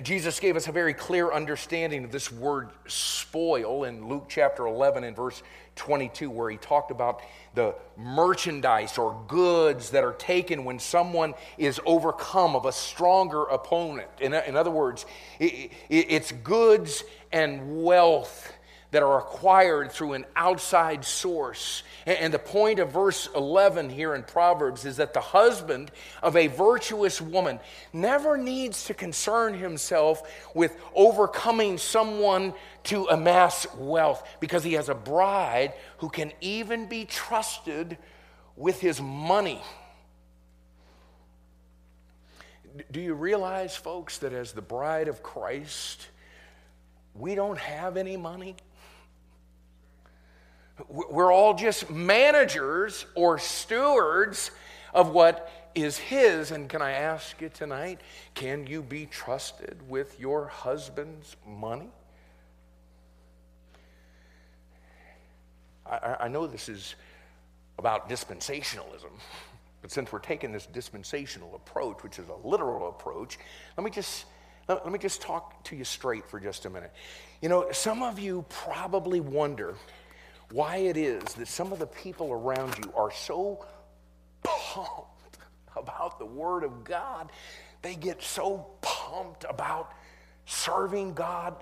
Jesus 0.03 0.41
gave 0.41 0.57
us 0.57 0.67
a 0.67 0.73
very 0.73 0.95
clear 0.95 1.31
understanding 1.31 2.05
of 2.05 2.11
this 2.11 2.33
word 2.33 2.71
spoil 2.87 3.85
in 3.85 4.09
Luke 4.09 4.27
chapter 4.31 4.67
11 4.67 5.05
and 5.05 5.15
verse 5.15 5.43
22, 5.77 6.31
where 6.31 6.49
he 6.49 6.57
talked 6.57 6.91
about 6.91 7.21
the 7.55 7.75
merchandise 7.97 8.97
or 8.97 9.23
goods 9.29 9.91
that 9.91 10.03
are 10.03 10.15
taken 10.15 10.65
when 10.65 10.79
someone 10.79 11.35
is 11.59 11.81
overcome 11.85 12.57
of 12.57 12.65
a 12.65 12.73
stronger 12.73 13.43
opponent. 13.45 14.09
In, 14.21 14.33
in 14.33 14.57
other 14.57 14.71
words, 14.71 15.05
it, 15.39 15.71
it, 15.91 16.07
it's 16.09 16.33
goods 16.33 17.05
and 17.31 17.83
wealth 17.83 18.55
that 18.95 19.03
are 19.03 19.19
acquired 19.19 19.91
through 19.91 20.13
an 20.13 20.25
outside 20.37 21.05
source. 21.05 21.83
And 22.07 22.33
the 22.33 22.39
point 22.39 22.79
of 22.79 22.93
verse 22.93 23.29
11 23.35 23.91
here 23.91 24.15
in 24.15 24.23
Proverbs 24.23 24.85
is 24.85 24.99
that 24.99 25.13
the 25.13 25.21
husband 25.21 25.91
of 26.23 26.37
a 26.37 26.47
virtuous 26.47 27.21
woman 27.21 27.59
never 27.93 28.37
needs 28.37 28.85
to 28.85 28.95
concern 28.95 29.55
himself 29.55 30.23
with 30.55 30.81
overcoming 30.95 31.77
someone 31.77 32.55
to 32.85 33.07
amass 33.07 33.67
wealth 33.75 34.25
because 34.39 34.63
he 34.63 34.75
has 34.75 34.89
a 34.89 34.95
bride 34.95 35.73
who 35.99 36.09
can 36.09 36.31
even 36.41 36.87
be 36.87 37.05
trusted 37.05 37.99
with 38.55 38.81
his 38.81 39.03
money. 39.03 39.61
Do 42.93 43.01
you 43.01 43.15
realize, 43.15 43.75
folks, 43.75 44.19
that 44.19 44.33
as 44.33 44.53
the 44.53 44.63
bride 44.63 45.09
of 45.09 45.21
Christ, 45.21 46.07
we 47.13 47.35
don't 47.35 47.59
have 47.59 47.97
any 47.97 48.17
money? 48.17 48.55
We're 50.89 51.33
all 51.33 51.55
just 51.55 51.91
managers 51.91 53.07
or 53.15 53.39
stewards 53.39 54.51
of 54.93 55.11
what 55.11 55.51
is 55.75 55.99
His. 55.99 56.51
And 56.51 56.69
can 56.69 56.83
I 56.83 56.93
ask 56.93 57.41
you 57.41 57.49
tonight, 57.49 58.01
can 58.35 58.67
you 58.67 58.83
be 58.83 59.07
trusted 59.07 59.89
with 59.89 60.19
your 60.19 60.49
husband's 60.49 61.37
money? 61.47 61.91
I, 65.87 66.17
I 66.21 66.29
know 66.29 66.47
this 66.47 66.69
is 66.69 66.95
about 67.79 68.09
dispensationalism, 68.09 69.11
but 69.83 69.93
since 69.93 70.11
we're 70.11 70.19
taking 70.19 70.51
this 70.51 70.67
dispensational 70.67 71.55
approach, 71.55 72.03
which 72.03 72.19
is 72.19 72.27
a 72.29 72.47
literal 72.47 72.89
approach, 72.89 73.39
let 73.77 73.85
me 73.85 73.91
just 73.91 74.27
let 74.67 74.91
me 74.91 74.99
just 74.99 75.21
talk 75.21 75.63
to 75.65 75.77
you 75.77 75.85
straight 75.85 76.27
for 76.27 76.41
just 76.41 76.65
a 76.65 76.71
minute. 76.71 76.91
You 77.43 77.51
know, 77.51 77.71
some 77.71 78.03
of 78.03 78.19
you 78.19 78.47
probably 78.49 79.21
wonder 79.21 79.75
why 80.55 80.77
it 80.77 80.97
is 80.97 81.21
that 81.35 81.49
some 81.49 81.73
of 81.73 81.81
the 81.81 81.87
people 81.87 82.31
around 82.31 82.79
you 82.79 82.93
are 82.97 83.11
so 83.11 83.67
pumped 84.45 85.39
about 85.77 86.21
the 86.21 86.25
Word 86.25 86.63
of 86.63 86.85
God. 86.85 87.33
They 87.83 87.97
get 87.97 88.23
so 88.23 88.69
pumped 88.81 89.45
about 89.51 89.91
serving 90.47 91.15
God, 91.15 91.57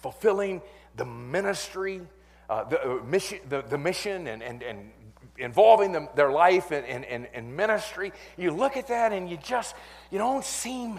fulfilling 0.00 0.62
the 0.96 1.04
ministry, 1.04 2.00
uh, 2.48 2.64
the, 2.64 2.82
uh, 2.82 3.04
mission, 3.04 3.40
the, 3.50 3.60
the 3.60 3.76
mission 3.76 4.26
and, 4.26 4.42
and, 4.42 4.62
and 4.62 4.90
involving 5.36 5.92
them, 5.92 6.08
their 6.14 6.32
life 6.32 6.72
in, 6.72 7.04
in, 7.04 7.26
in 7.34 7.54
ministry. 7.54 8.12
You 8.38 8.52
look 8.52 8.78
at 8.78 8.88
that 8.88 9.12
and 9.12 9.28
you 9.28 9.36
just, 9.36 9.74
you 10.10 10.16
don't 10.16 10.46
seem 10.46 10.98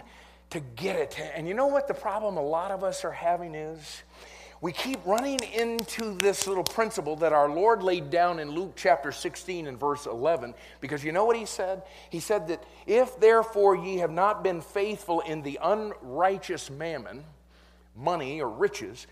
to 0.52 0.60
get 0.60 0.96
it. 0.96 1.20
And 1.34 1.48
you 1.48 1.56
know 1.56 1.68
what 1.68 1.88
the 1.88 1.96
problem 1.96 2.38
a 2.38 2.44
lot 2.44 2.70
of 2.70 2.84
us 2.84 3.04
are 3.04 3.12
having 3.12 3.56
is? 3.56 4.04
We 4.62 4.74
keep 4.74 5.00
running 5.06 5.40
into 5.54 6.14
this 6.16 6.46
little 6.46 6.64
principle 6.64 7.16
that 7.18 7.32
our 7.32 7.50
Lord 7.50 7.82
laid 7.82 8.10
down 8.10 8.40
in 8.40 8.52
Luke 8.52 8.74
chapter 8.76 9.12
16 9.12 9.68
and 9.68 9.80
verse 9.80 10.06
11. 10.06 10.54
Because 10.82 11.04
you 11.04 11.14
know 11.14 11.24
what 11.24 11.38
he 11.38 11.46
said? 11.46 11.84
He 12.10 12.20
said 12.20 12.50
that 12.50 12.64
if 12.86 13.18
therefore 13.20 13.78
ye 13.78 13.98
have 13.98 14.12
not 14.12 14.44
been 14.44 14.60
faithful 14.60 15.22
in 15.22 15.44
the 15.44 15.60
unrighteous 15.64 16.70
mammon, 16.70 17.24
money 17.96 18.42
or 18.42 18.50
riches, 18.50 19.08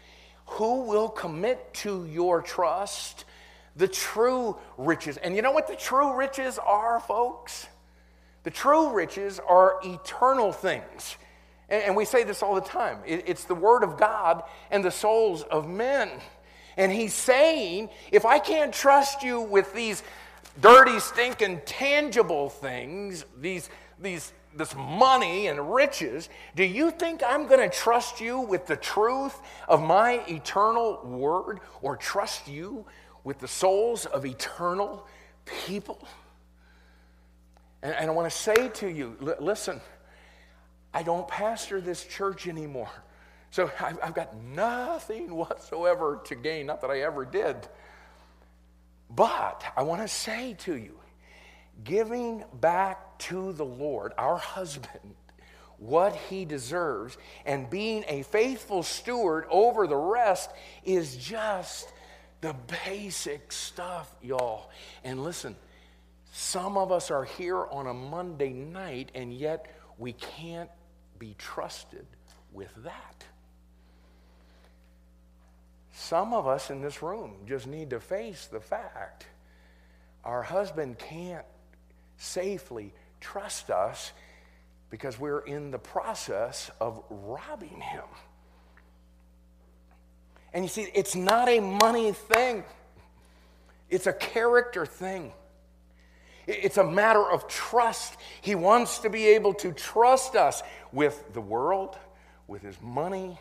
who 0.47 0.81
will 0.81 1.07
commit 1.07 1.73
to 1.75 2.05
your 2.05 2.41
trust 2.41 3.23
the 3.77 3.87
true 3.87 4.57
riches? 4.77 5.15
And 5.15 5.33
you 5.33 5.41
know 5.41 5.51
what 5.51 5.67
the 5.67 5.75
true 5.77 6.13
riches 6.13 6.59
are, 6.59 6.99
folks? 6.99 7.67
The 8.43 8.51
true 8.51 8.91
riches 8.91 9.39
are 9.39 9.79
eternal 9.83 10.51
things. 10.51 11.17
And, 11.69 11.95
we 11.95 12.05
say 12.05 12.23
this 12.23 12.41
all 12.41 12.55
the 12.55 12.61
time 12.61 12.99
it's 13.05 13.43
the 13.43 13.55
Word 13.55 13.83
of 13.83 13.97
God 13.97 14.43
and 14.71 14.83
the 14.83 14.91
souls 14.91 15.43
of 15.43 15.67
men. 15.67 16.09
And 16.77 16.91
He's 16.91 17.13
saying, 17.13 17.89
if 18.11 18.25
I 18.25 18.39
can't 18.39 18.73
trust 18.73 19.23
you 19.23 19.41
with 19.41 19.73
these 19.73 20.03
dirty, 20.61 20.99
stinking, 20.99 21.61
tangible 21.65 22.49
things, 22.49 23.25
these, 23.39 23.69
these, 23.99 24.31
this 24.55 24.75
money 24.75 25.47
and 25.47 25.73
riches, 25.73 26.29
do 26.55 26.63
you 26.63 26.91
think 26.91 27.21
I'm 27.25 27.47
going 27.47 27.69
to 27.69 27.75
trust 27.75 28.21
you 28.21 28.39
with 28.39 28.67
the 28.67 28.75
truth 28.75 29.37
of 29.67 29.81
my 29.81 30.23
eternal 30.27 31.01
word 31.03 31.59
or 31.81 31.97
trust 31.97 32.47
you 32.47 32.85
with 33.23 33.39
the 33.39 33.47
souls 33.47 34.05
of 34.05 34.25
eternal 34.25 35.05
people? 35.45 36.07
And, 37.81 37.93
and 37.93 38.09
I 38.09 38.13
want 38.13 38.31
to 38.31 38.37
say 38.37 38.69
to 38.69 38.87
you 38.87 39.17
listen, 39.39 39.81
I 40.93 41.03
don't 41.03 41.27
pastor 41.27 41.81
this 41.81 42.03
church 42.03 42.47
anymore. 42.47 42.91
So 43.51 43.71
I've, 43.79 43.99
I've 44.03 44.13
got 44.13 44.35
nothing 44.35 45.33
whatsoever 45.33 46.21
to 46.25 46.35
gain, 46.35 46.65
not 46.65 46.81
that 46.81 46.89
I 46.89 47.01
ever 47.01 47.25
did. 47.25 47.55
But 49.09 49.63
I 49.75 49.83
want 49.83 50.01
to 50.01 50.07
say 50.07 50.55
to 50.59 50.75
you, 50.75 50.99
giving 51.83 52.43
back 52.53 53.17
to 53.19 53.53
the 53.53 53.65
Lord, 53.65 54.13
our 54.17 54.37
husband, 54.37 55.15
what 55.77 56.15
he 56.15 56.43
deserves 56.43 57.17
and 57.45 57.69
being 57.69 58.03
a 58.07 58.23
faithful 58.23 58.83
steward 58.83 59.45
over 59.49 59.87
the 59.87 59.95
rest 59.95 60.49
is 60.83 61.15
just 61.17 61.91
the 62.41 62.55
basic 62.85 63.51
stuff, 63.51 64.13
y'all. 64.21 64.69
And 65.03 65.23
listen, 65.23 65.55
some 66.31 66.77
of 66.77 66.91
us 66.91 67.11
are 67.11 67.25
here 67.25 67.65
on 67.65 67.87
a 67.87 67.93
Monday 67.93 68.53
night 68.53 69.11
and 69.15 69.33
yet 69.33 69.76
we 69.97 70.13
can't 70.13 70.69
be 71.19 71.35
trusted 71.37 72.05
with 72.53 72.71
that. 72.83 73.25
Some 75.93 76.33
of 76.33 76.47
us 76.47 76.69
in 76.69 76.81
this 76.81 77.01
room 77.01 77.33
just 77.47 77.67
need 77.67 77.89
to 77.89 77.99
face 77.99 78.47
the 78.47 78.59
fact 78.59 79.25
our 80.23 80.43
husband 80.43 80.99
can't 80.99 81.45
safely 82.17 82.93
trust 83.21 83.69
us 83.69 84.11
because 84.89 85.17
we're 85.17 85.39
in 85.39 85.71
the 85.71 85.79
process 85.79 86.69
of 86.81 87.01
robbing 87.09 87.79
him. 87.79 88.03
And 90.53 90.65
you 90.65 90.69
see, 90.69 90.87
it's 90.93 91.15
not 91.15 91.47
a 91.47 91.59
money 91.59 92.11
thing, 92.11 92.63
it's 93.89 94.07
a 94.07 94.13
character 94.13 94.85
thing. 94.85 95.31
It's 96.47 96.77
a 96.77 96.83
matter 96.83 97.29
of 97.29 97.47
trust. 97.49 98.15
He 98.41 98.55
wants 98.55 98.99
to 98.99 99.09
be 99.09 99.27
able 99.27 99.53
to 99.55 99.73
trust 99.73 100.35
us 100.37 100.63
with 100.93 101.33
the 101.33 101.41
world, 101.41 101.97
with 102.47 102.61
his 102.61 102.81
money, 102.81 103.37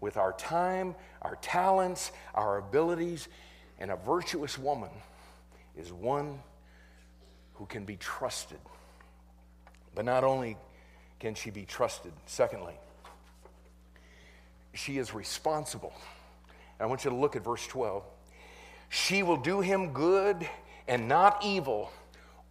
with 0.00 0.16
our 0.16 0.32
time, 0.32 0.96
our 1.22 1.36
talents, 1.36 2.10
our 2.34 2.58
abilities. 2.58 3.28
And 3.78 3.92
a 3.92 3.96
virtuous 3.96 4.58
woman 4.58 4.90
is 5.76 5.92
one 5.92 6.40
who 7.54 7.66
can 7.66 7.84
be 7.84 7.96
trusted. 7.96 8.58
But 9.94 10.04
not 10.04 10.24
only 10.24 10.56
can 11.20 11.36
she 11.36 11.50
be 11.50 11.64
trusted, 11.64 12.12
secondly, 12.26 12.74
she 14.74 14.98
is 14.98 15.14
responsible. 15.14 15.92
I 16.80 16.86
want 16.86 17.04
you 17.04 17.10
to 17.10 17.16
look 17.16 17.36
at 17.36 17.44
verse 17.44 17.66
12. 17.66 18.04
She 18.88 19.22
will 19.22 19.36
do 19.36 19.60
him 19.60 19.92
good 19.92 20.48
and 20.86 21.08
not 21.08 21.44
evil 21.44 21.90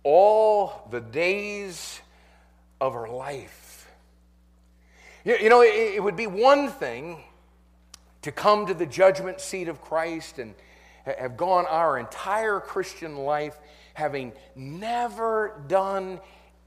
all 0.03 0.87
the 0.91 1.01
days 1.01 2.01
of 2.79 2.93
her 2.93 3.07
life. 3.07 3.89
You, 5.25 5.49
know, 5.49 5.61
it, 5.61 5.95
it 5.95 6.03
would 6.03 6.15
be 6.15 6.27
one 6.27 6.69
thing 6.69 7.17
to 8.21 8.31
come 8.31 8.65
to 8.65 8.73
the 8.73 8.85
judgment 8.85 9.41
seat 9.41 9.67
of 9.67 9.81
Christ 9.81 10.39
and 10.39 10.55
have 11.05 11.37
gone 11.37 11.65
our 11.67 11.97
entire 11.97 12.59
Christian 12.59 13.17
life 13.17 13.57
having 13.93 14.31
never 14.55 15.61
done 15.67 16.19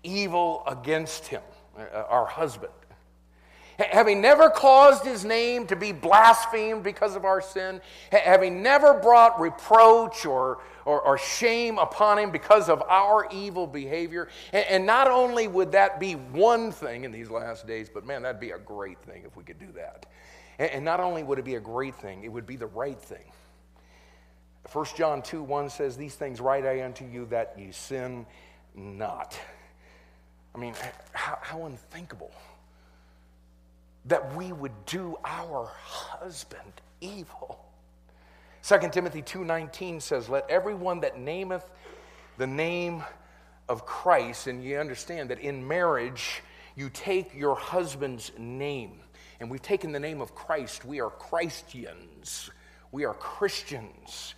evil 0.02 0.62
against 0.66 1.26
him, 1.26 1.42
uh, 1.78 2.04
our 2.08 2.26
husband. 2.26 2.72
Having 3.90 4.20
never 4.20 4.50
caused 4.50 5.04
his 5.04 5.24
name 5.24 5.66
to 5.68 5.76
be 5.76 5.92
blasphemed 5.92 6.82
because 6.82 7.16
of 7.16 7.24
our 7.24 7.40
sin, 7.40 7.80
having 8.12 8.62
never 8.62 8.94
brought 8.94 9.40
reproach 9.40 10.26
or, 10.26 10.58
or, 10.84 11.00
or 11.00 11.16
shame 11.16 11.78
upon 11.78 12.18
him 12.18 12.30
because 12.30 12.68
of 12.68 12.82
our 12.82 13.26
evil 13.32 13.66
behavior. 13.66 14.28
And, 14.52 14.66
and 14.66 14.86
not 14.86 15.08
only 15.08 15.48
would 15.48 15.72
that 15.72 15.98
be 15.98 16.12
one 16.12 16.72
thing 16.72 17.04
in 17.04 17.12
these 17.12 17.30
last 17.30 17.66
days, 17.66 17.88
but 17.92 18.06
man, 18.06 18.22
that'd 18.22 18.40
be 18.40 18.50
a 18.50 18.58
great 18.58 19.00
thing 19.02 19.22
if 19.24 19.34
we 19.36 19.44
could 19.44 19.58
do 19.58 19.72
that. 19.72 20.06
And 20.58 20.84
not 20.84 21.00
only 21.00 21.22
would 21.22 21.38
it 21.38 21.44
be 21.46 21.54
a 21.54 21.60
great 21.60 21.94
thing, 21.94 22.22
it 22.22 22.28
would 22.28 22.46
be 22.46 22.56
the 22.56 22.66
right 22.66 23.00
thing. 23.00 23.32
1 24.72 24.86
John 24.94 25.22
2 25.22 25.42
1 25.42 25.70
says, 25.70 25.96
These 25.96 26.16
things 26.16 26.38
write 26.38 26.66
I 26.66 26.84
unto 26.84 27.06
you 27.06 27.24
that 27.26 27.54
ye 27.58 27.72
sin 27.72 28.26
not. 28.74 29.38
I 30.54 30.58
mean, 30.58 30.74
how, 31.12 31.38
how 31.40 31.64
unthinkable 31.64 32.30
that 34.06 34.34
we 34.34 34.52
would 34.52 34.86
do 34.86 35.18
our 35.24 35.70
husband 35.82 36.72
evil. 37.00 37.64
2 38.62 38.92
Timothy 38.92 39.22
2:19 39.22 40.00
says, 40.00 40.28
"Let 40.28 40.48
everyone 40.50 41.00
that 41.00 41.18
nameth 41.18 41.68
the 42.36 42.46
name 42.46 43.04
of 43.68 43.86
Christ, 43.86 44.46
and 44.46 44.62
you 44.62 44.78
understand 44.78 45.30
that 45.30 45.38
in 45.38 45.66
marriage 45.66 46.42
you 46.74 46.90
take 46.90 47.34
your 47.34 47.54
husband's 47.54 48.32
name 48.38 49.00
and 49.40 49.50
we've 49.50 49.62
taken 49.62 49.92
the 49.92 50.00
name 50.00 50.20
of 50.20 50.34
Christ. 50.34 50.84
We 50.84 51.00
are 51.00 51.08
Christians. 51.08 52.50
We 52.92 53.06
are 53.06 53.14
Christians. 53.14 54.34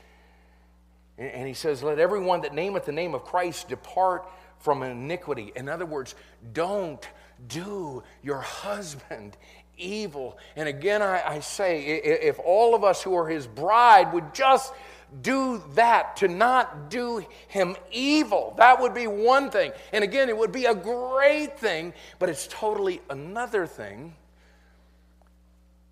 And 1.18 1.46
he 1.46 1.54
says, 1.54 1.82
Let 1.82 1.98
everyone 1.98 2.42
that 2.42 2.54
nameth 2.54 2.84
the 2.84 2.92
name 2.92 3.14
of 3.14 3.24
Christ 3.24 3.68
depart 3.68 4.28
from 4.60 4.82
iniquity. 4.84 5.52
In 5.56 5.68
other 5.68 5.84
words, 5.86 6.14
don't 6.52 7.06
do 7.48 8.02
your 8.22 8.40
husband 8.40 9.36
evil. 9.76 10.38
And 10.56 10.68
again, 10.68 11.02
I, 11.02 11.22
I, 11.26 11.40
say, 11.40 11.82
if 11.82 12.38
all 12.38 12.74
of 12.74 12.84
us 12.84 13.02
who 13.02 13.14
are 13.14 13.28
his 13.28 13.46
bride 13.46 14.12
would 14.12 14.34
just 14.34 14.72
do 15.20 15.62
that, 15.74 16.16
to 16.16 16.28
not 16.28 16.90
do 16.90 17.24
him 17.48 17.76
evil, 17.90 18.54
that 18.56 18.80
would 18.80 18.94
be 18.94 19.06
one 19.06 19.50
thing. 19.50 19.72
And 19.92 20.02
again, 20.02 20.28
it 20.28 20.36
would 20.36 20.52
be 20.52 20.64
a 20.66 20.74
great 20.74 21.58
thing, 21.58 21.92
but 22.18 22.28
it's 22.28 22.46
totally 22.50 23.00
another 23.10 23.66
thing 23.66 24.14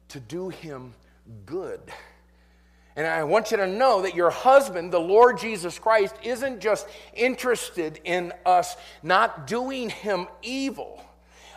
to 0.08 0.20
do 0.20 0.48
him 0.48 0.94
good. 1.46 1.80
And 2.96 3.06
I 3.06 3.24
want 3.24 3.50
you 3.50 3.56
to 3.58 3.66
know 3.66 4.02
that 4.02 4.14
your 4.14 4.30
husband, 4.30 4.92
the 4.92 5.00
Lord 5.00 5.38
Jesus 5.38 5.78
Christ, 5.78 6.14
isn't 6.22 6.60
just 6.60 6.88
interested 7.14 8.00
in 8.04 8.32
us 8.44 8.76
not 9.02 9.46
doing 9.46 9.90
him 9.90 10.26
evil. 10.42 11.00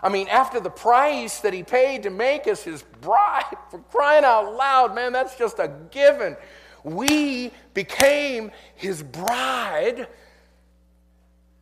I 0.03 0.09
mean, 0.09 0.27
after 0.27 0.59
the 0.59 0.69
price 0.69 1.39
that 1.39 1.53
he 1.53 1.63
paid 1.63 2.03
to 2.03 2.09
make 2.09 2.45
us 2.45 2.61
his 2.61 2.83
bride, 3.01 3.55
for 3.71 3.79
crying 3.79 4.25
out 4.25 4.53
loud, 4.53 4.93
man, 4.93 5.13
that's 5.13 5.37
just 5.37 5.59
a 5.59 5.71
given. 5.91 6.35
We 6.83 7.51
became 7.73 8.51
his 8.75 9.01
bride 9.01 10.07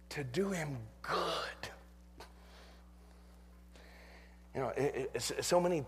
to 0.09 0.23
do 0.23 0.49
him 0.49 0.77
good. 1.03 1.69
You 4.55 4.61
know, 4.61 4.69
it, 4.69 5.11
it, 5.13 5.21
so 5.21 5.61
many 5.61 5.85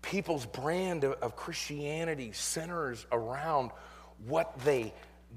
people's 0.00 0.46
brand 0.46 1.04
of, 1.04 1.12
of 1.14 1.36
Christianity 1.36 2.32
centers 2.32 3.06
around 3.12 3.70
what 4.26 4.58
they 4.64 4.94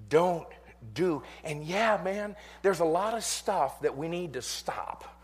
don't 0.08 0.48
do. 0.94 1.22
And 1.44 1.66
yeah, 1.66 2.00
man, 2.02 2.38
there's 2.62 2.80
a 2.80 2.86
lot 2.86 3.14
of 3.14 3.26
stuff 3.26 3.82
that 3.82 3.98
we 3.98 4.08
need 4.08 4.34
to 4.34 4.42
stop. 4.42 5.17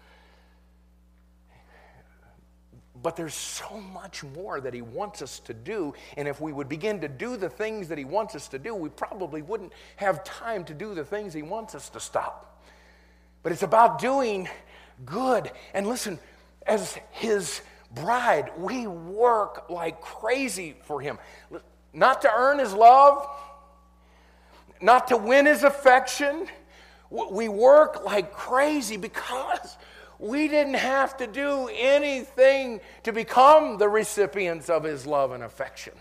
But 3.03 3.17
there's 3.17 3.33
so 3.33 3.81
much 3.81 4.23
more 4.23 4.61
that 4.61 4.73
he 4.73 4.81
wants 4.81 5.21
us 5.21 5.39
to 5.41 5.53
do. 5.53 5.93
And 6.15 6.25
if 6.25 6.39
we 6.39 6.53
would 6.53 6.69
begin 6.69 7.01
to 7.01 7.09
do 7.09 7.35
the 7.35 7.49
things 7.49 7.89
that 7.89 7.97
he 7.97 8.05
wants 8.05 8.33
us 8.33 8.47
to 8.47 8.59
do, 8.59 8.73
we 8.73 8.87
probably 8.87 9.41
wouldn't 9.41 9.73
have 9.97 10.23
time 10.23 10.63
to 10.65 10.73
do 10.73 10.95
the 10.95 11.03
things 11.03 11.33
he 11.33 11.41
wants 11.41 11.75
us 11.75 11.89
to 11.89 11.99
stop. 11.99 12.63
But 13.43 13.51
it's 13.51 13.61
about 13.61 13.99
doing 13.99 14.47
good. 15.05 15.51
And 15.73 15.85
listen, 15.85 16.17
as 16.65 16.97
his 17.11 17.61
bride, 17.93 18.51
we 18.57 18.87
work 18.87 19.69
like 19.69 19.99
crazy 19.99 20.77
for 20.83 21.01
him. 21.01 21.19
Not 21.91 22.21
to 22.21 22.31
earn 22.33 22.57
his 22.57 22.73
love, 22.73 23.27
not 24.81 25.09
to 25.09 25.17
win 25.17 25.45
his 25.45 25.63
affection. 25.63 26.47
We 27.09 27.49
work 27.49 28.05
like 28.05 28.31
crazy 28.31 28.95
because 28.95 29.77
we 30.19 30.47
didn't 30.47 30.75
have 30.75 31.17
to 31.17 31.27
do 31.27 31.69
anything 31.73 32.81
to 33.03 33.11
become 33.11 33.77
the 33.77 33.89
recipients 33.89 34.69
of 34.69 34.83
his 34.83 35.05
love 35.05 35.31
and 35.31 35.43
affection. 35.43 35.93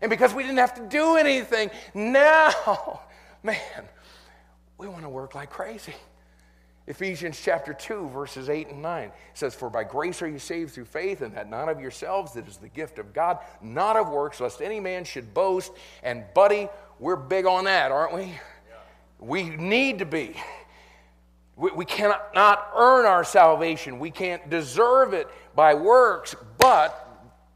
And 0.00 0.10
because 0.10 0.32
we 0.32 0.42
didn't 0.42 0.58
have 0.58 0.74
to 0.74 0.86
do 0.86 1.16
anything, 1.16 1.70
now, 1.94 3.00
man, 3.42 3.58
we 4.76 4.88
want 4.88 5.02
to 5.02 5.08
work 5.08 5.34
like 5.34 5.50
crazy. 5.50 5.94
Ephesians 6.86 7.38
chapter 7.38 7.74
2, 7.74 8.08
verses 8.08 8.48
8 8.48 8.68
and 8.68 8.80
9 8.80 9.12
says, 9.34 9.54
For 9.54 9.68
by 9.68 9.84
grace 9.84 10.22
are 10.22 10.28
you 10.28 10.38
saved 10.38 10.72
through 10.72 10.86
faith, 10.86 11.20
and 11.20 11.34
that 11.34 11.50
not 11.50 11.68
of 11.68 11.80
yourselves, 11.80 12.32
that 12.32 12.48
is 12.48 12.56
the 12.56 12.68
gift 12.68 12.98
of 12.98 13.12
God, 13.12 13.38
not 13.60 13.96
of 13.96 14.08
works, 14.08 14.40
lest 14.40 14.62
any 14.62 14.80
man 14.80 15.04
should 15.04 15.34
boast. 15.34 15.70
And, 16.02 16.24
buddy, 16.34 16.70
we're 16.98 17.16
big 17.16 17.44
on 17.44 17.64
that, 17.64 17.92
aren't 17.92 18.14
we? 18.14 18.22
Yeah. 18.22 18.38
We 19.18 19.50
need 19.50 19.98
to 19.98 20.06
be. 20.06 20.34
We, 21.58 21.72
we 21.72 21.84
cannot 21.84 22.34
not 22.34 22.70
earn 22.76 23.04
our 23.04 23.24
salvation, 23.24 23.98
we 23.98 24.10
can't 24.10 24.48
deserve 24.48 25.12
it 25.12 25.28
by 25.54 25.74
works, 25.74 26.34
but 26.56 27.04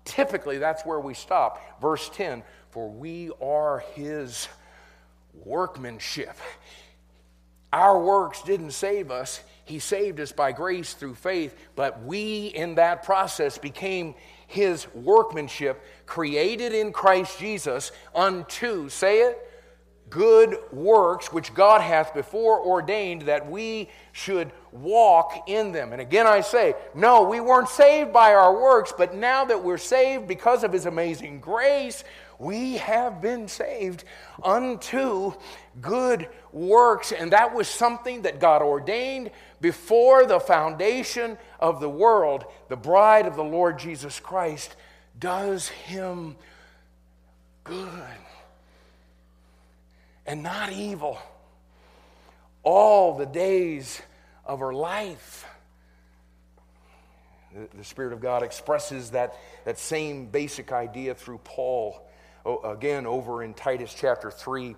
typically 0.05 0.59
that's 0.59 0.85
where 0.85 1.01
we 1.01 1.15
stop. 1.15 1.81
Verse 1.81 2.11
10 2.11 2.43
For 2.71 2.91
we 2.91 3.31
are 3.41 3.85
his 3.95 4.49
workmanship. 5.45 6.37
Our 7.73 7.99
works 8.03 8.43
didn't 8.43 8.73
save 8.73 9.11
us. 9.11 9.41
He 9.65 9.79
saved 9.79 10.21
us 10.21 10.33
by 10.33 10.53
grace 10.53 10.93
through 10.93 11.15
faith, 11.15 11.57
but 11.75 12.03
we 12.03 12.49
in 12.49 12.75
that 12.75 13.05
process 13.05 13.57
became 13.57 14.15
his 14.47 14.87
workmanship, 14.95 15.83
created 16.05 16.75
in 16.75 16.93
Christ 16.93 17.39
Jesus 17.39 17.93
unto, 18.15 18.91
say 18.91 19.21
it, 19.21 19.52
good 20.13 20.59
works 20.73 21.33
which 21.33 21.55
God 21.55 21.81
hath 21.81 22.13
before 22.13 22.61
ordained 22.61 23.23
that 23.23 23.51
we 23.51 23.89
should 24.13 24.53
walk 24.71 25.49
in 25.49 25.73
them. 25.73 25.93
And 25.93 26.03
again, 26.03 26.27
I 26.27 26.43
say, 26.43 26.75
no, 26.95 27.23
we 27.23 27.41
weren't 27.41 27.71
saved 27.71 28.13
by 28.13 28.35
our 28.35 28.53
works, 28.61 28.93
but 28.97 29.15
now 29.15 29.47
that 29.47 29.65
we're 29.65 29.79
saved 29.79 30.29
because 30.29 30.65
of 30.65 30.73
his 30.73 30.85
amazing 30.85 31.41
grace, 31.41 32.05
we 32.39 32.75
have 32.75 33.23
been 33.23 33.49
saved 33.49 34.05
unto 34.45 35.33
good 35.81 36.29
works. 36.53 37.13
And 37.13 37.33
that 37.33 37.55
was 37.55 37.67
something 37.67 38.21
that 38.23 38.39
God 38.39 38.61
ordained 38.61 39.31
before 39.63 40.27
the 40.27 40.41
foundation 40.41 41.39
of 41.59 41.81
the 41.81 41.89
world. 41.89 42.45
The 42.69 42.77
bride 42.77 43.25
of 43.25 43.35
the 43.35 43.45
Lord 43.45 43.79
Jesus 43.79 44.21
Christ 44.21 44.77
does 45.19 45.69
him 45.69 46.37
good 47.65 48.19
and 50.27 50.43
not 50.43 50.73
evil 50.73 51.19
all 52.63 53.17
the 53.17 53.27
days 53.27 54.01
of 54.45 54.61
her 54.61 54.73
life. 54.73 55.47
The, 57.55 57.69
the 57.77 57.85
Spirit 57.85 58.13
of 58.13 58.21
God 58.21 58.43
expresses 58.43 59.11
that, 59.11 59.35
that 59.65 59.79
same 59.79 60.27
basic 60.27 60.73
idea 60.73 61.15
through 61.15 61.39
Paul 61.39 62.09
again 62.65 63.07
over 63.07 63.43
in 63.43 63.55
Titus 63.55 63.95
chapter 63.95 64.31
3, 64.31 64.75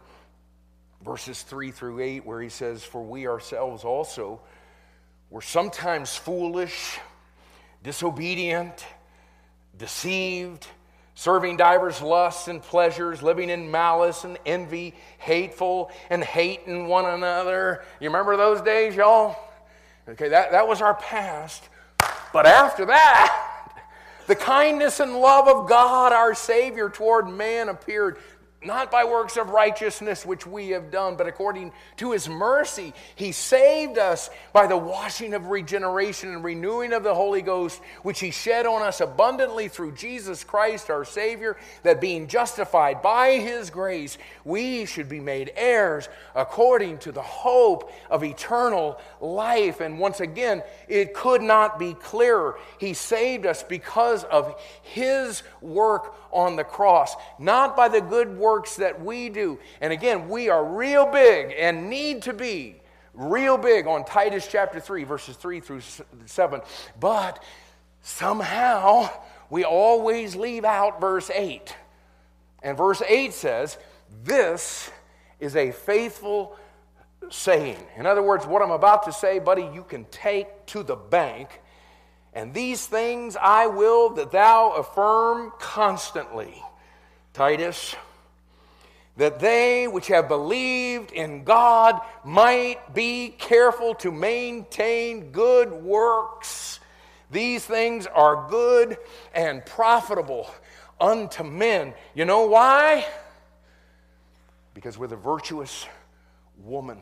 verses 1.04 1.42
3 1.42 1.70
through 1.70 2.00
8, 2.00 2.26
where 2.26 2.40
he 2.40 2.48
says, 2.48 2.82
For 2.82 3.02
we 3.02 3.26
ourselves 3.26 3.84
also 3.84 4.40
were 5.30 5.42
sometimes 5.42 6.14
foolish, 6.14 6.98
disobedient, 7.82 8.84
deceived, 9.76 10.66
serving 11.14 11.56
divers 11.56 12.02
lusts 12.02 12.48
and 12.48 12.62
pleasures, 12.62 13.22
living 13.22 13.50
in 13.50 13.70
malice 13.70 14.24
and 14.24 14.38
envy, 14.44 14.94
hateful 15.18 15.90
and 16.10 16.22
hating 16.24 16.86
one 16.86 17.06
another. 17.06 17.84
You 18.00 18.08
remember 18.08 18.36
those 18.36 18.60
days, 18.60 18.94
y'all? 18.94 19.36
Okay, 20.08 20.28
that, 20.28 20.50
that 20.52 20.66
was 20.66 20.82
our 20.82 20.94
past. 20.94 21.68
But 22.32 22.46
after 22.46 22.86
that, 22.86 23.80
the 24.26 24.34
kindness 24.34 25.00
and 25.00 25.16
love 25.16 25.48
of 25.48 25.68
God, 25.68 26.12
our 26.12 26.34
Savior, 26.34 26.90
toward 26.90 27.28
man 27.28 27.68
appeared 27.68 28.18
not 28.64 28.90
by 28.90 29.04
works 29.04 29.36
of 29.36 29.50
righteousness 29.50 30.24
which 30.24 30.46
we 30.46 30.70
have 30.70 30.90
done, 30.90 31.16
but 31.16 31.26
according 31.26 31.72
to 31.96 32.12
his 32.12 32.28
mercy, 32.28 32.92
he 33.14 33.32
saved 33.32 33.98
us 33.98 34.30
by 34.52 34.66
the 34.66 34.76
washing 34.76 35.34
of 35.34 35.46
regeneration 35.46 36.30
and 36.30 36.44
renewing 36.44 36.92
of 36.92 37.02
the 37.02 37.14
Holy 37.14 37.42
Ghost, 37.42 37.80
which 38.02 38.20
he 38.20 38.30
shed 38.30 38.66
on 38.66 38.82
us 38.82 39.00
abundantly 39.00 39.68
through 39.68 39.92
Jesus 39.92 40.44
Christ 40.44 40.90
our 40.90 41.04
Savior, 41.04 41.56
that 41.82 42.00
being 42.00 42.26
justified 42.26 43.02
by 43.02 43.32
his 43.38 43.70
grace, 43.70 44.18
we 44.44 44.86
should 44.86 45.08
be 45.08 45.20
made 45.20 45.52
heirs 45.56 46.08
according 46.34 46.98
to 46.98 47.12
the 47.12 47.22
hope 47.22 47.92
of 48.10 48.24
eternal 48.24 49.00
life. 49.20 49.80
And 49.80 49.98
once 49.98 50.20
again, 50.20 50.62
it 50.88 51.14
could 51.14 51.42
not 51.42 51.78
be 51.78 51.94
clearer. 51.94 52.58
He 52.78 52.94
saved 52.94 53.46
us 53.46 53.62
because 53.62 54.24
of 54.24 54.60
his 54.82 55.42
work 55.60 56.14
on 56.34 56.56
the 56.56 56.64
cross, 56.64 57.14
not 57.38 57.76
by 57.76 57.88
the 57.88 58.00
good 58.00 58.36
works 58.36 58.76
that 58.76 59.02
we 59.02 59.28
do. 59.28 59.58
And 59.80 59.92
again, 59.92 60.28
we 60.28 60.50
are 60.50 60.64
real 60.64 61.06
big 61.06 61.54
and 61.56 61.88
need 61.88 62.22
to 62.22 62.34
be 62.34 62.76
real 63.14 63.56
big 63.56 63.86
on 63.86 64.04
Titus 64.04 64.46
chapter 64.50 64.80
3, 64.80 65.04
verses 65.04 65.36
3 65.36 65.60
through 65.60 65.80
7. 66.26 66.60
But 67.00 67.42
somehow 68.02 69.08
we 69.48 69.64
always 69.64 70.36
leave 70.36 70.64
out 70.64 71.00
verse 71.00 71.30
8. 71.30 71.74
And 72.62 72.76
verse 72.76 73.02
8 73.06 73.32
says, 73.32 73.78
This 74.24 74.90
is 75.38 75.56
a 75.56 75.70
faithful 75.70 76.56
saying. 77.30 77.78
In 77.96 78.06
other 78.06 78.22
words, 78.22 78.46
what 78.46 78.62
I'm 78.62 78.70
about 78.70 79.04
to 79.04 79.12
say, 79.12 79.38
buddy, 79.38 79.68
you 79.72 79.84
can 79.84 80.04
take 80.06 80.66
to 80.66 80.82
the 80.82 80.96
bank 80.96 81.60
and 82.34 82.52
these 82.52 82.84
things 82.84 83.36
I 83.40 83.66
will 83.66 84.10
that 84.14 84.32
thou 84.32 84.72
affirm 84.72 85.52
constantly, 85.60 86.60
Titus, 87.32 87.94
that 89.16 89.38
they 89.38 89.86
which 89.86 90.08
have 90.08 90.26
believed 90.26 91.12
in 91.12 91.44
God 91.44 92.00
might 92.24 92.92
be 92.92 93.28
careful 93.28 93.94
to 93.96 94.10
maintain 94.10 95.30
good 95.30 95.72
works. 95.72 96.80
These 97.30 97.64
things 97.64 98.08
are 98.08 98.48
good 98.50 98.98
and 99.32 99.64
profitable 99.64 100.50
unto 101.00 101.44
men. 101.44 101.94
You 102.14 102.24
know 102.24 102.46
why? 102.46 103.06
Because 104.74 104.98
we're 104.98 105.06
the 105.06 105.14
virtuous 105.14 105.86
woman, 106.64 106.98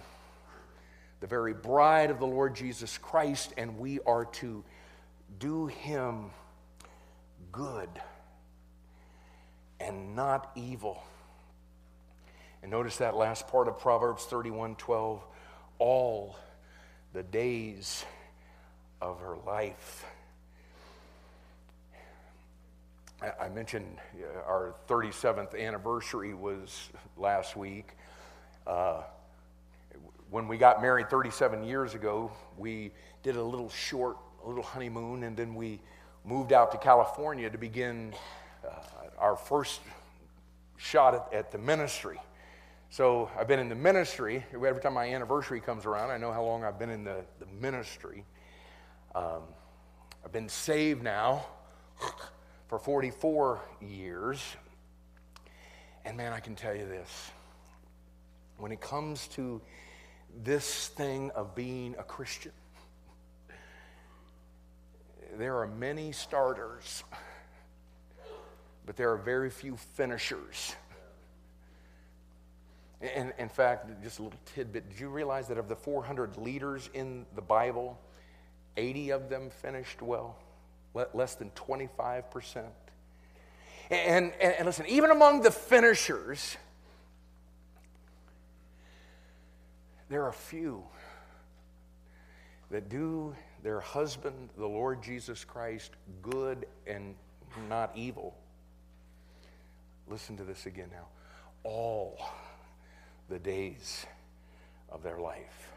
the 1.21 1.27
very 1.27 1.55
bride 1.55 2.11
of 2.11 2.19
the 2.19 2.27
Lord 2.27 2.55
Jesus 2.55 2.99
Christ, 2.99 3.55
and 3.57 3.79
we 3.79 3.99
are 4.01 4.27
to 4.27 4.63
do 5.43 5.67
him 5.67 6.31
good 7.51 7.89
and 9.81 10.15
not 10.15 10.53
evil. 10.55 11.03
And 12.63 12.71
notice 12.71 12.99
that 12.99 13.17
last 13.17 13.49
part 13.49 13.67
of 13.67 13.81
Proverbs 13.81 14.25
31 14.25 14.77
12. 14.77 15.21
All 15.81 16.37
the 17.13 17.25
days 17.25 18.05
of 19.01 19.19
her 19.19 19.37
life. 19.45 20.07
I 23.41 23.49
mentioned 23.49 23.99
uh, 24.17 24.49
our 24.49 24.77
37th 24.87 25.61
anniversary 25.61 26.35
was 26.35 26.89
last 27.17 27.57
week. 27.57 27.89
Uh, 28.65 29.03
when 30.31 30.47
we 30.47 30.57
got 30.57 30.81
married 30.81 31.11
37 31.11 31.65
years 31.65 31.95
ago, 31.95 32.31
we 32.57 32.93
did 33.25 33.35
a 33.35 33.43
little 33.43 33.71
short 33.71 34.17
a 34.45 34.49
little 34.49 34.63
honeymoon, 34.63 35.23
and 35.25 35.37
then 35.37 35.55
we 35.55 35.81
moved 36.25 36.53
out 36.53 36.73
to 36.73 36.79
California 36.79 37.49
to 37.51 37.59
begin 37.59 38.15
uh, 38.65 38.71
our 39.19 39.37
first 39.37 39.81
shot 40.77 41.15
at, 41.15 41.33
at, 41.33 41.53
the 41.53 41.59
ministry. 41.59 42.19
So 42.91 43.31
I've 43.39 43.49
been 43.49 43.61
in 43.61 43.69
the 43.69 43.75
ministry. 43.75 44.45
Every 44.53 44.81
time 44.81 44.95
my 44.95 45.07
anniversary 45.07 45.61
comes 45.61 45.87
around, 45.87 46.11
I 46.11 46.19
know 46.19 46.33
how 46.33 46.43
long 46.43 46.65
I've 46.65 46.79
been 46.79 46.91
in 46.91 47.05
the, 47.05 47.25
the 47.39 47.47
ministry. 47.47 48.25
Um, 49.15 49.43
I've 50.25 50.33
been 50.33 50.49
saved 50.49 51.03
now 51.03 51.47
for 52.69 52.79
44 52.79 53.61
years. 53.81 54.41
And 56.05 56.17
man, 56.17 56.33
I 56.33 56.41
can 56.41 56.55
tell 56.55 56.75
you 56.75 56.87
this. 56.87 57.31
When 58.59 58.73
it 58.73 58.81
comes 58.81 59.29
to 59.29 59.61
this 60.43 60.89
thing 60.89 61.31
of 61.33 61.55
being 61.55 61.95
a 61.99 62.03
Christian, 62.03 62.53
there 65.39 65.59
are 65.59 65.67
many 65.67 66.13
starters, 66.13 67.05
but 68.85 68.97
there 68.97 69.11
are 69.13 69.17
very 69.17 69.51
few 69.51 69.77
finishers. 69.77 70.75
And 73.01 73.33
in 73.39 73.49
fact, 73.49 73.91
just 74.03 74.19
a 74.21 74.23
little 74.23 74.39
tidbit 74.55 74.89
did 74.91 75.01
you 75.01 75.09
realize 75.09 75.49
that 75.49 75.59
of 75.59 75.69
the 75.69 75.75
400 75.75 76.37
leaders 76.37 76.89
in 76.95 77.27
the 77.35 77.43
Bible, 77.43 77.99
80 78.77 79.11
of 79.11 79.29
them 79.29 79.51
finished 79.51 80.03
well? 80.03 80.37
Less 81.15 81.35
than 81.35 81.51
25%. 81.51 82.65
And, 83.91 84.33
and, 84.41 84.55
and 84.55 84.67
listen, 84.67 84.87
even 84.87 85.11
among 85.11 85.43
the 85.43 85.51
finishers, 85.51 86.57
there 90.09 90.25
are 90.25 90.33
few 90.33 90.85
that 92.71 92.89
do 92.89 93.35
their 93.63 93.81
husband, 93.81 94.51
the 94.57 94.67
Lord 94.67 95.03
Jesus 95.03 95.45
Christ, 95.45 95.93
good 96.21 96.67
and 96.87 97.15
not 97.69 97.93
evil. 97.95 98.37
Listen 100.09 100.37
to 100.37 100.45
this 100.45 100.67
again 100.67 100.89
now. 100.93 101.07
All 101.65 102.19
the 103.29 103.39
days 103.39 104.05
of 104.91 105.03
their 105.03 105.19
life. 105.19 105.69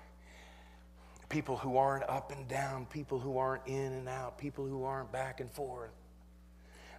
People 1.30 1.58
who 1.58 1.78
aren't 1.78 2.08
up 2.10 2.32
and 2.32 2.48
down, 2.48 2.86
people 2.86 3.20
who 3.20 3.38
aren't 3.38 3.66
in 3.68 3.94
and 3.94 4.10
out, 4.10 4.38
people 4.38 4.66
who 4.66 4.84
aren't 4.84 5.12
back 5.12 5.40
and 5.40 5.52
forth. 5.52 5.92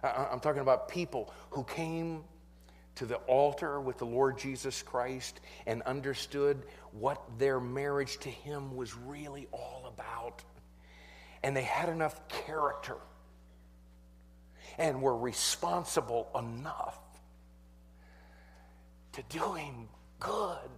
I'm 0.03 0.39
talking 0.39 0.61
about 0.61 0.89
people 0.89 1.33
who 1.49 1.63
came 1.63 2.23
to 2.95 3.05
the 3.05 3.15
altar 3.27 3.79
with 3.79 3.97
the 3.97 4.05
Lord 4.05 4.37
Jesus 4.37 4.81
Christ 4.81 5.39
and 5.65 5.81
understood 5.83 6.63
what 6.91 7.21
their 7.37 7.59
marriage 7.59 8.17
to 8.19 8.29
Him 8.29 8.75
was 8.75 8.95
really 8.95 9.47
all 9.51 9.85
about. 9.87 10.43
And 11.47 11.55
they 11.55 11.63
had 11.63 11.87
enough 11.87 12.27
character 12.27 12.97
and 14.77 15.01
were 15.01 15.17
responsible 15.17 16.27
enough 16.37 16.99
to 19.13 19.23
doing 19.29 19.87
good 20.19 20.69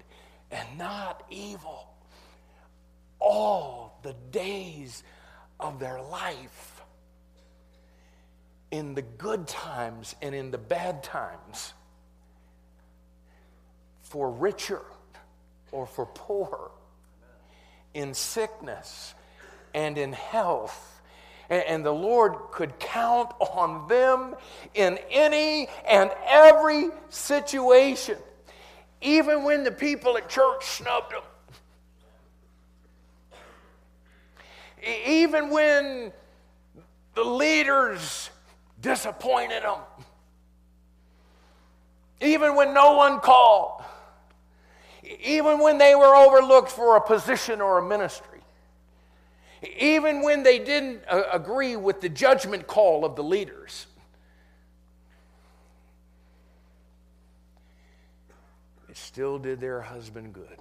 and 0.52 0.78
not 0.78 1.24
evil 1.32 1.92
all 3.18 3.98
the 4.04 4.14
days 4.30 5.04
of 5.60 5.80
their 5.80 6.00
life. 6.04 6.84
In 8.70 8.94
the 8.94 9.02
good 9.02 9.48
times 9.48 10.16
and 10.22 10.36
in 10.36 10.52
the 10.52 10.60
bad 10.60 11.02
times 11.02 11.74
for 14.02 14.30
richer 14.30 14.84
or 15.72 15.88
for 15.88 16.06
poor, 16.06 16.70
in 17.96 18.14
sickness 18.14 19.16
and 19.74 19.98
in 19.98 20.14
health. 20.14 21.02
And 21.50 21.84
the 21.84 21.92
Lord 21.92 22.36
could 22.52 22.78
count 22.78 23.32
on 23.40 23.88
them 23.88 24.36
in 24.76 25.00
any 25.10 25.68
and 25.90 26.12
every 26.28 26.90
situation, 27.10 28.18
even 29.02 29.44
when 29.44 29.64
the 29.64 29.72
people 29.72 30.16
at 30.18 30.30
church 30.30 30.64
snubbed 30.66 31.12
them. 31.12 31.24
Even 35.08 35.50
when 35.50 36.12
the 37.16 37.24
leaders 37.24 38.30
disappointed 38.80 39.64
them. 39.64 39.80
Even 42.22 42.56
when 42.56 42.74
no 42.74 42.96
one 42.96 43.20
called 43.20 43.82
even 45.22 45.60
when 45.60 45.78
they 45.78 45.96
were 45.96 46.16
overlooked 46.16 46.70
for 46.70 46.96
a 46.96 47.02
position 47.02 47.62
or 47.62 47.80
a 47.80 47.88
ministry, 47.88 48.29
even 49.78 50.22
when 50.22 50.44
they 50.44 50.60
didn't 50.60 51.04
uh, 51.10 51.24
agree 51.32 51.76
with 51.76 52.02
the 52.02 52.10
judgment 52.10 52.68
call 52.68 53.04
of 53.04 53.16
the 53.16 53.24
leaders. 53.24 53.88
It 58.90 58.98
still 58.98 59.38
did 59.38 59.60
their 59.60 59.82
husband 59.82 60.34
good 60.34 60.58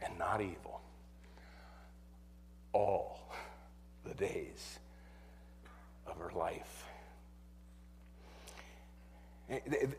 and 0.00 0.18
not 0.18 0.40
evil 0.40 0.80
all 2.72 3.32
the 4.04 4.14
days 4.14 4.78
of 6.06 6.16
her 6.18 6.30
life. 6.34 6.84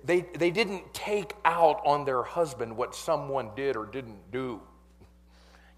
They, 0.03 0.25
they 0.37 0.51
didn't 0.51 0.93
take 0.93 1.33
out 1.45 1.81
on 1.85 2.03
their 2.03 2.23
husband 2.23 2.75
what 2.75 2.95
someone 2.95 3.51
did 3.55 3.75
or 3.75 3.85
didn't 3.85 4.31
do. 4.31 4.59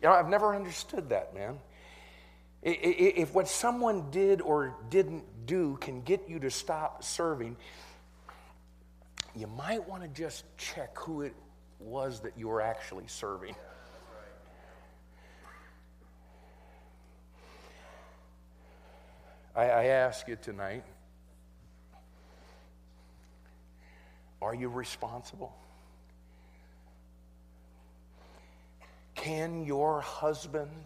You 0.01 0.09
know, 0.09 0.13
I've 0.13 0.29
never 0.29 0.55
understood 0.55 1.09
that, 1.09 1.33
man. 1.33 1.59
If 2.61 3.33
what 3.33 3.47
someone 3.47 4.11
did 4.11 4.41
or 4.41 4.75
didn't 4.89 5.45
do 5.45 5.77
can 5.77 6.01
get 6.01 6.27
you 6.27 6.39
to 6.39 6.51
stop 6.51 7.03
serving, 7.03 7.57
you 9.35 9.47
might 9.47 9.87
want 9.87 10.03
to 10.03 10.09
just 10.09 10.43
check 10.57 10.97
who 10.97 11.21
it 11.21 11.35
was 11.79 12.21
that 12.21 12.37
you 12.37 12.47
were 12.47 12.61
actually 12.61 13.07
serving. 13.07 13.55
I, 19.55 19.63
I 19.63 19.85
ask 19.85 20.27
you 20.27 20.35
tonight 20.35 20.83
Are 24.41 24.53
you 24.53 24.69
responsible? 24.69 25.55
Can 29.27 29.65
your 29.65 29.99
husband, 29.99 30.85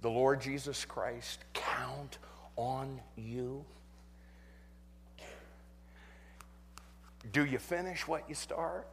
the 0.00 0.08
Lord 0.08 0.40
Jesus 0.40 0.84
Christ, 0.84 1.40
count 1.54 2.18
on 2.54 3.00
you? 3.16 3.64
Do 7.32 7.44
you 7.44 7.58
finish 7.58 8.06
what 8.06 8.28
you 8.28 8.36
start? 8.36 8.86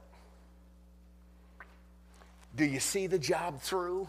Do 2.56 2.66
you 2.66 2.80
see 2.80 3.06
the 3.06 3.20
job 3.20 3.62
through? 3.62 4.08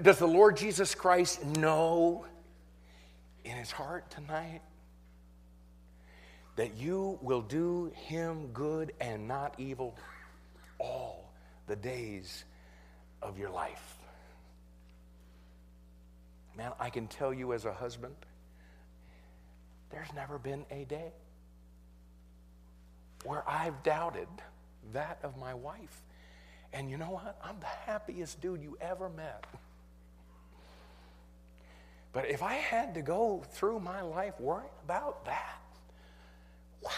Does 0.00 0.20
the 0.20 0.28
Lord 0.28 0.56
Jesus 0.56 0.94
Christ 0.94 1.44
know 1.44 2.26
in 3.44 3.56
his 3.56 3.72
heart 3.72 4.08
tonight 4.08 4.60
that 6.54 6.76
you 6.76 7.18
will 7.22 7.42
do 7.42 7.90
him 7.96 8.52
good 8.52 8.92
and 9.00 9.26
not 9.26 9.54
evil 9.58 9.96
all 10.78 11.32
the 11.66 11.74
days 11.74 12.44
of 13.22 13.38
your 13.38 13.50
life. 13.50 13.96
Man, 16.56 16.72
I 16.80 16.90
can 16.90 17.06
tell 17.06 17.32
you 17.32 17.52
as 17.52 17.64
a 17.64 17.72
husband, 17.72 18.14
there's 19.90 20.12
never 20.14 20.38
been 20.38 20.64
a 20.70 20.84
day 20.84 21.12
where 23.24 23.48
I've 23.48 23.82
doubted 23.82 24.28
that 24.92 25.18
of 25.22 25.36
my 25.38 25.54
wife. 25.54 26.02
And 26.72 26.90
you 26.90 26.96
know 26.96 27.10
what? 27.10 27.38
I'm 27.42 27.58
the 27.60 27.66
happiest 27.66 28.40
dude 28.40 28.62
you 28.62 28.76
ever 28.80 29.08
met. 29.08 29.44
But 32.12 32.28
if 32.28 32.42
I 32.42 32.54
had 32.54 32.94
to 32.94 33.02
go 33.02 33.42
through 33.52 33.80
my 33.80 34.02
life 34.02 34.34
worrying 34.40 34.70
about 34.84 35.24
that, 35.26 35.60
Wow. 36.82 36.90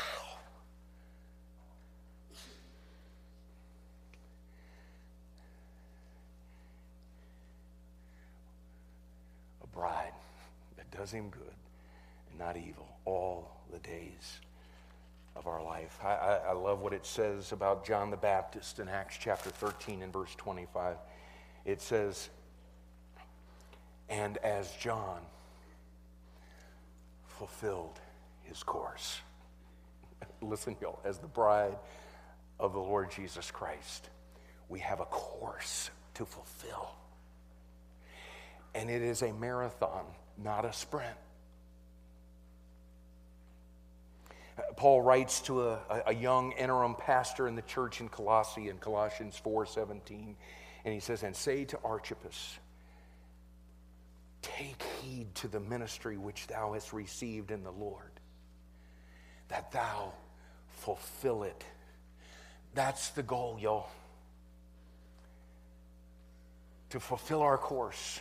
A 9.63 9.67
bride 9.81 10.13
that 10.77 10.91
does 10.91 11.11
him 11.11 11.31
good 11.31 11.55
and 12.31 12.39
not 12.39 12.57
evil 12.57 12.87
all 13.07 13.51
the 13.73 13.79
days 13.79 14.41
of 15.37 15.47
our 15.47 15.63
life. 15.65 15.99
I, 16.05 16.09
I, 16.09 16.35
I, 16.49 16.53
love 16.53 16.81
what 16.81 16.93
it 16.93 17.07
says 17.07 17.53
about 17.53 17.87
John 17.87 18.11
the 18.11 18.17
Baptist 18.17 18.79
in 18.79 18.89
Acts 18.89 19.17
chapter 19.19 19.49
13 19.49 20.03
and 20.03 20.13
verse 20.13 20.35
25. 20.37 20.97
It 21.65 21.81
says, 21.81 22.29
And 24.11 24.37
as 24.39 24.71
John 24.73 25.21
fulfilled 27.27 28.01
his 28.43 28.63
course 28.63 29.21
listen, 30.43 30.77
y'all, 30.81 31.01
as 31.05 31.19
the 31.19 31.27
bride 31.27 31.77
of 32.59 32.73
the 32.75 32.79
Lord 32.79 33.11
Jesus 33.11 33.51
Christ, 33.51 34.11
we 34.69 34.79
have 34.81 35.01
a 35.01 35.07
course 35.07 35.91
to 36.15 36.27
fulfill. 36.27 36.95
And 38.75 38.91
it 38.91 39.03
is 39.03 39.23
a 39.23 39.33
marathon, 39.33 40.05
not 40.39 40.65
a 40.65 40.73
sprint. 40.73 41.17
Uh, 44.57 44.63
Paul 44.77 45.03
writes 45.03 45.41
to 45.43 45.63
a, 45.63 46.03
a 46.07 46.15
young 46.15 46.53
interim 46.53 46.95
pastor 46.95 47.49
in 47.49 47.57
the 47.57 47.63
church 47.63 48.01
in 48.01 48.09
Colossae 48.09 48.69
in 48.69 48.79
Colossians 48.79 49.41
4:17, 49.45 50.35
and 50.85 50.95
he 50.95 51.01
says, 51.01 51.23
"And 51.23 51.35
say 51.35 51.65
to 51.67 51.79
Archippus, 51.85 52.59
take 54.43 54.83
heed 55.01 55.35
to 55.37 55.49
the 55.49 55.61
ministry 55.61 56.17
which 56.17 56.47
thou 56.47 56.73
hast 56.73 56.93
received 56.93 57.51
in 57.51 57.63
the 57.63 57.71
Lord, 57.71 58.11
that 59.49 59.73
thou 59.73 60.13
fulfill 60.69 61.43
it. 61.43 61.65
That's 62.75 63.11
the 63.11 63.23
goal, 63.23 63.59
y'all. 63.61 63.89
To 66.91 67.01
fulfill 67.01 67.43
our 67.43 67.59
course, 67.59 68.21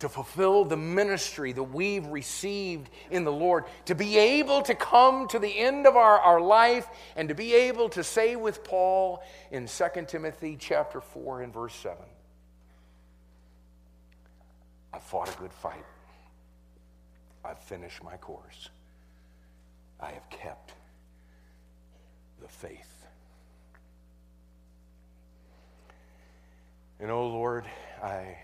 to 0.00 0.08
fulfill 0.08 0.64
the 0.64 0.76
ministry 0.76 1.52
that 1.52 1.62
we've 1.62 2.06
received 2.06 2.90
in 3.10 3.24
the 3.24 3.32
Lord, 3.32 3.64
to 3.84 3.94
be 3.94 4.18
able 4.18 4.62
to 4.62 4.74
come 4.74 5.28
to 5.28 5.38
the 5.38 5.58
end 5.58 5.86
of 5.86 5.94
our, 5.94 6.18
our 6.18 6.40
life 6.40 6.88
and 7.16 7.28
to 7.28 7.34
be 7.34 7.54
able 7.54 7.88
to 7.90 8.02
say 8.02 8.34
with 8.34 8.64
Paul 8.64 9.22
in 9.50 9.66
2 9.66 9.84
Timothy 10.08 10.56
chapter 10.58 11.00
4 11.00 11.42
and 11.42 11.52
verse 11.52 11.74
7 11.74 11.96
I 14.92 14.98
fought 14.98 15.32
a 15.32 15.38
good 15.38 15.52
fight. 15.52 15.84
I've 17.44 17.60
finished 17.60 18.02
my 18.02 18.16
course. 18.16 18.70
I 20.00 20.10
have 20.10 20.28
kept 20.30 20.72
the 22.42 22.48
faith. 22.48 23.06
And 26.98 27.10
oh 27.10 27.28
Lord, 27.28 27.66
I 28.02 28.36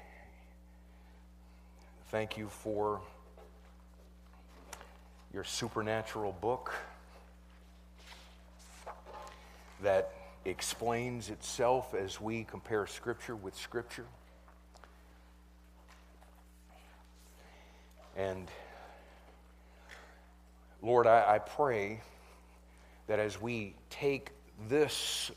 thank 2.11 2.36
you 2.38 2.48
for 2.48 3.00
your 5.34 5.42
supernatural 5.42 6.32
book 6.40 6.72
that 9.82 10.12
explains 10.44 11.30
itself 11.30 11.94
as 11.94 12.20
we 12.20 12.44
compare 12.44 12.86
Scripture 12.86 13.34
with 13.34 13.57
Scripture. 13.57 14.07
And 18.16 18.48
Lord, 20.80 21.09
I, 21.09 21.34
I 21.34 21.38
pray 21.40 22.00
that 23.09 23.18
as 23.18 23.40
we 23.40 23.74
take 23.90 24.30
this 24.68 25.32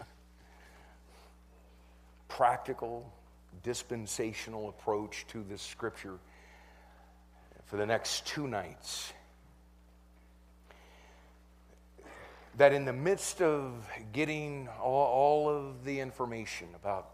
practical, 2.28 3.12
dispensational 3.64 4.70
approach 4.70 5.26
to 5.30 5.44
this 5.50 5.62
scripture 5.62 6.20
for 7.70 7.78
the 7.78 7.86
next 7.86 8.26
two 8.26 8.48
nights, 8.48 9.14
that 12.58 12.74
in 12.74 12.84
the 12.84 12.94
midst 12.94 13.44
of 13.44 13.88
getting 14.12 14.68
all, 14.82 15.06
all, 15.06 15.50
of 15.50 15.86
the 15.86 16.00
information 16.00 16.68
about 16.76 17.12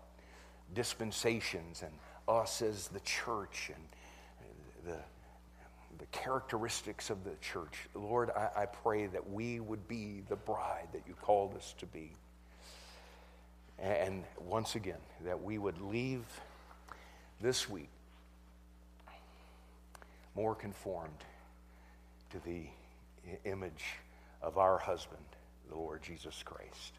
dispensations 0.73 1.83
and 1.83 1.91
us 2.29 2.61
as 2.61 2.87
the 2.87 3.01
church 3.01 3.69
and 3.75 3.83
the, 4.85 4.97
the 5.97 6.05
characteristics 6.13 7.09
of 7.09 7.25
the 7.25 7.35
church, 7.41 7.89
Lord, 7.93 8.29
I, 8.29 8.61
I 8.61 8.65
pray 8.65 9.07
that 9.07 9.29
we 9.29 9.59
would 9.59 9.89
be 9.89 10.23
the 10.29 10.37
bride 10.37 10.87
that 10.93 11.01
you 11.05 11.15
called 11.21 11.53
us 11.57 11.75
to 11.79 11.85
be. 11.85 12.13
And 13.77 14.23
once 14.39 14.75
again, 14.75 15.01
that 15.25 15.43
we 15.43 15.57
would 15.57 15.81
leave 15.81 16.23
this 17.41 17.69
week 17.69 17.89
more 20.35 20.55
conformed 20.55 21.23
to 22.31 22.39
the 22.39 22.65
image 23.45 23.85
of 24.41 24.57
our 24.57 24.77
husband, 24.77 25.25
the 25.69 25.75
Lord 25.75 26.03
Jesus 26.03 26.43
Christ. 26.43 26.93